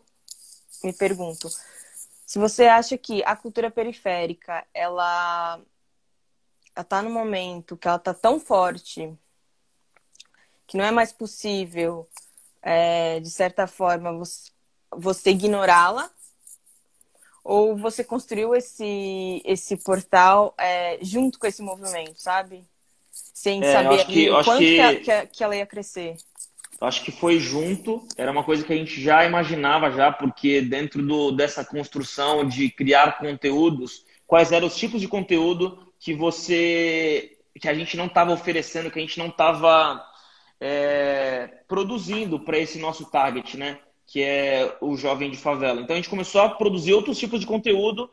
me 0.83 0.93
pergunto, 0.93 1.49
se 2.25 2.39
você 2.39 2.65
acha 2.65 2.97
que 2.97 3.23
a 3.23 3.35
cultura 3.35 3.71
periférica, 3.71 4.65
ela, 4.73 5.59
ela 6.75 6.83
tá 6.83 7.01
no 7.01 7.09
momento 7.09 7.77
que 7.77 7.87
ela 7.87 7.99
tá 7.99 8.13
tão 8.13 8.39
forte 8.39 9.13
que 10.65 10.77
não 10.77 10.83
é 10.83 10.91
mais 10.91 11.13
possível, 11.13 12.07
é, 12.61 13.19
de 13.21 13.29
certa 13.29 13.65
forma, 13.67 14.11
você, 14.11 14.51
você 14.91 15.31
ignorá-la 15.31 16.11
ou 17.47 17.77
você 17.77 18.03
construiu 18.03 18.53
esse, 18.53 19.41
esse 19.45 19.77
portal 19.77 20.53
é, 20.57 20.99
junto 21.01 21.39
com 21.39 21.47
esse 21.47 21.61
movimento, 21.61 22.21
sabe? 22.21 22.65
Sem 23.09 23.63
é, 23.63 23.71
saber 23.71 24.05
que, 24.05 24.29
quanto 24.29 24.57
que... 24.57 24.95
Que, 24.97 25.27
que, 25.27 25.43
ela 25.45 25.55
ia 25.55 25.65
crescer. 25.65 26.17
Acho 26.81 27.01
que 27.05 27.11
foi 27.11 27.39
junto, 27.39 28.05
era 28.17 28.33
uma 28.33 28.43
coisa 28.43 28.65
que 28.65 28.73
a 28.73 28.75
gente 28.75 29.01
já 29.01 29.25
imaginava 29.25 29.89
já, 29.91 30.11
porque 30.11 30.59
dentro 30.61 31.01
do, 31.01 31.31
dessa 31.31 31.63
construção 31.63 32.45
de 32.45 32.69
criar 32.69 33.17
conteúdos, 33.17 34.03
quais 34.27 34.51
eram 34.51 34.67
os 34.67 34.75
tipos 34.75 34.99
de 34.99 35.07
conteúdo 35.07 35.87
que 35.97 36.13
você 36.13 37.33
que 37.59 37.69
a 37.69 37.73
gente 37.73 37.95
não 37.95 38.05
estava 38.07 38.33
oferecendo, 38.33 38.91
que 38.91 38.99
a 38.99 39.01
gente 39.01 39.17
não 39.17 39.29
estava 39.29 40.05
é, 40.59 41.49
produzindo 41.67 42.39
para 42.41 42.59
esse 42.59 42.77
nosso 42.77 43.05
target, 43.05 43.57
né? 43.57 43.79
Que 44.07 44.23
é 44.23 44.75
o 44.79 44.95
jovem 44.95 45.29
de 45.29 45.37
favela. 45.37 45.81
Então 45.81 45.93
a 45.93 45.97
gente 45.97 46.09
começou 46.09 46.41
a 46.41 46.49
produzir 46.49 46.93
outros 46.93 47.19
tipos 47.19 47.41
de 47.41 47.45
conteúdo 47.45 48.09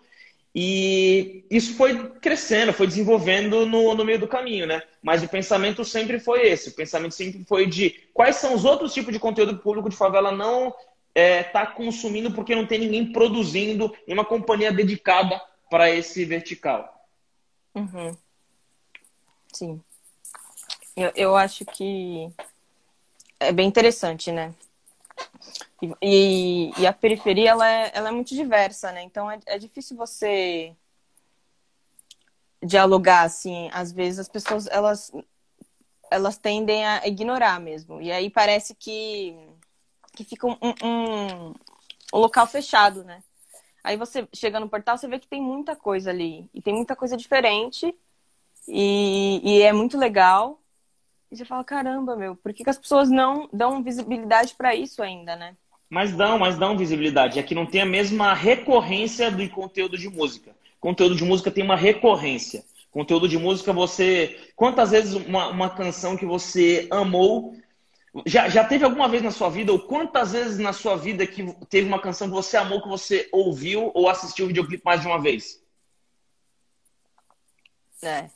e 0.53 1.45
isso 1.49 1.74
foi 1.76 2.11
crescendo, 2.20 2.72
foi 2.72 2.86
desenvolvendo 2.86 3.64
no, 3.64 3.95
no 3.95 4.05
meio 4.05 4.18
do 4.18 4.28
caminho, 4.28 4.66
né? 4.66 4.82
Mas 5.01 5.22
o 5.22 5.28
pensamento 5.28 5.84
sempre 5.84 6.18
foi 6.18 6.47
esse. 6.49 6.68
O 6.68 6.74
pensamento 6.74 7.14
sempre 7.14 7.45
foi 7.45 7.66
de 7.66 7.90
quais 8.12 8.36
são 8.36 8.55
os 8.55 8.64
outros 8.64 8.92
tipos 8.92 9.12
de 9.12 9.20
conteúdo 9.20 9.55
que 9.55 9.61
o 9.61 9.62
público 9.62 9.88
de 9.88 9.97
favela 9.97 10.30
não 10.32 10.68
está 10.68 10.78
é, 11.14 11.42
tá 11.45 11.66
consumindo 11.66 12.32
porque 12.32 12.57
não 12.57 12.66
tem 12.66 12.80
ninguém 12.80 13.12
produzindo 13.12 13.95
em 14.07 14.12
uma 14.12 14.24
companhia 14.24 14.72
dedicada 14.72 15.40
para 15.70 15.90
esse 15.90 16.24
vertical. 16.24 17.09
Uhum. 17.74 18.16
Sim. 19.53 19.80
Eu, 20.97 21.12
eu 21.14 21.36
acho 21.36 21.64
que 21.64 22.28
é 23.40 23.53
bem 23.53 23.66
interessante, 23.66 24.30
né? 24.30 24.55
E, 26.03 26.70
e, 26.78 26.87
a 26.87 26.93
periferia 26.93 27.51
ela 27.51 27.68
é, 27.68 27.91
ela 27.95 28.09
é 28.09 28.12
muito 28.12 28.35
diversa, 28.35 28.93
né? 28.93 29.03
Então 29.03 29.30
é, 29.30 29.39
é 29.47 29.59
difícil 29.59 29.97
você 29.97 30.74
dialogar 32.62 33.22
assim. 33.22 33.68
Às 33.72 33.93
vezes 33.93 34.20
as 34.20 34.28
pessoas 34.28 34.66
elas 34.68 35.12
elas 36.11 36.37
tendem 36.39 36.87
a 36.87 37.07
ignorar 37.07 37.61
mesmo. 37.61 38.01
E 38.01 38.12
aí 38.12 38.30
parece 38.30 38.74
que 38.74 39.37
que 40.14 40.24
fica 40.24 40.47
um, 40.47 40.57
um, 40.62 41.55
um 42.14 42.18
local 42.18 42.47
fechado, 42.47 43.03
né? 43.05 43.22
Aí 43.82 43.97
você 43.97 44.26
chega 44.32 44.59
no 44.61 44.68
portal, 44.68 44.97
você 44.97 45.09
vê 45.09 45.18
que 45.18 45.28
tem 45.28 45.43
muita 45.43 45.76
coisa 45.76 46.11
ali. 46.11 46.49
E 46.55 46.62
tem 46.62 46.74
muita 46.74 46.97
coisa 46.97 47.16
diferente. 47.16 47.95
E, 48.66 49.41
e 49.45 49.62
é 49.62 49.72
muito 49.72 49.99
legal. 49.99 50.61
E 51.30 51.37
você 51.37 51.45
fala, 51.45 51.64
caramba, 51.64 52.16
meu, 52.16 52.37
por 52.37 52.55
que, 52.55 52.64
que 52.64 52.70
as 52.70 52.78
pessoas 52.78 53.11
não 53.11 53.49
dão 53.53 53.82
visibilidade 53.82 54.55
para 54.55 54.74
isso 54.74 55.03
ainda, 55.03 55.37
né? 55.37 55.57
Mas 55.95 56.12
dão, 56.12 56.40
mas 56.40 56.59
dão 56.59 56.76
visibilidade. 56.76 57.38
É 57.38 57.42
que 57.45 57.55
não 57.55 57.64
tem 57.64 57.80
a 57.80 57.86
mesma 57.86 58.34
recorrência 58.34 59.30
do 59.30 59.49
conteúdo 59.49 59.97
de 59.97 60.09
música. 60.09 60.51
Conteúdo 60.80 61.14
de 61.14 61.22
música 61.22 61.53
tem 61.53 61.62
uma 61.62 61.76
recorrência. 61.76 62.64
Conteúdo 62.90 63.28
de 63.28 63.38
música, 63.38 63.72
você. 63.72 64.51
Quantas 64.57 64.90
vezes 64.90 65.14
uma, 65.14 65.47
uma 65.47 65.70
canção 65.70 66.16
que 66.16 66.26
você 66.26 66.88
amou. 66.90 67.55
Já, 68.26 68.49
já 68.49 68.64
teve 68.64 68.84
alguma 68.84 69.09
vez 69.09 69.22
na 69.22 69.30
sua 69.30 69.49
vida, 69.49 69.70
ou 69.70 69.78
quantas 69.78 70.32
vezes 70.32 70.59
na 70.59 70.72
sua 70.72 70.97
vida 70.97 71.24
que 71.28 71.45
teve 71.68 71.86
uma 71.86 72.01
canção 72.01 72.26
que 72.26 72.34
você 72.34 72.57
amou, 72.57 72.82
que 72.82 72.88
você 72.88 73.28
ouviu 73.30 73.92
ou 73.95 74.09
assistiu 74.09 74.47
o 74.47 74.49
videoclipe 74.49 74.84
mais 74.84 75.01
de 75.01 75.07
uma 75.07 75.20
vez? 75.20 75.62
É. 78.03 78.30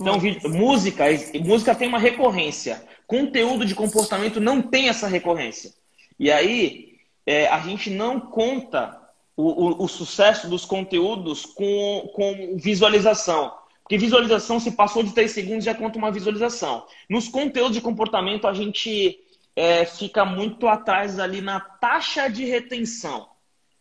Então, 0.00 0.16
música, 0.44 1.04
música 1.40 1.74
tem 1.74 1.88
uma 1.88 1.98
recorrência. 1.98 2.86
Conteúdo 3.04 3.66
de 3.66 3.74
comportamento 3.74 4.40
não 4.40 4.62
tem 4.62 4.88
essa 4.88 5.08
recorrência. 5.08 5.76
E 6.18 6.30
aí, 6.30 6.98
é, 7.24 7.46
a 7.48 7.60
gente 7.60 7.90
não 7.90 8.18
conta 8.18 9.00
o, 9.36 9.66
o, 9.66 9.84
o, 9.84 9.88
sucesso 9.88 10.48
dos 10.48 10.64
conteúdos 10.64 11.46
com, 11.46 12.10
com 12.14 12.56
visualização. 12.56 13.54
Porque 13.82 13.96
visualização, 13.96 14.58
se 14.58 14.72
passou 14.72 15.02
de 15.02 15.12
3 15.12 15.30
segundos, 15.30 15.64
já 15.64 15.74
conta 15.74 15.98
uma 15.98 16.10
visualização. 16.10 16.86
Nos 17.08 17.28
conteúdos 17.28 17.74
de 17.74 17.80
comportamento, 17.80 18.48
a 18.48 18.52
gente 18.52 19.18
é, 19.54 19.84
fica 19.84 20.24
muito 20.24 20.66
atrás 20.66 21.18
ali 21.18 21.40
na 21.40 21.60
taxa 21.60 22.28
de 22.28 22.44
retenção. 22.44 23.28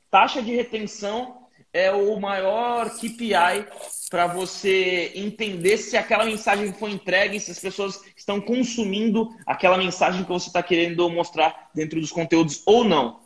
Taxa 0.09 0.41
de 0.41 0.55
retenção 0.55 1.47
é 1.73 1.91
o 1.91 2.19
maior 2.19 2.89
KPI 2.89 3.67
para 4.09 4.27
você 4.27 5.11
entender 5.15 5.77
se 5.77 5.97
aquela 5.97 6.25
mensagem 6.25 6.71
foi 6.73 6.91
entregue, 6.91 7.39
se 7.39 7.51
as 7.51 7.59
pessoas 7.59 8.01
estão 8.15 8.39
consumindo 8.39 9.35
aquela 9.45 9.77
mensagem 9.77 10.23
que 10.23 10.29
você 10.29 10.47
está 10.47 10.63
querendo 10.63 11.09
mostrar 11.09 11.69
dentro 11.73 11.99
dos 11.99 12.11
conteúdos 12.11 12.61
ou 12.65 12.83
não. 12.83 13.19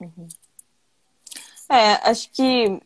Uhum. 0.00 0.28
É, 1.68 2.10
acho 2.10 2.30
que 2.30 2.80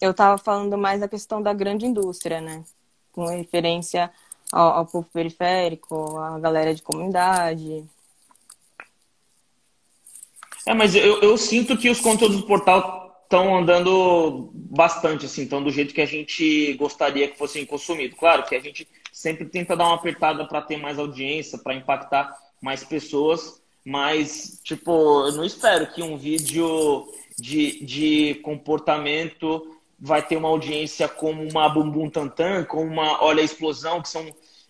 eu 0.00 0.10
estava 0.10 0.38
falando 0.38 0.76
mais 0.76 1.00
da 1.00 1.08
questão 1.08 1.42
da 1.42 1.52
grande 1.52 1.86
indústria, 1.86 2.40
né? 2.40 2.64
Com 3.12 3.26
referência 3.26 4.10
ao, 4.50 4.70
ao 4.70 4.86
povo 4.86 5.06
periférico, 5.12 6.18
à 6.18 6.38
galera 6.38 6.74
de 6.74 6.82
comunidade. 6.82 7.84
É, 10.66 10.72
mas 10.72 10.94
eu, 10.94 11.20
eu 11.20 11.36
sinto 11.36 11.76
que 11.76 11.90
os 11.90 12.00
conteúdos 12.00 12.38
do 12.38 12.46
portal 12.46 13.03
estão 13.34 13.56
andando 13.56 14.48
bastante, 14.54 15.26
assim, 15.26 15.42
estão 15.42 15.60
do 15.60 15.70
jeito 15.70 15.92
que 15.92 16.00
a 16.00 16.06
gente 16.06 16.72
gostaria 16.74 17.26
que 17.26 17.36
fossem 17.36 17.66
consumidos. 17.66 18.16
Claro 18.16 18.44
que 18.44 18.54
a 18.54 18.60
gente 18.60 18.86
sempre 19.12 19.44
tenta 19.44 19.76
dar 19.76 19.88
uma 19.88 19.96
apertada 19.96 20.46
para 20.46 20.62
ter 20.62 20.76
mais 20.76 21.00
audiência, 21.00 21.58
para 21.58 21.74
impactar 21.74 22.32
mais 22.62 22.84
pessoas, 22.84 23.60
mas, 23.84 24.60
tipo, 24.62 25.26
eu 25.26 25.32
não 25.32 25.44
espero 25.44 25.92
que 25.92 26.00
um 26.00 26.16
vídeo 26.16 27.08
de, 27.36 27.84
de 27.84 28.34
comportamento 28.36 29.74
vai 29.98 30.22
ter 30.22 30.36
uma 30.36 30.48
audiência 30.48 31.08
como 31.08 31.42
uma 31.42 31.68
Bumbum 31.68 32.08
Tantan, 32.08 32.64
como 32.64 32.84
uma 32.84 33.22
Olha 33.22 33.42
a 33.42 33.44
Explosão, 33.44 34.00
que 34.00 34.08
são 34.08 34.24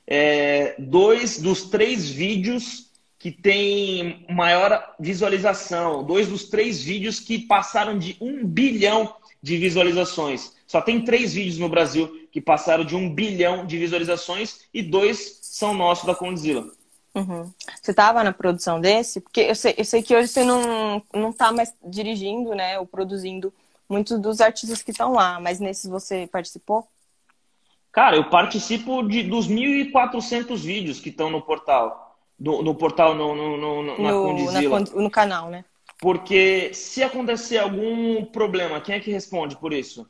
é, 0.06 0.74
dois 0.78 1.38
dos 1.38 1.64
três 1.64 2.08
vídeos 2.08 2.83
que 3.24 3.30
tem 3.30 4.26
maior 4.28 4.96
visualização, 5.00 6.04
dois 6.04 6.28
dos 6.28 6.44
três 6.44 6.82
vídeos 6.82 7.18
que 7.18 7.38
passaram 7.38 7.98
de 7.98 8.18
um 8.20 8.44
bilhão 8.46 9.14
de 9.42 9.56
visualizações. 9.56 10.52
Só 10.66 10.82
tem 10.82 11.02
três 11.02 11.32
vídeos 11.32 11.56
no 11.56 11.66
Brasil 11.66 12.28
que 12.30 12.38
passaram 12.38 12.84
de 12.84 12.94
um 12.94 13.08
bilhão 13.08 13.64
de 13.64 13.78
visualizações 13.78 14.66
e 14.74 14.82
dois 14.82 15.38
são 15.40 15.72
nossos 15.72 16.04
da 16.04 16.14
Condzilla. 16.14 16.70
Uhum. 17.14 17.50
Você 17.80 17.92
estava 17.92 18.22
na 18.22 18.30
produção 18.30 18.78
desse? 18.78 19.22
Porque 19.22 19.40
eu 19.40 19.54
sei, 19.54 19.74
eu 19.78 19.86
sei 19.86 20.02
que 20.02 20.14
hoje 20.14 20.28
você 20.28 20.44
não, 20.44 21.02
não 21.10 21.32
tá 21.32 21.50
mais 21.50 21.72
dirigindo, 21.82 22.54
né, 22.54 22.78
ou 22.78 22.86
produzindo 22.86 23.50
muitos 23.88 24.20
dos 24.20 24.42
artistas 24.42 24.82
que 24.82 24.90
estão 24.90 25.14
lá, 25.14 25.40
mas 25.40 25.58
nesses 25.58 25.88
você 25.88 26.28
participou? 26.30 26.86
Cara, 27.90 28.16
eu 28.16 28.28
participo 28.28 29.02
de, 29.02 29.22
dos 29.22 29.48
1.400 29.48 30.58
vídeos 30.58 31.00
que 31.00 31.08
estão 31.08 31.30
no 31.30 31.40
portal. 31.40 32.03
No, 32.44 32.62
no 32.62 32.74
portal, 32.74 33.14
no, 33.14 33.34
no, 33.34 33.56
no, 33.56 34.02
na 34.02 34.12
no, 34.12 34.22
Condizila. 34.22 34.80
Na, 34.80 35.02
no 35.02 35.10
canal, 35.10 35.48
né? 35.48 35.64
Porque 35.98 36.74
se 36.74 37.02
acontecer 37.02 37.56
algum 37.56 38.22
problema, 38.26 38.82
quem 38.82 38.96
é 38.96 39.00
que 39.00 39.10
responde 39.10 39.56
por 39.56 39.72
isso? 39.72 40.06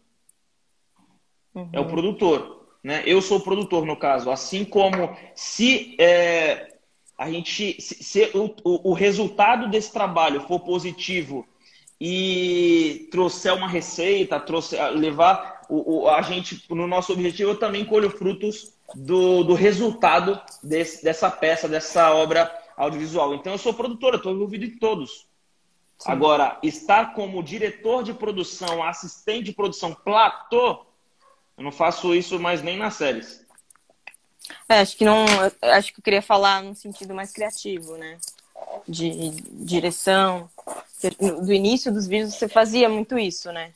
Uhum. 1.54 1.68
É 1.72 1.78
o 1.78 1.86
produtor. 1.86 2.66
Né? 2.82 3.04
Eu 3.06 3.22
sou 3.22 3.38
o 3.38 3.40
produtor, 3.40 3.86
no 3.86 3.96
caso. 3.96 4.32
Assim 4.32 4.64
como 4.64 5.16
se 5.36 5.94
é, 6.00 6.74
a 7.16 7.30
gente. 7.30 7.80
Se, 7.80 8.02
se 8.02 8.30
o, 8.34 8.52
o, 8.64 8.90
o 8.90 8.92
resultado 8.92 9.70
desse 9.70 9.92
trabalho 9.92 10.40
for 10.40 10.58
positivo 10.58 11.46
e 12.00 13.08
trouxer 13.12 13.54
uma 13.54 13.68
receita, 13.68 14.40
trouxer, 14.40 14.90
levar 14.90 15.62
o, 15.70 16.02
o, 16.02 16.08
a 16.08 16.20
gente 16.20 16.64
no 16.68 16.88
nosso 16.88 17.12
objetivo, 17.12 17.52
eu 17.52 17.58
também 17.58 17.84
colho 17.84 18.10
frutos 18.10 18.73
do, 18.94 19.44
do 19.44 19.54
resultado 19.54 20.40
desse, 20.62 21.04
dessa 21.04 21.30
peça, 21.30 21.68
dessa 21.68 22.12
obra 22.12 22.52
audiovisual. 22.76 23.34
Então 23.34 23.52
eu 23.52 23.58
sou 23.58 23.72
produtora, 23.72 24.16
estou 24.16 24.32
envolvido 24.32 24.64
em 24.64 24.78
todos. 24.78 25.26
Sim. 25.98 26.10
Agora, 26.10 26.58
estar 26.62 27.14
como 27.14 27.42
diretor 27.42 28.02
de 28.02 28.12
produção, 28.12 28.82
assistente 28.82 29.44
de 29.44 29.52
produção, 29.52 29.94
platô, 29.94 30.84
eu 31.56 31.62
não 31.62 31.72
faço 31.72 32.14
isso 32.14 32.38
mais 32.38 32.62
nem 32.62 32.76
nas 32.76 32.94
séries. 32.94 33.44
É, 34.68 34.80
acho 34.80 34.96
que 34.96 35.04
não. 35.04 35.24
Acho 35.62 35.92
que 35.92 36.00
eu 36.00 36.04
queria 36.04 36.22
falar 36.22 36.62
num 36.62 36.74
sentido 36.74 37.14
mais 37.14 37.32
criativo, 37.32 37.96
né? 37.96 38.18
De 38.86 39.30
direção. 39.52 40.50
Do 41.42 41.52
início 41.52 41.92
dos 41.92 42.06
vídeos 42.06 42.34
você 42.34 42.48
fazia 42.48 42.88
muito 42.88 43.18
isso, 43.18 43.52
né? 43.52 43.72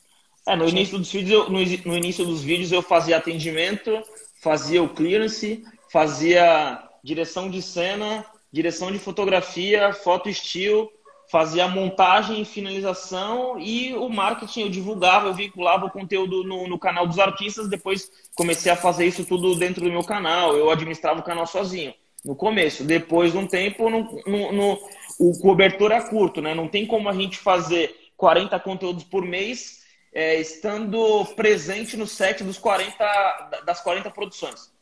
É, 0.47 0.57
no 0.57 0.67
início 0.67 0.99
dos 0.99 1.11
vídeos, 1.11 1.31
eu, 1.31 1.51
no, 1.51 1.59
no 1.59 1.97
início 1.97 2.25
dos 2.25 2.43
vídeos 2.43 2.73
eu 2.73 2.83
fazia 2.83 3.19
atendimento, 3.19 4.03
fazia 4.49 4.83
o 4.83 4.89
clearance, 4.89 5.63
fazia 5.93 6.83
direção 7.05 7.51
de 7.51 7.61
cena, 7.61 8.25
direção 8.51 8.91
de 8.91 8.99
fotografia, 8.99 9.93
foto 9.93 10.27
estilo, 10.27 10.91
fazia 11.31 11.69
montagem 11.69 12.41
e 12.41 12.47
finalização 12.47 13.59
e 13.61 13.93
o 13.93 14.09
marketing 14.09 14.63
eu 14.63 14.71
divulgava, 14.71 15.29
eu 15.29 15.35
vinculava 15.35 15.85
o 15.85 15.91
conteúdo 15.91 16.45
no, 16.45 16.67
no, 16.67 16.79
canal 16.79 17.07
dos 17.07 17.19
artistas, 17.19 17.69
depois 17.69 18.11
comecei 18.35 18.73
a 18.73 18.77
fazer 18.77 19.05
isso 19.05 19.23
tudo 19.23 19.55
dentro 19.55 19.85
do 19.85 19.91
meu 19.91 20.03
canal, 20.03 20.57
eu 20.57 20.71
administrava 20.71 21.21
o 21.21 21.25
canal 21.25 21.47
sozinho, 21.47 21.93
no 22.25 22.35
começo. 22.35 22.85
Depois 22.85 23.33
de 23.33 23.39
um 23.39 23.47
tempo, 23.47 23.91
no, 23.91 24.23
no, 24.27 24.51
no, 24.51 24.79
o 25.21 25.39
cobertor 25.41 25.93
é 25.93 26.01
curto, 26.01 26.41
né? 26.41 26.55
Não 26.55 26.69
tem 26.69 26.87
como 26.87 27.07
a 27.07 27.13
gente 27.13 27.37
fazer 27.37 27.95
40 28.17 28.59
conteúdos 28.61 29.05
por 29.05 29.23
mês 29.23 29.83
é, 30.19 30.41
estando 30.41 31.25
presente 31.37 31.97
no 31.97 32.05
set 32.05 32.43
dos 32.43 32.59
40, 32.59 33.63
das 33.65 33.81
40 33.81 34.11
produções. 34.11 34.73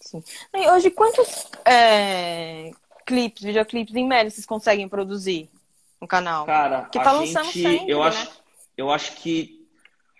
Sim. 0.00 0.24
E 0.52 0.68
hoje, 0.68 0.90
quantos 0.90 1.48
é, 1.64 2.72
clipes, 3.06 3.44
videoclipes 3.44 3.94
em 3.94 4.04
média 4.04 4.28
vocês 4.28 4.44
conseguem 4.44 4.88
produzir 4.88 5.48
no 6.00 6.08
canal? 6.08 6.46
Cara, 6.46 6.86
que 6.86 7.00
tá 7.00 7.12
lançando 7.12 7.44
gente, 7.44 7.62
sempre, 7.62 7.92
eu 7.92 8.00
né? 8.00 8.08
acho, 8.08 8.42
eu 8.76 8.90
acho 8.90 9.14
que 9.18 9.64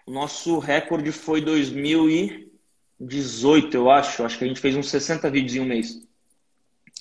o 0.07 0.13
nosso 0.13 0.61
recorde 0.61 1.11
foi 1.11 1.41
2018, 1.41 3.77
eu 3.77 3.91
acho. 3.91 4.23
Acho 4.23 4.39
que 4.39 4.45
a 4.45 4.47
gente 4.47 4.61
fez 4.61 4.77
uns 4.77 4.91
60 4.91 5.29
vídeos 5.29 5.57
em 5.57 5.61
um 5.61 5.65
mês. 5.65 6.07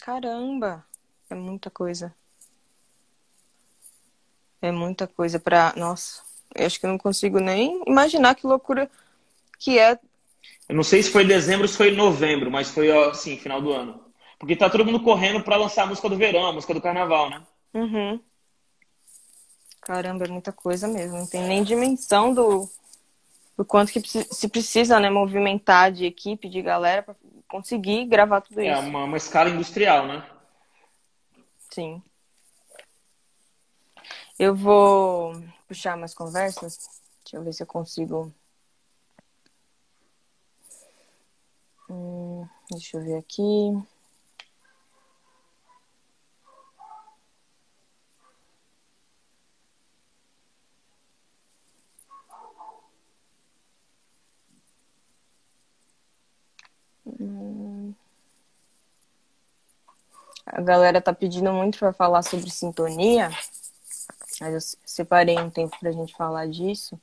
Caramba, 0.02 0.84
é 1.30 1.36
muita 1.36 1.70
coisa. 1.70 2.12
É 4.60 4.72
muita 4.72 5.06
coisa 5.06 5.40
para, 5.40 5.74
nossa, 5.76 6.24
eu 6.56 6.66
acho 6.66 6.80
que 6.80 6.86
eu 6.86 6.90
não 6.90 6.98
consigo 6.98 7.40
nem 7.40 7.82
imaginar 7.88 8.36
que 8.36 8.48
loucura 8.48 8.90
que 9.60 9.80
é. 9.80 9.98
Eu 10.68 10.76
não 10.76 10.84
sei 10.84 11.02
se 11.04 11.12
foi 11.12 11.26
dezembro 11.26 11.64
ou 11.64 11.68
se 11.68 11.78
foi 11.78 11.92
novembro, 11.92 12.52
mas 12.52 12.70
foi 12.70 12.92
assim, 13.10 13.38
final 13.38 13.62
do 13.62 13.72
ano. 13.72 14.04
Porque 14.40 14.56
tá 14.56 14.70
todo 14.70 14.86
mundo 14.86 15.02
correndo 15.02 15.42
para 15.44 15.56
lançar 15.56 15.84
a 15.84 15.88
música 15.88 16.10
do 16.10 16.18
verão, 16.18 16.46
a 16.46 16.54
música 16.54 16.74
do 16.74 16.82
carnaval, 16.82 17.30
né? 17.30 17.42
Uhum. 17.74 18.20
Caramba, 19.82 20.26
é 20.26 20.30
muita 20.30 20.52
coisa 20.52 20.88
mesmo. 20.88 21.18
Não 21.18 21.28
tem 21.28 21.44
nem 21.44 21.64
dimensão 21.64 22.34
do, 22.34 22.70
do 23.58 23.66
quanto 23.66 23.92
que 23.92 24.02
se 24.02 24.50
precisa, 24.50 25.00
né? 25.00 25.10
Movimentar 25.10 25.92
de 25.92 26.06
equipe, 26.06 26.50
de 26.50 26.62
galera 26.62 27.04
para 27.04 27.16
conseguir 27.48 28.06
gravar 28.06 28.42
tudo 28.42 28.60
é 28.60 28.72
isso. 28.72 28.82
É 28.82 28.86
uma, 28.86 29.04
uma 29.04 29.18
escala 29.18 29.50
industrial, 29.50 30.08
né? 30.08 30.24
Sim. 31.70 32.02
Eu 34.38 34.56
vou 34.56 35.34
puxar 35.68 35.98
mais 35.98 36.14
conversas. 36.14 36.78
Deixa 37.24 37.38
eu 37.38 37.44
ver 37.44 37.54
se 37.54 37.64
eu 37.64 37.68
consigo. 37.68 38.34
Hum, 41.90 42.46
deixa 42.70 42.98
eu 42.98 43.04
ver 43.04 43.18
aqui. 43.18 43.44
A 60.46 60.62
galera 60.62 61.02
tá 61.02 61.14
pedindo 61.14 61.52
muito 61.54 61.80
para 61.80 61.94
falar 61.94 62.22
sobre 62.22 62.50
sintonia. 62.50 63.30
Mas 64.42 64.54
eu 64.54 64.80
separei 64.86 65.38
um 65.40 65.50
tempo 65.50 65.78
pra 65.80 65.92
gente 65.92 66.16
falar 66.16 66.48
disso. 66.48 67.00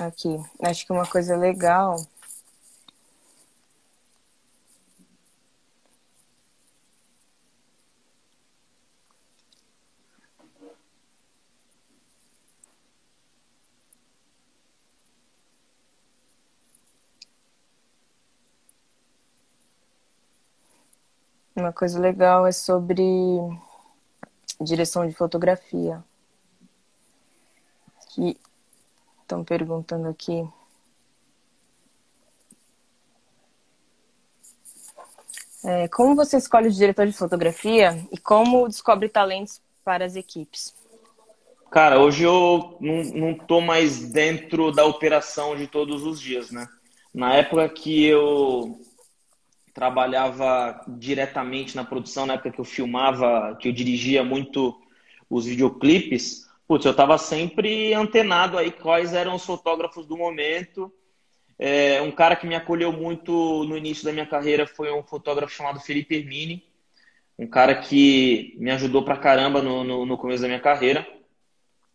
Aqui, 0.00 0.42
acho 0.62 0.86
que 0.86 0.92
uma 0.92 1.06
coisa 1.06 1.36
legal. 1.36 1.94
Uma 21.54 21.74
coisa 21.74 22.00
legal 22.00 22.46
é 22.46 22.52
sobre 22.52 23.02
direção 24.58 25.06
de 25.06 25.12
fotografia. 25.12 26.02
Que 28.14 28.40
Estão 29.30 29.44
perguntando 29.44 30.08
aqui. 30.08 30.44
É, 35.64 35.86
como 35.86 36.16
você 36.16 36.36
escolhe 36.36 36.66
o 36.66 36.72
diretor 36.72 37.06
de 37.06 37.12
fotografia 37.12 38.04
e 38.10 38.18
como 38.18 38.66
descobre 38.66 39.08
talentos 39.08 39.62
para 39.84 40.04
as 40.04 40.16
equipes? 40.16 40.74
Cara, 41.70 42.00
hoje 42.00 42.24
eu 42.24 42.76
não, 42.80 43.04
não 43.04 43.34
tô 43.34 43.60
mais 43.60 44.10
dentro 44.10 44.72
da 44.72 44.84
operação 44.84 45.54
de 45.54 45.68
todos 45.68 46.02
os 46.02 46.20
dias, 46.20 46.50
né? 46.50 46.66
Na 47.14 47.32
época 47.34 47.68
que 47.68 48.06
eu 48.06 48.80
trabalhava 49.72 50.84
diretamente 50.88 51.76
na 51.76 51.84
produção, 51.84 52.26
na 52.26 52.34
época 52.34 52.50
que 52.50 52.60
eu 52.60 52.64
filmava, 52.64 53.56
que 53.60 53.68
eu 53.68 53.72
dirigia 53.72 54.24
muito 54.24 54.76
os 55.30 55.46
videoclipes, 55.46 56.49
putz, 56.70 56.84
eu 56.84 56.92
estava 56.92 57.18
sempre 57.18 57.92
antenado 57.92 58.56
aí 58.56 58.70
quais 58.70 59.12
eram 59.12 59.34
os 59.34 59.44
fotógrafos 59.44 60.06
do 60.06 60.16
momento, 60.16 60.92
É, 61.58 62.00
um 62.00 62.12
cara 62.12 62.36
que 62.36 62.46
me 62.46 62.54
acolheu 62.54 62.92
muito 62.92 63.64
no 63.64 63.76
início 63.76 64.04
da 64.04 64.12
minha 64.12 64.24
carreira 64.24 64.68
foi 64.68 64.92
um 64.92 65.02
fotógrafo 65.02 65.52
chamado 65.52 65.80
Felipe 65.80 66.14
Hermini, 66.14 66.64
um 67.36 67.46
cara 67.48 67.74
que 67.74 68.54
me 68.60 68.70
ajudou 68.70 69.04
pra 69.04 69.16
caramba 69.16 69.60
no, 69.60 69.82
no, 69.82 70.06
no 70.06 70.16
começo 70.16 70.42
da 70.42 70.48
minha 70.48 70.60
carreira. 70.60 71.04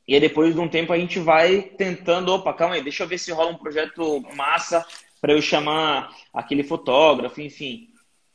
E 0.05 0.13
aí, 0.13 0.19
depois 0.19 0.53
de 0.53 0.59
um 0.59 0.67
tempo, 0.67 0.91
a 0.91 0.97
gente 0.99 1.19
vai 1.19 1.61
tentando, 1.61 2.33
opa, 2.33 2.53
calma 2.53 2.75
aí, 2.75 2.83
deixa 2.83 3.03
eu 3.03 3.07
ver 3.07 3.17
se 3.17 3.31
rola 3.31 3.51
um 3.51 3.57
projeto 3.57 4.21
massa 4.35 4.85
para 5.21 5.31
eu 5.31 5.41
chamar 5.41 6.13
aquele 6.33 6.63
fotógrafo, 6.63 7.39
enfim. 7.39 7.87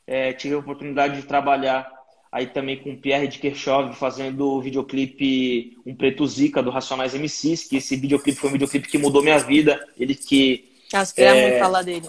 É, 0.06 0.32
tive 0.32 0.54
a 0.54 0.58
oportunidade 0.58 1.20
de 1.20 1.28
trabalhar 1.28 1.99
aí 2.30 2.46
também 2.46 2.76
com 2.76 2.92
o 2.92 2.96
Pierre 2.96 3.28
de 3.28 3.38
Kirchhoff 3.38 3.98
fazendo 3.98 4.46
o 4.46 4.60
videoclipe 4.60 5.78
Um 5.84 5.94
Preto 5.94 6.26
Zica 6.26 6.62
do 6.62 6.70
Racionais 6.70 7.14
MCs, 7.14 7.64
que 7.64 7.76
esse 7.76 7.96
videoclipe 7.96 8.38
foi 8.38 8.50
um 8.50 8.52
videoclipe 8.52 8.88
que 8.88 8.98
mudou 8.98 9.22
minha 9.22 9.38
vida. 9.38 9.86
Ele 9.98 10.14
que. 10.14 10.70
Acho 10.92 11.14
que 11.14 11.22
é, 11.22 11.48
muito 11.48 11.58
falar 11.58 11.82
dele. 11.82 12.08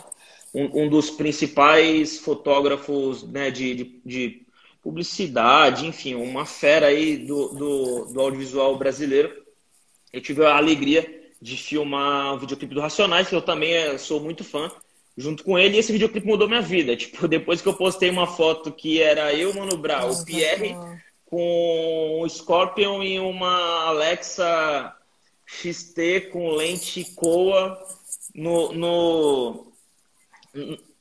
Um, 0.53 0.84
um, 0.84 0.89
dos 0.89 1.09
principais 1.09 2.17
fotógrafos 2.19 3.24
né, 3.24 3.49
de, 3.49 3.74
de, 3.74 4.01
de, 4.05 4.41
publicidade, 4.84 5.86
enfim, 5.86 6.15
uma 6.15 6.45
fera 6.45 6.88
aí 6.88 7.17
do, 7.17 7.49
do, 7.49 8.05
do 8.05 8.19
audiovisual 8.19 8.76
brasileiro 8.78 9.41
eu 10.11 10.19
tive 10.19 10.45
a 10.45 10.57
alegria 10.57 11.22
de 11.41 11.55
filmar 11.55 12.34
o 12.34 12.39
videoclipe 12.39 12.76
do 12.76 12.82
Racionais, 12.82 13.30
que 13.30 13.36
eu 13.36 13.41
também 13.41 13.74
eh, 13.74 13.97
sou 13.97 14.19
muito 14.19 14.43
fã, 14.43 14.69
junto 15.18 15.43
com 15.43 15.57
ele, 15.57 15.76
e 15.76 15.80
esse 15.80 15.91
videoclipe 15.91 16.26
mudou 16.26 16.47
minha 16.47 16.62
vida. 16.62 16.95
Tipo, 16.97 17.28
depois 17.28 17.62
que 17.62 17.68
eu 17.68 17.74
postei 17.74 18.09
uma 18.09 18.28
foto 18.28 18.72
que 18.72 19.01
era 19.01 19.34
eu, 19.34 19.53
Mano 19.53 19.78
Brown, 19.78 20.09
o 20.09 20.26
Pierre, 20.26 20.76
com 21.26 22.22
o 22.22 22.30
Scorpion 22.30 23.01
e 23.03 23.20
uma 23.20 23.88
Alexa 23.88 24.95
XT 25.45 26.30
com 26.32 26.51
lente 26.51 27.05
Coa 27.16 27.82
no, 28.36 28.74
no... 28.74 29.72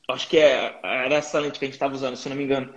Acho 0.08 0.28
que 0.28 0.38
é, 0.38 0.78
era 0.82 1.16
essa 1.16 1.38
lente 1.38 1.58
que 1.58 1.64
a 1.64 1.68
gente 1.68 1.74
estava 1.74 1.94
usando, 1.94 2.16
se 2.16 2.28
não 2.28 2.36
me 2.36 2.44
engano. 2.44 2.72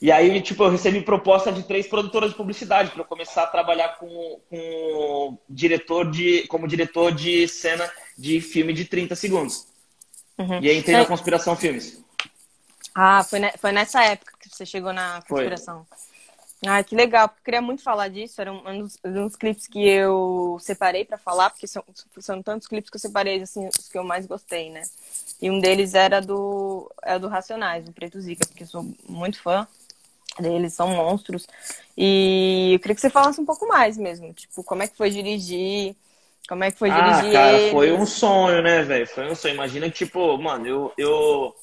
E 0.00 0.12
aí, 0.12 0.40
tipo, 0.42 0.62
eu 0.62 0.70
recebi 0.70 1.00
proposta 1.00 1.50
de 1.50 1.62
três 1.62 1.86
produtoras 1.86 2.30
de 2.30 2.36
publicidade 2.36 2.90
para 2.90 3.00
eu 3.00 3.06
começar 3.06 3.44
a 3.44 3.46
trabalhar 3.46 3.96
com, 3.98 4.40
com 4.50 5.38
diretor 5.48 6.10
de, 6.10 6.46
como 6.48 6.68
diretor 6.68 7.12
de 7.12 7.48
cena 7.48 7.90
de 8.16 8.40
filme 8.40 8.74
de 8.74 8.84
30 8.84 9.14
segundos. 9.16 9.66
Uhum. 10.38 10.60
E 10.60 10.70
aí 10.70 10.78
entrei 10.78 10.96
é... 10.96 10.98
na 11.00 11.06
Conspiração 11.06 11.56
Filmes. 11.56 12.04
Ah, 12.94 13.22
foi, 13.24 13.38
ne 13.38 13.52
foi 13.58 13.72
nessa 13.72 14.02
época 14.02 14.32
que 14.40 14.48
você 14.48 14.64
chegou 14.64 14.92
na 14.92 15.22
Conspiração. 15.28 15.86
Foi. 15.88 16.06
Ah, 16.66 16.82
que 16.82 16.96
legal, 16.96 17.28
porque 17.28 17.40
eu 17.40 17.44
queria 17.44 17.60
muito 17.60 17.82
falar 17.82 18.08
disso. 18.08 18.40
Era 18.40 18.52
um, 18.52 18.80
dos, 18.80 18.98
um 19.04 19.26
dos 19.26 19.36
clipes 19.36 19.66
que 19.66 19.86
eu 19.86 20.56
separei 20.60 21.04
para 21.04 21.18
falar, 21.18 21.50
porque 21.50 21.66
são, 21.66 21.84
são 22.18 22.42
tantos 22.42 22.66
clipes 22.66 22.90
que 22.90 22.96
eu 22.96 23.00
separei, 23.00 23.42
assim, 23.42 23.68
os 23.68 23.88
que 23.88 23.98
eu 23.98 24.04
mais 24.04 24.26
gostei, 24.26 24.70
né? 24.70 24.82
E 25.40 25.50
um 25.50 25.60
deles 25.60 25.94
era 25.94 26.20
do, 26.20 26.90
é 27.02 27.18
do 27.18 27.28
Racionais, 27.28 27.84
do 27.84 27.92
Preto 27.92 28.18
Zica, 28.20 28.46
porque 28.46 28.62
eu 28.62 28.66
sou 28.66 28.86
muito 29.06 29.40
fã 29.42 29.68
deles, 30.40 30.72
são 30.72 30.88
monstros. 30.88 31.46
E 31.96 32.72
eu 32.74 32.80
queria 32.80 32.94
que 32.94 33.00
você 33.00 33.10
falasse 33.10 33.40
um 33.40 33.46
pouco 33.46 33.66
mais 33.68 33.96
mesmo, 33.98 34.32
tipo, 34.32 34.64
como 34.64 34.82
é 34.82 34.88
que 34.88 34.96
foi 34.96 35.10
dirigir, 35.10 35.94
como 36.48 36.64
é 36.64 36.70
que 36.70 36.78
foi 36.78 36.90
ah, 36.90 37.00
dirigir 37.00 37.32
cara, 37.32 37.58
eles? 37.58 37.72
foi 37.72 37.92
um 37.92 38.06
sonho, 38.06 38.62
né, 38.62 38.82
velho? 38.82 39.06
Foi 39.06 39.30
um 39.30 39.34
sonho. 39.34 39.54
Imagina 39.54 39.90
que, 39.90 40.04
tipo, 40.04 40.38
mano, 40.38 40.66
eu, 40.66 40.92
eu, 40.96 41.54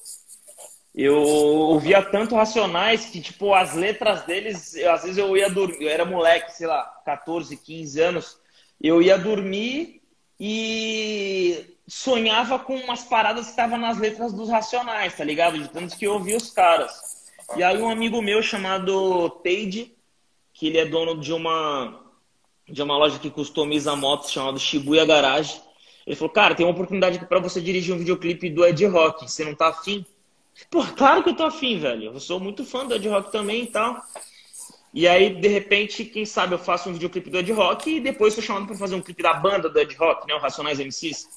eu 0.93 1.17
ouvia 1.17 2.01
tanto 2.01 2.36
Racionais 2.36 3.05
que, 3.05 3.21
tipo, 3.21 3.53
as 3.53 3.73
letras 3.73 4.23
deles, 4.23 4.75
eu, 4.75 4.91
às 4.91 5.03
vezes 5.03 5.17
eu 5.17 5.36
ia 5.38 5.49
dormir, 5.49 5.84
eu 5.84 5.89
era 5.89 6.05
moleque, 6.05 6.51
sei 6.51 6.67
lá, 6.67 6.84
14, 7.05 7.55
15 7.55 8.01
anos, 8.01 8.38
eu 8.81 9.01
ia 9.01 9.17
dormir 9.17 10.01
e 10.39 11.77
sonhava 11.88 12.59
com 12.59 12.75
umas 12.75 13.03
paradas 13.03 13.45
que 13.45 13.51
estavam 13.51 13.77
nas 13.77 13.97
letras 13.97 14.34
dos 14.34 14.49
Racionais, 14.49 15.15
tá 15.15 15.23
ligado? 15.23 15.57
De 15.57 15.69
tantos 15.69 15.95
que 15.95 16.05
eu 16.05 16.13
ouvia 16.13 16.36
os 16.36 16.51
caras. 16.51 16.91
E 17.55 17.63
aí 17.63 17.81
um 17.81 17.89
amigo 17.89 18.21
meu 18.21 18.41
chamado 18.41 19.29
Teide, 19.41 19.95
que 20.53 20.67
ele 20.67 20.77
é 20.77 20.86
dono 20.86 21.19
de 21.19 21.31
uma 21.31 22.03
de 22.70 22.82
uma 22.82 22.97
loja 22.97 23.20
que 23.20 23.30
customiza 23.30 23.95
motos 23.95 24.32
chamada 24.32 24.57
Shibuya 24.57 25.05
Garage. 25.05 25.61
Ele 26.05 26.16
falou, 26.16 26.34
cara, 26.34 26.55
tem 26.55 26.66
uma 26.66 26.74
oportunidade 26.74 27.18
aqui 27.18 27.26
pra 27.26 27.39
você 27.39 27.61
dirigir 27.61 27.93
um 27.93 27.97
videoclipe 27.97 28.49
do 28.49 28.66
Ed 28.66 28.86
Rock. 28.86 29.30
Você 29.30 29.45
não 29.45 29.55
tá 29.55 29.70
afim? 29.70 30.05
Pô, 30.70 30.84
claro 30.84 31.24
que 31.24 31.30
eu 31.30 31.36
tô 31.36 31.43
afim, 31.43 31.80
velho. 31.80 32.11
Eu 32.14 32.20
sou 32.20 32.39
muito 32.39 32.66
fã 32.66 32.86
do 32.86 32.93
Ed 32.93 33.07
Rock 33.07 33.32
também 33.32 33.64
e 33.64 33.68
tal. 33.68 34.01
E 34.93 35.07
aí, 35.07 35.34
de 35.34 35.47
repente, 35.47 36.05
quem 36.05 36.26
sabe 36.26 36.53
eu 36.53 36.59
faço 36.59 36.89
um 36.89 36.93
videoclipe 36.93 37.30
do 37.30 37.39
Ed 37.39 37.51
Rock 37.51 37.89
e 37.89 37.99
depois 37.99 38.34
sou 38.34 38.43
chamado 38.43 38.68
para 38.68 38.76
fazer 38.76 38.95
um 38.95 39.01
clipe 39.01 39.24
da 39.24 39.34
banda 39.34 39.70
do 39.70 39.80
Ed 39.80 39.95
Rock, 39.95 40.28
né? 40.28 40.36
O 40.36 40.39
Racionais 40.39 40.80
MCs. 40.80 41.28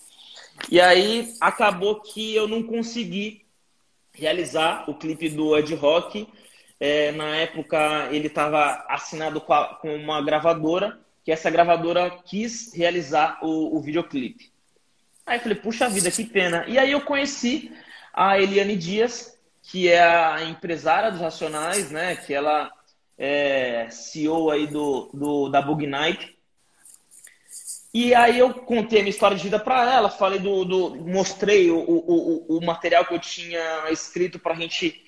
E 0.70 0.80
aí, 0.80 1.32
acabou 1.40 2.00
que 2.00 2.34
eu 2.34 2.46
não 2.46 2.62
consegui 2.62 3.46
realizar 4.12 4.88
o 4.88 4.94
clipe 4.94 5.28
do 5.28 5.56
Ed 5.56 5.74
Rock. 5.74 6.28
É, 6.78 7.12
na 7.12 7.36
época 7.36 8.08
ele 8.12 8.26
estava 8.26 8.84
assinado 8.88 9.40
com, 9.40 9.94
uma 9.96 10.20
gravadora, 10.20 11.00
que 11.26 11.32
essa 11.32 11.50
gravadora 11.50 12.08
quis 12.24 12.72
realizar 12.72 13.40
o, 13.42 13.76
o 13.76 13.80
videoclipe. 13.80 14.52
Aí 15.26 15.38
eu 15.38 15.42
falei, 15.42 15.58
puxa 15.58 15.88
vida, 15.88 16.08
que 16.08 16.24
pena. 16.24 16.64
E 16.68 16.78
aí 16.78 16.92
eu 16.92 17.00
conheci 17.00 17.72
a 18.14 18.40
Eliane 18.40 18.76
Dias, 18.76 19.36
que 19.60 19.88
é 19.88 20.00
a 20.00 20.44
empresária 20.44 21.10
dos 21.10 21.20
Racionais, 21.20 21.90
né? 21.90 22.14
Que 22.14 22.32
ela 22.32 22.70
é 23.18 23.88
CEO 23.90 24.52
aí 24.52 24.68
do, 24.68 25.10
do 25.12 25.48
da 25.48 25.60
Bug 25.60 25.84
Night. 25.84 26.38
E 27.92 28.14
aí 28.14 28.38
eu 28.38 28.54
contei 28.54 29.00
a 29.00 29.02
minha 29.02 29.10
história 29.10 29.36
de 29.36 29.42
vida 29.42 29.58
para 29.58 29.92
ela, 29.92 30.08
falei 30.08 30.38
do, 30.38 30.64
do 30.64 30.94
mostrei 30.94 31.72
o, 31.72 31.80
o, 31.80 32.58
o, 32.58 32.64
material 32.64 33.04
que 33.04 33.14
eu 33.14 33.18
tinha 33.18 33.90
escrito 33.90 34.38
para 34.38 34.54
a 34.54 34.56
gente 34.56 35.02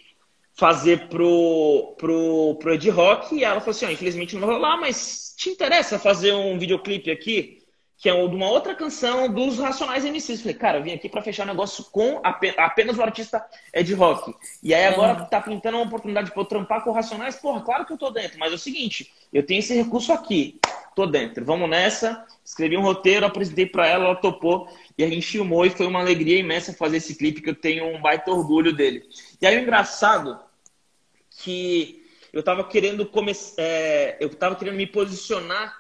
fazer 0.55 1.07
pro, 1.09 1.95
pro, 1.97 2.57
pro 2.59 2.75
Ed 2.75 2.91
Rock, 2.91 3.37
e 3.37 3.45
ela 3.45 3.61
falou 3.61 3.71
assim, 3.71 3.93
infelizmente 3.93 4.35
não 4.35 4.45
vai 4.45 4.57
rolar, 4.57 4.79
mas 4.79 5.28
te 5.39 5.51
interessa 5.51 6.01
fazer 6.01 6.35
um 6.35 6.59
videoclipe 6.59 7.13
aqui, 7.13 7.63
que 7.97 8.09
é 8.09 8.13
de 8.13 8.35
uma 8.35 8.51
outra 8.51 8.75
canção 8.75 9.33
dos 9.33 9.59
Racionais 9.59 10.05
MCs. 10.05 10.41
Falei, 10.41 10.57
cara, 10.57 10.79
eu 10.79 10.83
vim 10.83 10.93
aqui 10.93 11.09
para 11.09 11.23
fechar 11.23 11.45
o 11.45 11.47
negócio 11.47 11.85
com 11.93 12.21
apenas 12.57 12.99
o 12.99 13.03
artista 13.03 13.47
Ed 13.73 13.95
Rock. 13.95 14.35
E 14.61 14.75
aí 14.75 14.87
agora 14.87 15.21
uhum. 15.21 15.27
tá 15.27 15.41
pintando 15.41 15.77
uma 15.77 15.87
oportunidade 15.87 16.33
para 16.33 16.43
eu 16.43 16.45
trampar 16.45 16.83
com 16.83 16.91
o 16.91 16.93
Racionais, 16.93 17.37
porra, 17.37 17.61
claro 17.61 17.87
que 17.87 17.93
eu 17.93 17.99
tô 17.99 18.11
dentro, 18.11 18.37
mas 18.37 18.51
é 18.51 18.57
o 18.57 18.59
seguinte, 18.59 19.13
eu 19.33 19.47
tenho 19.47 19.61
esse 19.61 19.73
recurso 19.75 20.13
aqui 20.13 20.59
tô 20.99 21.07
dentro. 21.07 21.45
Vamos 21.45 21.71
nessa. 21.71 22.27
Escrevi 22.45 22.77
um 22.77 22.83
roteiro, 22.83 23.25
apresentei 23.25 23.67
para 23.67 23.87
ela, 23.87 24.07
ela 24.07 24.17
topou 24.17 24.69
e 24.97 25.05
a 25.05 25.09
gente 25.09 25.25
filmou 25.25 25.65
e 25.65 25.71
foi 25.71 25.87
uma 25.87 26.01
alegria 26.01 26.41
imensa 26.41 26.73
fazer 26.73 26.97
esse 26.97 27.15
clipe 27.15 27.41
que 27.41 27.51
eu 27.51 27.55
tenho 27.55 27.87
um 27.87 28.01
baita 28.01 28.33
orgulho 28.33 28.73
dele. 28.73 29.05
E 29.41 29.47
aí 29.47 29.57
o 29.57 29.61
engraçado 29.61 30.41
que 31.31 31.98
eu 32.33 32.43
tava 32.43 32.65
querendo 32.65 33.09
é, 33.57 34.17
eu 34.21 34.29
tava 34.31 34.57
querendo 34.57 34.77
me 34.77 34.87
posicionar 34.87 35.75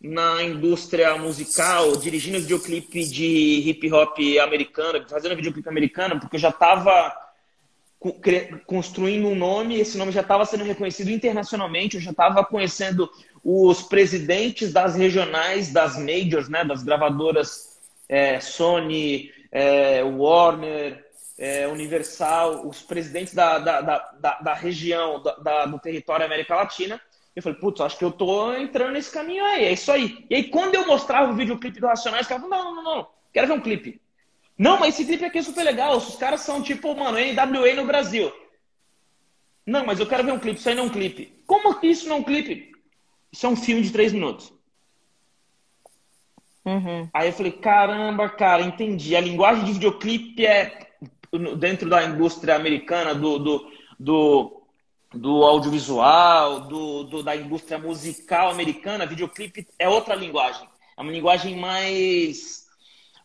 na 0.00 0.42
indústria 0.42 1.16
musical, 1.16 1.96
dirigindo 1.96 2.40
videoclipe 2.40 3.04
de 3.04 3.68
hip 3.68 3.92
hop 3.92 4.18
americano, 4.42 5.04
fazendo 5.08 5.36
videoclipe 5.36 5.68
americano, 5.68 6.20
porque 6.20 6.36
eu 6.36 6.40
já 6.40 6.52
tava 6.52 7.14
construindo 8.66 9.26
um 9.26 9.34
nome, 9.34 9.80
esse 9.80 9.96
nome 9.96 10.12
já 10.12 10.20
estava 10.20 10.44
sendo 10.44 10.64
reconhecido 10.64 11.10
internacionalmente, 11.10 11.96
eu 11.96 12.02
já 12.02 12.10
estava 12.10 12.44
conhecendo 12.44 13.10
os 13.42 13.82
presidentes 13.82 14.72
das 14.72 14.94
regionais, 14.94 15.72
das 15.72 15.96
majors, 15.96 16.48
né, 16.48 16.64
das 16.64 16.82
gravadoras 16.82 17.78
é, 18.08 18.38
Sony, 18.38 19.30
é, 19.50 20.02
Warner, 20.04 21.05
é, 21.38 21.66
Universal, 21.68 22.66
os 22.66 22.82
presidentes 22.82 23.34
da, 23.34 23.58
da, 23.58 23.80
da, 23.80 24.38
da 24.40 24.54
região, 24.54 25.22
da, 25.22 25.66
do 25.66 25.78
território 25.78 26.24
América 26.24 26.56
Latina. 26.56 27.00
Eu 27.34 27.42
falei, 27.42 27.58
putz, 27.58 27.80
acho 27.82 27.98
que 27.98 28.04
eu 28.04 28.10
tô 28.10 28.54
entrando 28.54 28.92
nesse 28.92 29.10
caminho 29.10 29.44
aí, 29.44 29.64
é 29.64 29.72
isso 29.72 29.92
aí. 29.92 30.24
E 30.30 30.34
aí, 30.34 30.44
quando 30.44 30.74
eu 30.74 30.86
mostrava 30.86 31.30
o 31.30 31.36
videoclipe 31.36 31.78
do 31.78 31.86
Racionais, 31.86 32.22
os 32.22 32.28
caras 32.28 32.48
falavam, 32.48 32.74
não, 32.74 32.82
não, 32.82 32.96
não, 32.96 33.08
quero 33.32 33.46
ver 33.46 33.52
um 33.52 33.60
clipe. 33.60 34.00
Não, 34.56 34.80
mas 34.80 34.94
esse 34.94 35.04
clipe 35.04 35.24
aqui 35.24 35.38
é 35.38 35.42
super 35.42 35.62
legal, 35.62 35.98
os 35.98 36.16
caras 36.16 36.40
são 36.40 36.62
tipo, 36.62 36.96
mano, 36.96 37.18
NWA 37.18 37.74
no 37.74 37.84
Brasil. 37.84 38.32
Não, 39.66 39.84
mas 39.84 40.00
eu 40.00 40.06
quero 40.06 40.24
ver 40.24 40.32
um 40.32 40.38
clipe, 40.38 40.58
isso 40.58 40.68
aí 40.68 40.74
não 40.74 40.84
é 40.84 40.86
um 40.86 40.90
clipe. 40.90 41.42
Como 41.46 41.78
que 41.78 41.88
isso 41.88 42.08
não 42.08 42.16
é 42.16 42.18
um 42.20 42.24
clipe? 42.24 42.72
Isso 43.30 43.44
é 43.44 43.48
um 43.50 43.56
filme 43.56 43.82
de 43.82 43.90
três 43.90 44.14
minutos. 44.14 44.50
Uhum. 46.64 47.08
Aí 47.12 47.28
eu 47.28 47.32
falei, 47.32 47.52
caramba, 47.52 48.30
cara, 48.30 48.62
entendi. 48.62 49.14
A 49.14 49.20
linguagem 49.20 49.64
de 49.64 49.74
videoclipe 49.74 50.46
é 50.46 50.95
dentro 51.58 51.88
da 51.88 52.04
indústria 52.04 52.56
americana, 52.56 53.14
do, 53.14 53.38
do, 53.38 53.72
do, 53.98 54.62
do 55.12 55.44
audiovisual, 55.44 56.60
do, 56.60 57.04
do, 57.04 57.22
da 57.22 57.36
indústria 57.36 57.78
musical 57.78 58.50
americana, 58.50 59.06
videoclipe 59.06 59.66
é 59.78 59.88
outra 59.88 60.14
linguagem. 60.14 60.68
É 60.96 61.02
uma 61.02 61.12
linguagem 61.12 61.56
mais, 61.56 62.66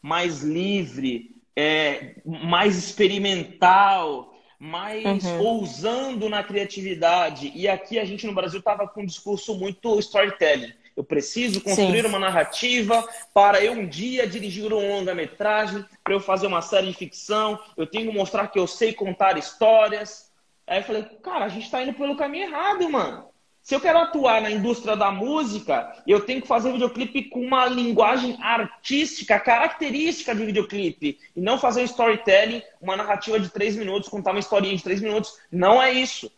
mais 0.01 0.41
livre, 0.41 1.35
é, 1.55 2.15
mais 2.25 2.77
experimental, 2.77 4.33
mais 4.59 5.23
uhum. 5.23 5.39
ousando 5.39 6.29
na 6.29 6.43
criatividade. 6.43 7.51
E 7.55 7.67
aqui 7.67 7.97
a 7.97 8.05
gente 8.05 8.27
no 8.27 8.33
Brasil 8.33 8.59
estava 8.59 8.87
com 8.87 9.01
um 9.01 9.05
discurso 9.05 9.55
muito 9.55 9.97
storytelling. 9.99 10.73
Eu 10.95 11.03
preciso 11.03 11.61
construir 11.61 12.01
Sim. 12.01 12.07
uma 12.07 12.19
narrativa 12.19 13.07
para 13.33 13.63
eu 13.63 13.73
um 13.73 13.87
dia 13.87 14.27
dirigir 14.27 14.71
um 14.71 14.89
longa-metragem, 14.89 15.85
para 16.03 16.13
eu 16.13 16.19
fazer 16.19 16.47
uma 16.47 16.61
série 16.61 16.87
de 16.87 16.93
ficção. 16.93 17.59
Eu 17.77 17.87
tenho 17.87 18.11
que 18.11 18.17
mostrar 18.17 18.47
que 18.47 18.59
eu 18.59 18.67
sei 18.67 18.93
contar 18.93 19.37
histórias. 19.37 20.31
Aí 20.67 20.79
eu 20.79 20.83
falei, 20.83 21.03
cara, 21.23 21.45
a 21.45 21.49
gente 21.49 21.65
está 21.65 21.81
indo 21.81 21.93
pelo 21.93 22.15
caminho 22.15 22.45
errado, 22.45 22.89
mano. 22.89 23.31
Se 23.63 23.75
eu 23.75 23.79
quero 23.79 23.99
atuar 23.99 24.41
na 24.41 24.49
indústria 24.49 24.95
da 24.95 25.11
música, 25.11 26.03
eu 26.07 26.21
tenho 26.21 26.41
que 26.41 26.47
fazer 26.47 26.71
videoclipe 26.71 27.25
com 27.25 27.41
uma 27.41 27.67
linguagem 27.67 28.35
artística, 28.41 29.39
característica 29.39 30.33
de 30.33 30.45
videoclipe. 30.45 31.19
E 31.35 31.39
não 31.39 31.59
fazer 31.59 31.81
um 31.81 31.85
storytelling, 31.85 32.63
uma 32.81 32.97
narrativa 32.97 33.39
de 33.39 33.49
três 33.49 33.75
minutos, 33.75 34.09
contar 34.09 34.31
uma 34.31 34.39
historinha 34.39 34.75
de 34.75 34.83
três 34.83 34.99
minutos. 34.99 35.37
Não 35.51 35.81
é 35.81 35.91
isso. 35.91 36.31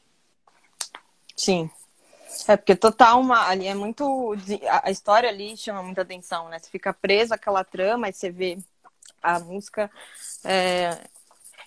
Sim. 1.35 1.69
É 2.47 2.57
porque 2.57 2.75
total 2.75 3.21
uma 3.21 3.47
ali 3.47 3.67
é 3.67 3.73
muito 3.73 4.35
a 4.83 4.91
história 4.91 5.29
ali 5.29 5.55
chama 5.55 5.81
muita 5.83 6.01
atenção, 6.01 6.49
né? 6.49 6.59
Você 6.59 6.69
fica 6.69 6.93
preso 6.93 7.33
àquela 7.33 7.63
trama 7.63 8.09
e 8.09 8.13
você 8.13 8.29
vê 8.29 8.57
a 9.21 9.39
música 9.39 9.89
é, 10.43 10.97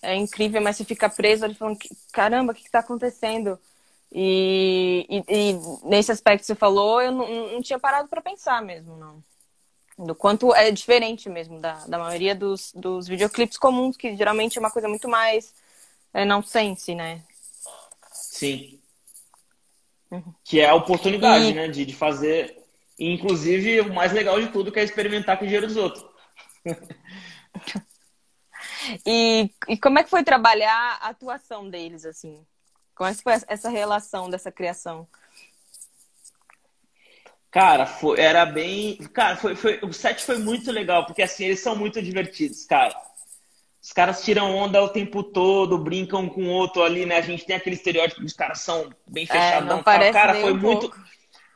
é 0.02 0.14
incrível, 0.14 0.60
mas 0.60 0.76
você 0.76 0.84
fica 0.84 1.08
preso 1.08 1.44
ali 1.44 1.54
falando 1.54 1.78
caramba, 2.12 2.52
o 2.52 2.54
que 2.54 2.66
está 2.66 2.80
acontecendo? 2.80 3.58
E, 4.12 5.06
e, 5.08 5.24
e, 5.28 5.52
nesse 5.84 6.12
aspecto 6.12 6.40
que 6.40 6.46
você 6.46 6.54
falou, 6.54 7.02
eu 7.02 7.10
não, 7.10 7.52
não 7.52 7.62
tinha 7.62 7.78
parado 7.78 8.08
para 8.08 8.22
pensar 8.22 8.62
mesmo, 8.62 8.96
não. 8.96 9.22
Do 9.98 10.14
quanto 10.14 10.54
é 10.54 10.70
diferente 10.70 11.28
mesmo 11.28 11.58
da, 11.58 11.86
da 11.86 11.98
maioria 11.98 12.34
dos, 12.34 12.72
dos 12.74 13.08
videoclipes 13.08 13.56
comuns, 13.58 13.96
que 13.96 14.14
geralmente 14.14 14.58
é 14.58 14.60
uma 14.60 14.70
coisa 14.70 14.88
muito 14.88 15.08
mais 15.08 15.54
é, 16.12 16.24
não 16.24 16.42
sense, 16.42 16.94
né? 16.94 17.22
Sim. 18.12 18.78
Uhum. 20.11 20.34
Que 20.44 20.61
é 20.61 20.68
a 20.68 20.74
oportunidade, 20.74 21.46
e... 21.46 21.54
né? 21.54 21.68
De, 21.68 21.84
de 21.84 21.94
fazer. 21.94 22.57
inclusive, 22.98 23.80
o 23.80 23.92
mais 23.92 24.12
legal 24.12 24.40
de 24.40 24.48
tudo 24.48 24.72
que 24.72 24.80
é 24.80 24.84
experimentar 24.84 25.38
com 25.38 25.44
o 25.44 25.46
dinheiro 25.46 25.66
dos 25.66 25.76
outros. 25.76 26.04
e, 29.07 29.50
e 29.68 29.78
como 29.78 29.98
é 29.98 30.04
que 30.04 30.11
foi 30.11 30.24
trabalhar 30.24 30.98
a 31.00 31.09
atuação 31.09 31.68
deles, 31.68 32.04
assim? 32.04 32.44
Como 32.94 33.11
é 33.11 33.14
que 33.14 33.22
foi 33.22 33.34
essa 33.46 33.68
relação 33.68 34.30
dessa 34.30 34.50
criação? 34.50 35.07
Cara, 37.50 37.86
foi, 37.86 38.20
era 38.20 38.44
bem. 38.44 38.96
Cara, 39.14 39.36
foi, 39.36 39.57
foi, 39.57 39.78
o 39.82 39.92
set 39.92 40.22
foi 40.22 40.38
muito 40.38 40.70
legal, 40.70 41.07
porque 41.07 41.22
assim, 41.22 41.44
eles 41.44 41.61
são 41.61 41.74
muito 41.74 42.02
divertidos, 42.02 42.64
cara. 42.64 42.94
Os 43.87 43.93
caras 43.93 44.24
tiram 44.24 44.53
onda 44.53 44.82
o 44.82 44.89
tempo 44.89 45.22
todo, 45.22 45.78
brincam 45.78 46.28
com 46.28 46.43
o 46.43 46.51
outro 46.51 46.82
ali, 46.82 47.07
né? 47.07 47.18
A 47.18 47.20
gente 47.20 47.47
tem 47.47 47.55
aquele 47.55 47.76
estereótipo 47.76 48.18
de 48.20 48.26
os 48.26 48.32
caras 48.32 48.59
são 48.59 48.91
bem 49.07 49.22
é, 49.22 49.26
fechadão. 49.28 49.78
É, 49.78 50.12
cara, 50.12 50.34
foi 50.34 50.53
um 50.53 50.59
muito. 50.59 50.91
Pouco. 50.91 51.05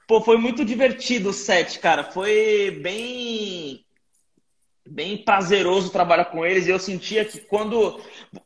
Pô, 0.06 0.20
foi 0.20 0.36
muito 0.36 0.64
divertido 0.64 1.30
o 1.30 1.32
set, 1.32 1.80
cara. 1.80 2.04
Foi 2.04 2.78
bem 2.80 3.84
bem 4.90 5.16
prazeroso 5.18 5.90
trabalhar 5.90 6.26
com 6.26 6.44
eles. 6.44 6.66
E 6.66 6.70
eu 6.70 6.78
sentia 6.78 7.24
que 7.24 7.38
quando, 7.38 8.00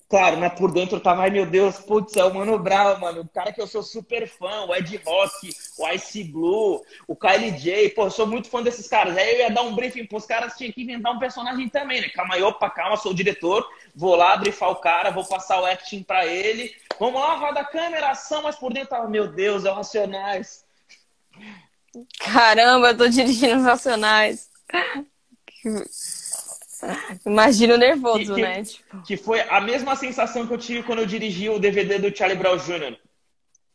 claro, 0.09 0.37
né, 0.37 0.51
por 0.51 0.71
dentro 0.71 0.97
eu 0.97 1.01
tava, 1.01 1.23
ai 1.23 1.31
meu 1.31 1.47
Deus, 1.47 1.79
putz, 1.79 2.15
é 2.17 2.25
o 2.25 2.35
Mano 2.35 2.59
Brown, 2.59 2.99
mano, 3.01 3.23
o 3.23 3.29
cara 3.29 3.51
que 3.51 3.61
eu 3.61 3.67
sou 3.67 3.83
super 3.83 4.29
fã, 4.29 4.67
o 4.67 4.75
Ed 4.75 5.01
Rock, 5.05 5.57
o 5.79 5.89
Ice 5.89 6.23
Blue, 6.25 6.85
o 7.09 7.17
Kylie 7.17 7.53
J, 7.53 7.91
pô, 7.91 8.05
eu 8.05 8.11
sou 8.11 8.27
muito 8.27 8.49
fã 8.49 8.63
desses 8.63 8.87
caras. 8.87 9.17
Aí 9.17 9.33
eu 9.33 9.39
ia 9.39 9.51
dar 9.51 9.63
um 9.63 9.75
briefing 9.75 10.07
pros 10.07 10.27
caras, 10.27 10.55
tinha 10.57 10.71
que 10.71 10.83
inventar 10.83 11.13
um 11.13 11.19
personagem 11.19 11.69
também, 11.69 12.03
né? 12.03 12.09
Calma 12.11 12.35
aí, 12.35 12.43
opa, 12.43 12.69
calma, 12.69 12.97
sou 12.97 13.13
o 13.13 13.15
diretor, 13.15 13.67
vou 13.95 14.15
lá 14.15 14.37
brifar 14.37 14.71
o 14.71 14.77
cara, 14.77 15.11
vou 15.11 15.25
passar 15.25 15.61
o 15.61 15.65
acting 15.65 16.03
pra 16.03 16.27
ele. 16.27 16.75
Vamos 17.01 17.21
lá, 17.21 17.35
roda 17.37 17.61
a 17.61 17.65
câmera, 17.65 18.11
ação, 18.11 18.43
mas 18.43 18.57
por 18.57 18.73
dentro 18.73 18.91
tava, 18.91 19.09
meu 19.09 19.27
Deus, 19.27 19.65
é 19.65 19.71
o 19.71 19.75
Racionais. 19.75 20.63
Caramba, 22.21 22.89
eu 22.89 22.97
tô 22.97 23.09
dirigindo 23.09 23.57
os 23.57 23.65
Racionais. 23.65 24.51
Imagino 27.27 27.77
nervoso, 27.77 28.35
que, 28.35 28.43
né? 28.43 28.63
Tipo... 28.63 29.03
Que 29.03 29.17
foi 29.17 29.41
a 29.41 29.61
mesma 29.61 29.97
sensação 29.97 30.47
que 30.47 30.53
eu 30.53 30.59
tive 30.59 30.83
quando 30.83 31.01
eu 31.01 31.07
dirigi 31.07 31.49
o 31.49 31.59
DVD 31.59 31.99
do 31.99 32.17
Charlie 32.17 32.39
Brown 32.39 32.57
Jr. 32.57 32.97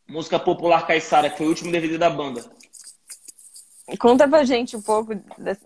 Música 0.08 0.38
Popular 0.38 0.86
Caissara, 0.86 1.30
que 1.30 1.38
foi 1.38 1.46
o 1.46 1.50
último 1.50 1.70
DVD 1.70 1.96
da 1.96 2.10
banda. 2.10 2.44
Conta 3.98 4.28
pra 4.28 4.44
gente 4.44 4.76
um 4.76 4.82
pouco 4.82 5.14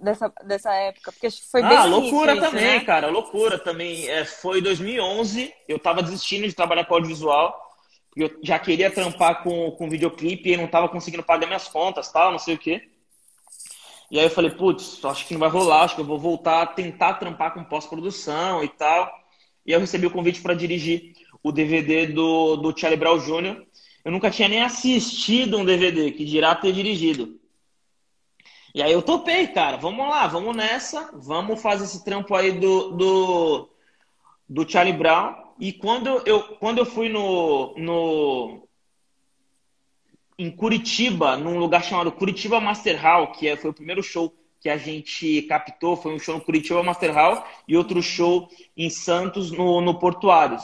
dessa, 0.01 0.33
dessa 0.45 0.73
época, 0.75 1.13
porque 1.13 1.27
acho 1.27 1.43
que 1.43 1.51
foi 1.51 1.63
bem 1.63 1.77
Ah, 1.77 1.85
loucura 1.85 2.41
também, 2.41 2.79
né? 2.79 2.81
cara, 2.81 3.09
loucura 3.09 3.59
também. 3.59 4.09
É, 4.09 4.25
foi 4.25 4.63
2011, 4.63 5.53
eu 5.69 5.79
tava 5.79 6.03
desistindo 6.03 6.47
de 6.47 6.55
trabalhar 6.55 6.85
com 6.87 6.95
audiovisual, 6.95 7.55
porque 8.09 8.25
eu 8.25 8.41
já 8.43 8.59
queria 8.59 8.91
trampar 8.91 9.43
com, 9.43 9.71
com 9.73 9.91
videoclipe 9.91 10.51
e 10.51 10.57
não 10.57 10.67
tava 10.67 10.89
conseguindo 10.89 11.23
pagar 11.23 11.47
minhas 11.47 11.69
contas, 11.69 12.11
tal, 12.11 12.33
não 12.33 12.39
sei 12.39 12.55
o 12.55 12.59
quê. 12.59 12.89
E 14.11 14.19
aí 14.19 14.27
eu 14.27 14.31
falei, 14.31 14.51
putz, 14.51 15.05
acho 15.05 15.27
que 15.27 15.35
não 15.35 15.41
vai 15.41 15.49
rolar, 15.49 15.83
acho 15.83 15.95
que 15.95 16.01
eu 16.01 16.07
vou 16.07 16.19
voltar 16.19 16.63
a 16.63 16.67
tentar 16.67 17.15
trampar 17.15 17.55
com 17.55 17.65
pós-produção 17.65 18.63
e 18.63 18.69
tal. 18.69 19.11
E 19.67 19.73
eu 19.73 19.81
recebi 19.81 20.07
o 20.07 20.11
convite 20.11 20.43
para 20.43 20.55
dirigir 20.55 21.15
o 21.43 21.51
DVD 21.51 22.07
do, 22.07 22.57
do 22.57 22.79
Charlie 22.79 22.99
Brown 22.99 23.19
Jr. 23.19 23.65
Eu 24.05 24.13
nunca 24.13 24.31
tinha 24.31 24.49
nem 24.49 24.63
assistido 24.63 25.59
um 25.59 25.65
DVD, 25.65 26.11
que 26.13 26.25
dirá 26.25 26.55
ter 26.55 26.73
dirigido. 26.73 27.41
E 28.75 28.83
aí 28.83 28.93
eu 28.93 29.03
topei, 29.03 29.47
cara. 29.47 29.77
Vamos 29.77 30.07
lá, 30.09 30.27
vamos 30.27 30.55
nessa. 30.55 31.11
Vamos 31.15 31.63
fazer 31.63 31.85
esse 31.85 32.05
trampo 32.05 32.35
aí 32.35 32.53
do, 32.53 32.91
do, 32.91 33.71
do 34.49 34.71
Charlie 34.71 34.97
Brown. 34.97 35.35
E 35.59 35.73
quando 35.73 36.09
eu, 36.27 36.43
quando 36.59 36.79
eu 36.79 36.87
fui 36.87 37.09
no, 37.09 37.75
no, 37.79 38.64
em 40.39 40.51
Curitiba, 40.51 41.37
num 41.37 41.59
lugar 41.59 41.85
chamado 41.85 42.13
Curitiba 42.13 42.61
Master 42.61 43.01
Hall, 43.01 43.33
que 43.33 43.49
é, 43.49 43.57
foi 43.57 43.71
o 43.71 43.75
primeiro 43.75 44.03
show 44.03 44.33
que 44.61 44.69
a 44.69 44.77
gente 44.77 45.43
captou, 45.43 45.97
foi 45.97 46.15
um 46.15 46.19
show 46.19 46.35
no 46.35 46.41
Curitiba 46.41 46.83
Master 46.83 47.13
Hall 47.15 47.45
e 47.69 47.77
outro 47.77 48.03
show 48.03 48.49
em 48.77 48.89
Santos, 48.89 49.51
no, 49.51 49.81
no 49.81 49.99
Portuários. 49.99 50.63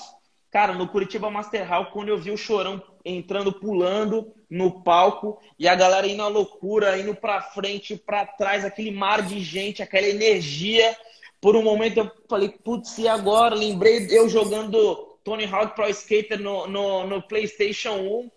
Cara, 0.50 0.72
no 0.72 0.88
Curitiba 0.88 1.30
Master 1.30 1.68
Hall, 1.68 1.90
quando 1.92 2.08
eu 2.08 2.18
vi 2.18 2.30
o 2.30 2.36
Chorão 2.36 2.82
entrando, 3.04 3.52
pulando 3.52 4.32
no 4.48 4.82
palco 4.82 5.38
e 5.58 5.68
a 5.68 5.74
galera 5.74 6.08
indo 6.08 6.22
à 6.22 6.28
loucura, 6.28 6.98
indo 6.98 7.14
pra 7.14 7.40
frente, 7.40 7.94
pra 7.94 8.26
trás, 8.26 8.64
aquele 8.64 8.90
mar 8.90 9.22
de 9.22 9.38
gente, 9.40 9.82
aquela 9.82 10.08
energia. 10.08 10.96
Por 11.40 11.54
um 11.54 11.62
momento 11.62 11.98
eu 11.98 12.10
falei, 12.28 12.48
putz, 12.48 12.98
e 12.98 13.06
agora? 13.06 13.54
Lembrei 13.54 14.08
eu 14.10 14.28
jogando 14.28 15.18
Tony 15.22 15.44
Hawk 15.44 15.76
Pro 15.76 15.88
Skater 15.88 16.40
no, 16.40 16.66
no, 16.66 17.06
no 17.06 17.22
PlayStation 17.22 17.92
1 17.92 18.30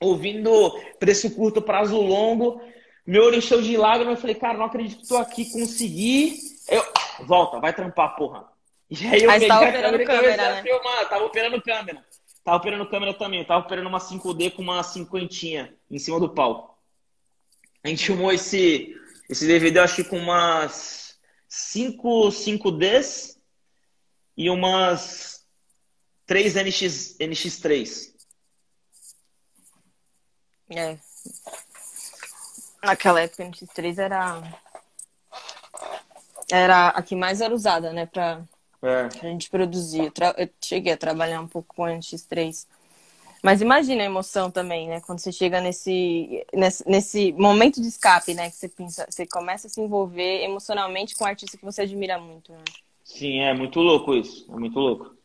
ouvindo 0.00 0.78
preço 0.98 1.30
curto, 1.30 1.62
prazo 1.62 2.00
longo. 2.00 2.60
Meu 3.06 3.24
olho 3.24 3.36
encheu 3.36 3.62
de 3.62 3.76
lágrimas. 3.76 4.16
Eu 4.16 4.20
falei, 4.20 4.36
cara, 4.36 4.58
não 4.58 4.66
acredito 4.66 5.00
que 5.00 5.08
tô 5.08 5.16
aqui, 5.16 5.50
consegui. 5.50 6.36
Eu, 6.68 6.84
volta, 7.26 7.58
vai 7.58 7.72
trampar, 7.72 8.16
porra. 8.16 8.46
E 8.90 9.06
aí 9.06 9.22
eu 9.22 9.26
Mas 9.26 9.46
tava 9.46 9.68
operando 9.68 10.04
câmera, 10.04 10.54
né? 10.54 10.62
filmar, 10.62 11.08
tava 11.08 11.24
operando 11.24 11.62
câmera. 11.62 12.04
Tava 12.44 12.56
operando 12.56 12.88
câmera 12.88 13.14
também. 13.14 13.44
Tava 13.44 13.64
operando 13.64 13.88
uma 13.88 13.98
5D 13.98 14.52
com 14.52 14.62
uma 14.62 14.82
cinquentinha 14.82 15.74
em 15.90 15.98
cima 15.98 16.18
do 16.18 16.28
palco. 16.28 16.78
A 17.84 17.88
gente 17.88 18.06
filmou 18.06 18.32
esse, 18.32 18.94
esse 19.28 19.46
DVD, 19.46 19.80
acho 19.80 19.96
que 19.96 20.04
com 20.04 20.18
umas 20.18 21.18
5 21.48 22.28
5Ds 22.28 23.36
e 24.36 24.50
umas 24.50 25.46
3 26.26 26.54
NX, 26.54 27.16
NX3. 27.18 28.17
É. 30.70 30.98
Naquela 32.82 33.20
época, 33.20 33.42
a 33.42 33.46
NX3 33.46 33.98
era. 33.98 34.42
Era 36.50 36.88
a 36.88 37.02
que 37.02 37.14
mais 37.14 37.40
era 37.40 37.54
usada, 37.54 37.92
né? 37.92 38.06
Pra, 38.06 38.42
é. 38.82 39.08
pra 39.08 39.28
gente 39.28 39.50
produzir. 39.50 40.04
Eu, 40.04 40.10
tra... 40.10 40.34
eu 40.38 40.48
cheguei 40.62 40.92
a 40.92 40.96
trabalhar 40.96 41.40
um 41.40 41.48
pouco 41.48 41.74
com 41.74 41.84
a 41.84 41.90
NX3. 41.90 42.66
Mas 43.42 43.60
imagina 43.60 44.02
a 44.02 44.06
emoção 44.06 44.50
também, 44.50 44.88
né? 44.88 45.00
Quando 45.00 45.20
você 45.20 45.30
chega 45.30 45.60
nesse, 45.60 46.44
nesse, 46.52 46.88
nesse 46.88 47.32
momento 47.32 47.80
de 47.80 47.86
escape, 47.86 48.34
né? 48.34 48.50
Que 48.50 48.56
você 48.56 48.68
pensa, 48.68 49.06
você 49.08 49.26
começa 49.26 49.68
a 49.68 49.70
se 49.70 49.80
envolver 49.80 50.42
emocionalmente 50.42 51.14
com 51.14 51.24
um 51.24 51.28
artista 51.28 51.56
que 51.56 51.64
você 51.64 51.82
admira 51.82 52.18
muito, 52.18 52.52
né? 52.52 52.64
Sim, 53.04 53.40
é 53.40 53.54
muito 53.54 53.80
louco 53.80 54.14
isso. 54.14 54.46
É 54.52 54.56
muito 54.56 54.78
louco. 54.78 55.16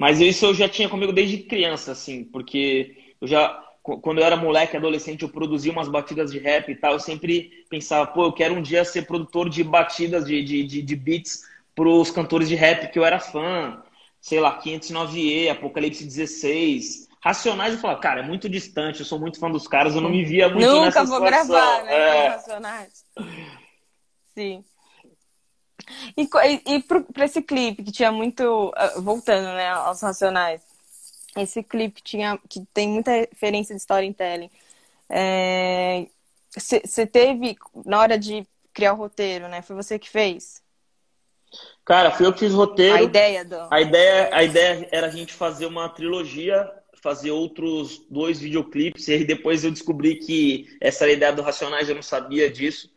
Mas 0.00 0.20
isso 0.20 0.46
eu 0.46 0.54
já 0.54 0.68
tinha 0.68 0.88
comigo 0.88 1.12
desde 1.12 1.38
criança, 1.38 1.92
assim, 1.92 2.24
porque 2.24 3.14
eu 3.20 3.28
já 3.28 3.63
quando 3.84 4.18
eu 4.18 4.24
era 4.24 4.34
moleque, 4.34 4.78
adolescente, 4.78 5.22
eu 5.22 5.28
produzia 5.28 5.70
umas 5.70 5.88
batidas 5.88 6.32
de 6.32 6.38
rap 6.38 6.70
e 6.70 6.74
tal. 6.74 6.94
Eu 6.94 7.00
sempre 7.00 7.66
pensava, 7.68 8.06
pô, 8.06 8.24
eu 8.24 8.32
quero 8.32 8.54
um 8.54 8.62
dia 8.62 8.82
ser 8.82 9.06
produtor 9.06 9.50
de 9.50 9.62
batidas 9.62 10.24
de, 10.24 10.42
de, 10.42 10.64
de, 10.64 10.82
de 10.82 10.96
beats 10.96 11.42
pros 11.74 12.10
cantores 12.10 12.48
de 12.48 12.54
rap 12.54 12.90
que 12.90 12.98
eu 12.98 13.04
era 13.04 13.20
fã. 13.20 13.82
Sei 14.22 14.40
lá, 14.40 14.58
509E, 14.58 15.50
Apocalipse 15.50 16.02
16. 16.02 17.08
Racionais, 17.20 17.74
eu 17.74 17.80
falava, 17.80 18.00
cara, 18.00 18.20
é 18.20 18.22
muito 18.22 18.48
distante, 18.48 19.00
eu 19.00 19.06
sou 19.06 19.18
muito 19.18 19.38
fã 19.38 19.50
dos 19.50 19.68
caras, 19.68 19.94
eu 19.94 20.00
não 20.00 20.10
me 20.10 20.24
via 20.24 20.48
muito 20.48 20.66
Nunca 20.66 20.84
nessa 20.86 21.04
vou 21.04 21.18
situação. 21.18 21.46
gravar, 21.46 21.84
né, 21.84 21.94
é... 21.94 22.28
Racionais. 22.28 23.04
Sim. 24.34 24.64
E, 26.16 26.22
e, 26.22 26.74
e 26.74 26.82
para 26.82 27.24
esse 27.26 27.42
clipe 27.42 27.82
que 27.82 27.92
tinha 27.92 28.10
muito. 28.10 28.72
Ah, 28.74 28.94
voltando, 28.98 29.46
né, 29.54 29.68
aos 29.68 30.00
Racionais 30.00 30.73
esse 31.36 31.62
clipe 31.62 32.02
tinha, 32.02 32.38
que 32.48 32.64
tem 32.72 32.88
muita 32.88 33.10
referência 33.10 33.74
de 33.74 33.80
storytelling. 33.80 34.50
É, 35.08 36.06
Você 36.56 37.06
teve, 37.06 37.56
na 37.84 38.00
hora 38.00 38.18
de 38.18 38.46
criar 38.72 38.92
o 38.92 38.96
roteiro, 38.96 39.48
né? 39.48 39.62
Foi 39.62 39.74
você 39.76 39.98
que 39.98 40.08
fez? 40.08 40.62
Cara, 41.84 42.10
fui 42.10 42.26
eu 42.26 42.32
que 42.32 42.40
fiz 42.40 42.52
o 42.52 42.56
roteiro. 42.56 42.96
A 42.96 43.02
ideia 43.02 43.44
do... 43.44 43.56
A 43.70 43.80
ideia, 43.80 44.30
a 44.32 44.42
ideia 44.42 44.88
era 44.90 45.06
a 45.06 45.10
gente 45.10 45.32
fazer 45.32 45.66
uma 45.66 45.88
trilogia, 45.88 46.70
fazer 47.02 47.30
outros 47.30 48.04
dois 48.10 48.40
videoclipes, 48.40 49.08
e 49.08 49.12
aí 49.12 49.24
depois 49.24 49.62
eu 49.62 49.70
descobri 49.70 50.16
que 50.16 50.76
essa 50.80 51.04
era 51.04 51.12
a 51.12 51.16
ideia 51.16 51.32
do 51.32 51.42
Racionais, 51.42 51.88
eu 51.88 51.94
não 51.94 52.02
sabia 52.02 52.50
disso. 52.50 52.90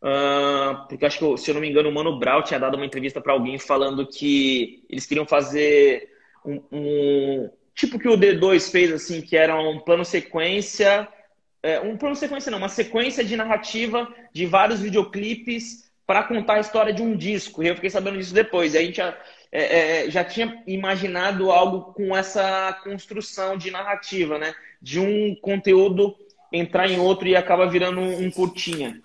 Uh, 0.00 0.86
porque 0.88 1.04
acho 1.04 1.18
que, 1.18 1.36
se 1.38 1.50
eu 1.50 1.54
não 1.54 1.60
me 1.60 1.68
engano, 1.68 1.88
o 1.88 1.92
Mano 1.92 2.18
Brown 2.18 2.42
tinha 2.42 2.60
dado 2.60 2.76
uma 2.76 2.86
entrevista 2.86 3.20
para 3.20 3.32
alguém 3.32 3.58
falando 3.58 4.06
que 4.06 4.84
eles 4.88 5.04
queriam 5.06 5.26
fazer 5.26 6.08
um, 6.44 6.62
um, 6.70 7.50
tipo 7.78 7.98
que 7.98 8.08
o 8.08 8.18
D2 8.18 8.70
fez, 8.70 8.92
assim, 8.92 9.22
que 9.22 9.36
era 9.36 9.58
um 9.58 9.78
plano 9.78 10.04
sequência 10.04 11.08
é, 11.62 11.80
um 11.80 11.96
plano 11.96 12.14
sequência 12.14 12.50
não, 12.50 12.58
uma 12.58 12.68
sequência 12.68 13.24
de 13.24 13.36
narrativa 13.36 14.12
de 14.32 14.46
vários 14.46 14.80
videoclipes 14.80 15.90
para 16.06 16.22
contar 16.22 16.54
a 16.54 16.60
história 16.60 16.92
de 16.92 17.02
um 17.02 17.16
disco. 17.16 17.62
E 17.62 17.68
eu 17.68 17.74
fiquei 17.74 17.90
sabendo 17.90 18.16
disso 18.16 18.32
depois. 18.32 18.74
E 18.74 18.78
a 18.78 18.82
gente 18.82 18.96
já, 18.96 19.18
é, 19.50 20.06
é, 20.06 20.10
já 20.10 20.24
tinha 20.24 20.62
imaginado 20.66 21.50
algo 21.50 21.92
com 21.92 22.16
essa 22.16 22.72
construção 22.84 23.56
de 23.56 23.70
narrativa, 23.70 24.38
né? 24.38 24.54
De 24.80 25.00
um 25.00 25.34
conteúdo 25.34 26.16
entrar 26.52 26.88
em 26.88 26.98
outro 26.98 27.28
e 27.28 27.36
acaba 27.36 27.68
virando 27.68 28.00
um, 28.00 28.24
um 28.24 28.30
curtinha. 28.30 29.02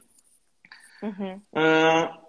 Uhum. 1.02 1.42
Uh, 1.52 2.23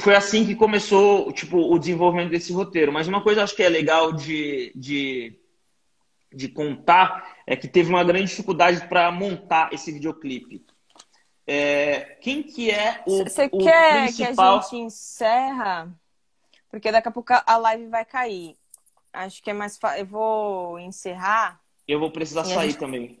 foi, 0.00 0.14
assim 0.14 0.44
que 0.44 0.54
começou 0.54 1.32
tipo, 1.32 1.58
o 1.58 1.78
desenvolvimento 1.78 2.30
desse 2.30 2.52
roteiro. 2.52 2.92
Mas 2.92 3.08
uma 3.08 3.22
coisa 3.22 3.42
acho 3.42 3.56
que 3.56 3.62
é 3.62 3.68
legal 3.68 4.12
de, 4.12 4.72
de 4.76 5.38
de 6.32 6.48
contar 6.48 7.36
é 7.46 7.56
que 7.56 7.66
teve 7.66 7.88
uma 7.88 8.04
grande 8.04 8.26
dificuldade 8.26 8.86
para 8.88 9.10
montar 9.10 9.72
esse 9.72 9.90
videoclipe. 9.90 10.64
É, 11.46 12.16
quem 12.20 12.42
que 12.42 12.70
é 12.70 13.02
o 13.06 13.24
Você 13.24 13.48
quer 13.48 14.04
principal... 14.04 14.60
que 14.60 14.66
a 14.66 14.68
gente 14.68 14.76
encerra? 14.76 15.88
Porque 16.70 16.92
daqui 16.92 17.08
a 17.08 17.10
pouco 17.10 17.32
a 17.32 17.56
live 17.56 17.86
vai 17.86 18.04
cair. 18.04 18.54
Acho 19.12 19.42
que 19.42 19.50
é 19.50 19.54
mais 19.54 19.78
fácil. 19.78 20.00
Eu 20.00 20.06
vou 20.06 20.78
encerrar. 20.78 21.58
Eu 21.86 21.98
vou 21.98 22.10
precisar 22.10 22.44
sair 22.44 22.70
gente... 22.70 22.78
também. 22.78 23.18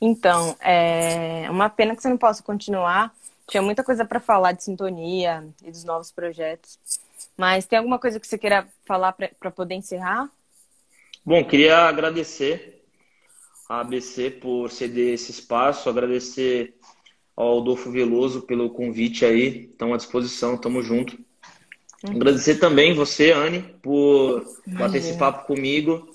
Então, 0.00 0.56
é 0.60 1.50
uma 1.50 1.68
pena 1.68 1.96
que 1.96 2.02
você 2.02 2.08
não 2.08 2.16
possa 2.16 2.42
continuar. 2.42 3.12
Tinha 3.48 3.62
muita 3.62 3.84
coisa 3.84 4.04
para 4.04 4.20
falar 4.20 4.52
de 4.52 4.64
sintonia 4.64 5.46
e 5.62 5.70
dos 5.70 5.84
novos 5.84 6.10
projetos. 6.10 6.78
Mas 7.36 7.66
tem 7.66 7.78
alguma 7.78 7.98
coisa 7.98 8.18
que 8.18 8.26
você 8.26 8.36
queira 8.36 8.66
falar 8.84 9.12
para 9.12 9.50
poder 9.50 9.74
encerrar? 9.74 10.30
Bom, 11.24 11.44
queria 11.44 11.78
agradecer 11.78 12.84
a 13.68 13.80
ABC 13.80 14.30
por 14.30 14.70
ceder 14.70 15.14
esse 15.14 15.30
espaço, 15.30 15.88
agradecer 15.88 16.74
ao 17.36 17.60
Adolfo 17.60 17.90
Veloso 17.90 18.42
pelo 18.42 18.70
convite 18.70 19.24
aí, 19.24 19.68
estão 19.70 19.92
à 19.92 19.96
disposição, 19.96 20.54
estamos 20.54 20.86
junto. 20.86 21.18
Uhum. 22.04 22.16
Agradecer 22.16 22.56
também 22.56 22.94
você, 22.94 23.32
Anne, 23.32 23.62
por 23.82 24.44
bater 24.66 24.98
esse 24.98 25.18
papo 25.18 25.46
comigo. 25.46 26.08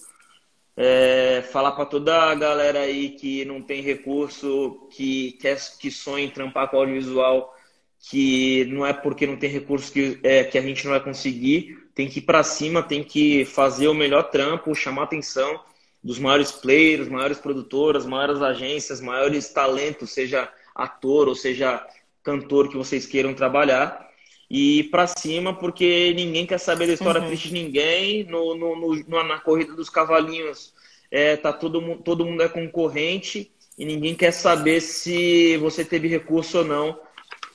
É, 0.76 1.44
falar 1.52 1.74
para 1.74 1.86
toda 1.86 2.32
a 2.32 2.36
galera 2.36 2.80
aí 2.80 3.10
que 3.12 3.44
não 3.46 3.62
tem 3.62 3.82
recurso, 3.82 4.88
que 4.92 5.34
quer 5.34 5.58
que 5.80 5.92
sonha 5.92 6.26
em 6.26 6.30
trampar 6.30 6.70
com 6.70 6.78
audiovisual, 6.78 7.54
que 8.00 8.66
não 8.66 8.86
é 8.86 8.94
porque 8.94 9.28
não 9.28 9.38
tem 9.38 9.50
recurso 9.50 9.92
que, 9.92 10.20
é, 10.24 10.44
que 10.44 10.58
a 10.58 10.62
gente 10.62 10.86
não 10.86 10.92
vai 10.92 11.04
conseguir 11.04 11.82
tem 11.94 12.08
que 12.08 12.20
ir 12.20 12.24
para 12.24 12.44
cima, 12.44 12.82
tem 12.84 13.04
que 13.04 13.46
fazer 13.46 13.88
o 13.88 13.94
melhor 13.94 14.24
trampo, 14.30 14.74
chamar 14.74 15.04
atenção 15.04 15.64
dos 16.04 16.18
maiores 16.18 16.52
players, 16.52 17.08
maiores 17.08 17.38
produtoras, 17.38 18.06
maiores 18.06 18.42
agências, 18.42 19.02
maiores 19.02 19.50
talentos, 19.50 20.12
seja 20.12 20.52
ator 20.74 21.28
ou 21.28 21.36
seja 21.36 21.86
cantor 22.24 22.70
que 22.70 22.78
vocês 22.78 23.06
queiram 23.06 23.34
trabalhar. 23.34 24.10
E 24.54 24.80
ir 24.80 24.84
para 24.90 25.08
cima, 25.08 25.54
porque 25.54 26.14
ninguém 26.14 26.46
quer 26.46 26.58
saber 26.58 26.86
da 26.86 26.94
história 26.94 27.22
uhum. 27.22 27.28
triste 27.28 27.48
de 27.48 27.54
ninguém. 27.54 28.26
No, 28.26 28.54
no, 28.54 28.76
no, 28.76 29.24
na 29.24 29.40
corrida 29.40 29.74
dos 29.74 29.90
cavalinhos, 29.90 30.74
é, 31.10 31.38
tá 31.38 31.54
todo, 31.54 31.96
todo 32.04 32.26
mundo 32.26 32.44
é 32.44 32.50
concorrente 32.50 33.50
e 33.78 33.86
ninguém 33.86 34.14
quer 34.14 34.32
saber 34.32 34.82
se 34.82 35.56
você 35.56 35.86
teve 35.86 36.10
recurso 36.10 36.58
ou 36.58 36.66
não 36.66 37.00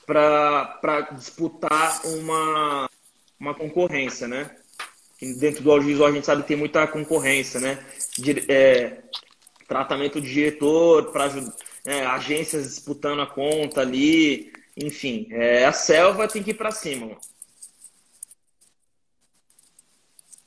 para 0.07 1.01
disputar 1.11 2.01
uma, 2.03 2.89
uma 3.39 3.53
concorrência, 3.53 4.27
né? 4.27 4.49
Dentro 5.39 5.63
do 5.63 5.71
audiovisual 5.71 6.09
a 6.09 6.11
gente 6.11 6.25
sabe 6.25 6.41
que 6.41 6.47
tem 6.47 6.57
muita 6.57 6.87
concorrência, 6.87 7.59
né? 7.59 7.77
é, 8.47 9.03
tratamento 9.67 10.19
de 10.19 10.33
diretor, 10.33 11.11
para 11.11 11.29
é, 11.85 12.05
agências 12.05 12.63
disputando 12.63 13.21
a 13.21 13.27
conta 13.27 13.81
ali, 13.81 14.51
enfim, 14.77 15.27
é, 15.31 15.65
a 15.65 15.73
selva 15.73 16.27
tem 16.27 16.43
que 16.43 16.51
ir 16.51 16.53
para 16.53 16.71
cima. 16.71 17.17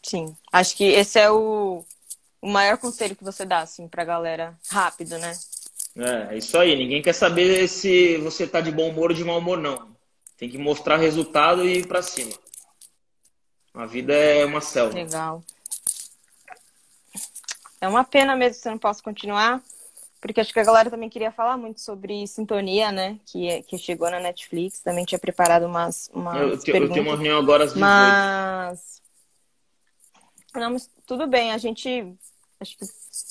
Sim, 0.02 0.36
acho 0.52 0.76
que 0.76 0.84
esse 0.84 1.18
é 1.18 1.30
o, 1.30 1.84
o 2.40 2.48
maior 2.48 2.78
conselho 2.78 3.16
que 3.16 3.24
você 3.24 3.44
dá, 3.44 3.60
assim, 3.60 3.88
pra 3.88 4.04
galera, 4.04 4.58
rápido, 4.70 5.18
né? 5.18 5.38
É, 5.96 6.34
é 6.34 6.38
isso 6.38 6.56
aí, 6.56 6.76
ninguém 6.76 7.02
quer 7.02 7.12
saber 7.12 7.68
se 7.68 8.16
você 8.18 8.46
tá 8.46 8.60
de 8.60 8.70
bom 8.70 8.88
humor 8.90 9.10
ou 9.10 9.16
de 9.16 9.24
mau 9.24 9.38
humor, 9.38 9.58
não. 9.58 9.94
Tem 10.38 10.48
que 10.48 10.56
mostrar 10.56 10.96
resultado 10.96 11.64
e 11.64 11.78
ir 11.78 11.86
pra 11.86 12.00
cima. 12.00 12.32
A 13.74 13.84
vida 13.86 14.14
é 14.14 14.44
uma 14.44 14.60
selva. 14.60 14.94
Legal. 14.94 15.42
É 17.80 17.88
uma 17.88 18.04
pena 18.04 18.36
mesmo 18.36 18.56
que 18.56 18.62
você 18.62 18.70
não 18.70 18.78
possa 18.78 19.02
continuar, 19.02 19.62
porque 20.20 20.40
acho 20.40 20.52
que 20.52 20.60
a 20.60 20.64
galera 20.64 20.90
também 20.90 21.08
queria 21.08 21.32
falar 21.32 21.56
muito 21.56 21.80
sobre 21.80 22.26
Sintonia, 22.26 22.92
né? 22.92 23.18
Que, 23.24 23.62
que 23.62 23.78
chegou 23.78 24.10
na 24.10 24.20
Netflix. 24.20 24.80
Também 24.80 25.04
tinha 25.04 25.18
preparado 25.18 25.64
umas, 25.64 26.10
umas 26.12 26.36
eu, 26.36 26.74
eu, 26.74 26.82
eu 26.82 26.92
tenho 26.92 27.06
uma 27.06 27.14
reunião 27.14 27.38
agora 27.38 27.64
às 27.64 27.72
18. 27.72 27.80
Mas... 27.80 29.02
Não, 30.54 30.72
mas 30.72 30.90
tudo 31.06 31.26
bem. 31.26 31.52
A 31.52 31.58
gente... 31.58 32.14
Acho 32.60 32.76
que 32.76 32.84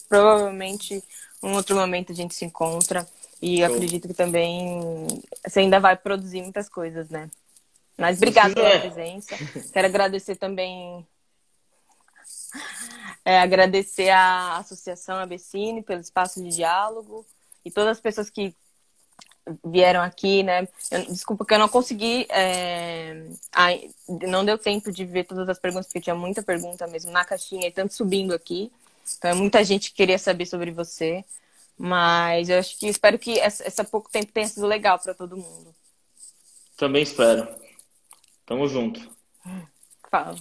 provavelmente 0.07 1.03
um 1.43 1.53
outro 1.53 1.75
momento 1.75 2.11
a 2.11 2.15
gente 2.15 2.33
se 2.33 2.43
encontra. 2.43 3.07
E 3.41 3.63
acredito 3.63 4.07
que 4.07 4.13
também 4.13 5.07
você 5.45 5.59
ainda 5.61 5.79
vai 5.79 5.95
produzir 5.95 6.41
muitas 6.41 6.67
coisas, 6.67 7.09
né? 7.09 7.29
Mas 7.97 8.17
obrigada 8.17 8.53
pela 8.53 8.67
é. 8.67 8.79
presença. 8.79 9.37
Quero 9.71 9.87
agradecer 9.87 10.35
também. 10.35 11.05
É, 13.25 13.39
agradecer 13.39 14.09
à 14.09 14.57
Associação 14.57 15.17
Abessine 15.17 15.83
pelo 15.83 16.01
espaço 16.01 16.41
de 16.43 16.49
diálogo 16.49 17.25
e 17.63 17.69
todas 17.69 17.97
as 17.97 18.01
pessoas 18.01 18.29
que 18.29 18.55
vieram 19.63 20.01
aqui, 20.01 20.43
né? 20.43 20.67
Eu, 20.91 21.05
desculpa 21.05 21.45
que 21.45 21.53
eu 21.53 21.59
não 21.59 21.69
consegui, 21.69 22.25
é... 22.29 23.25
Ai, 23.51 23.89
não 24.07 24.45
deu 24.45 24.57
tempo 24.57 24.91
de 24.91 25.05
ver 25.05 25.25
todas 25.25 25.47
as 25.49 25.59
perguntas, 25.59 25.87
porque 25.87 26.01
tinha 26.01 26.15
muita 26.15 26.43
pergunta 26.43 26.87
mesmo 26.87 27.11
na 27.11 27.25
caixinha 27.25 27.67
e 27.67 27.71
tanto 27.71 27.93
subindo 27.93 28.33
aqui. 28.33 28.71
Então, 29.17 29.31
é 29.31 29.33
muita 29.33 29.63
gente 29.63 29.89
que 29.89 29.97
queria 29.97 30.19
saber 30.19 30.45
sobre 30.45 30.71
você. 30.71 31.23
Mas 31.77 32.49
eu 32.49 32.59
acho 32.59 32.77
que 32.77 32.87
espero 32.87 33.17
que 33.17 33.39
essa, 33.39 33.65
essa 33.65 33.83
pouco 33.85 34.09
tempo 34.11 34.31
tenha 34.33 34.47
sido 34.47 34.67
legal 34.67 34.99
para 34.99 35.13
todo 35.13 35.37
mundo. 35.37 35.73
Também 36.75 37.03
espero. 37.03 37.47
Tamo 38.45 38.67
junto. 38.67 38.99
Fala. 40.11 40.35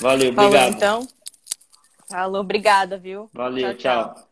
Valeu, 0.00 0.32
Falou, 0.32 0.50
obrigado. 0.50 0.74
então. 0.74 1.08
Falou, 2.10 2.40
obrigada, 2.42 2.98
viu? 2.98 3.30
Valeu, 3.32 3.74
tchau. 3.74 3.74
tchau. 3.74 4.14
tchau. 4.14 4.27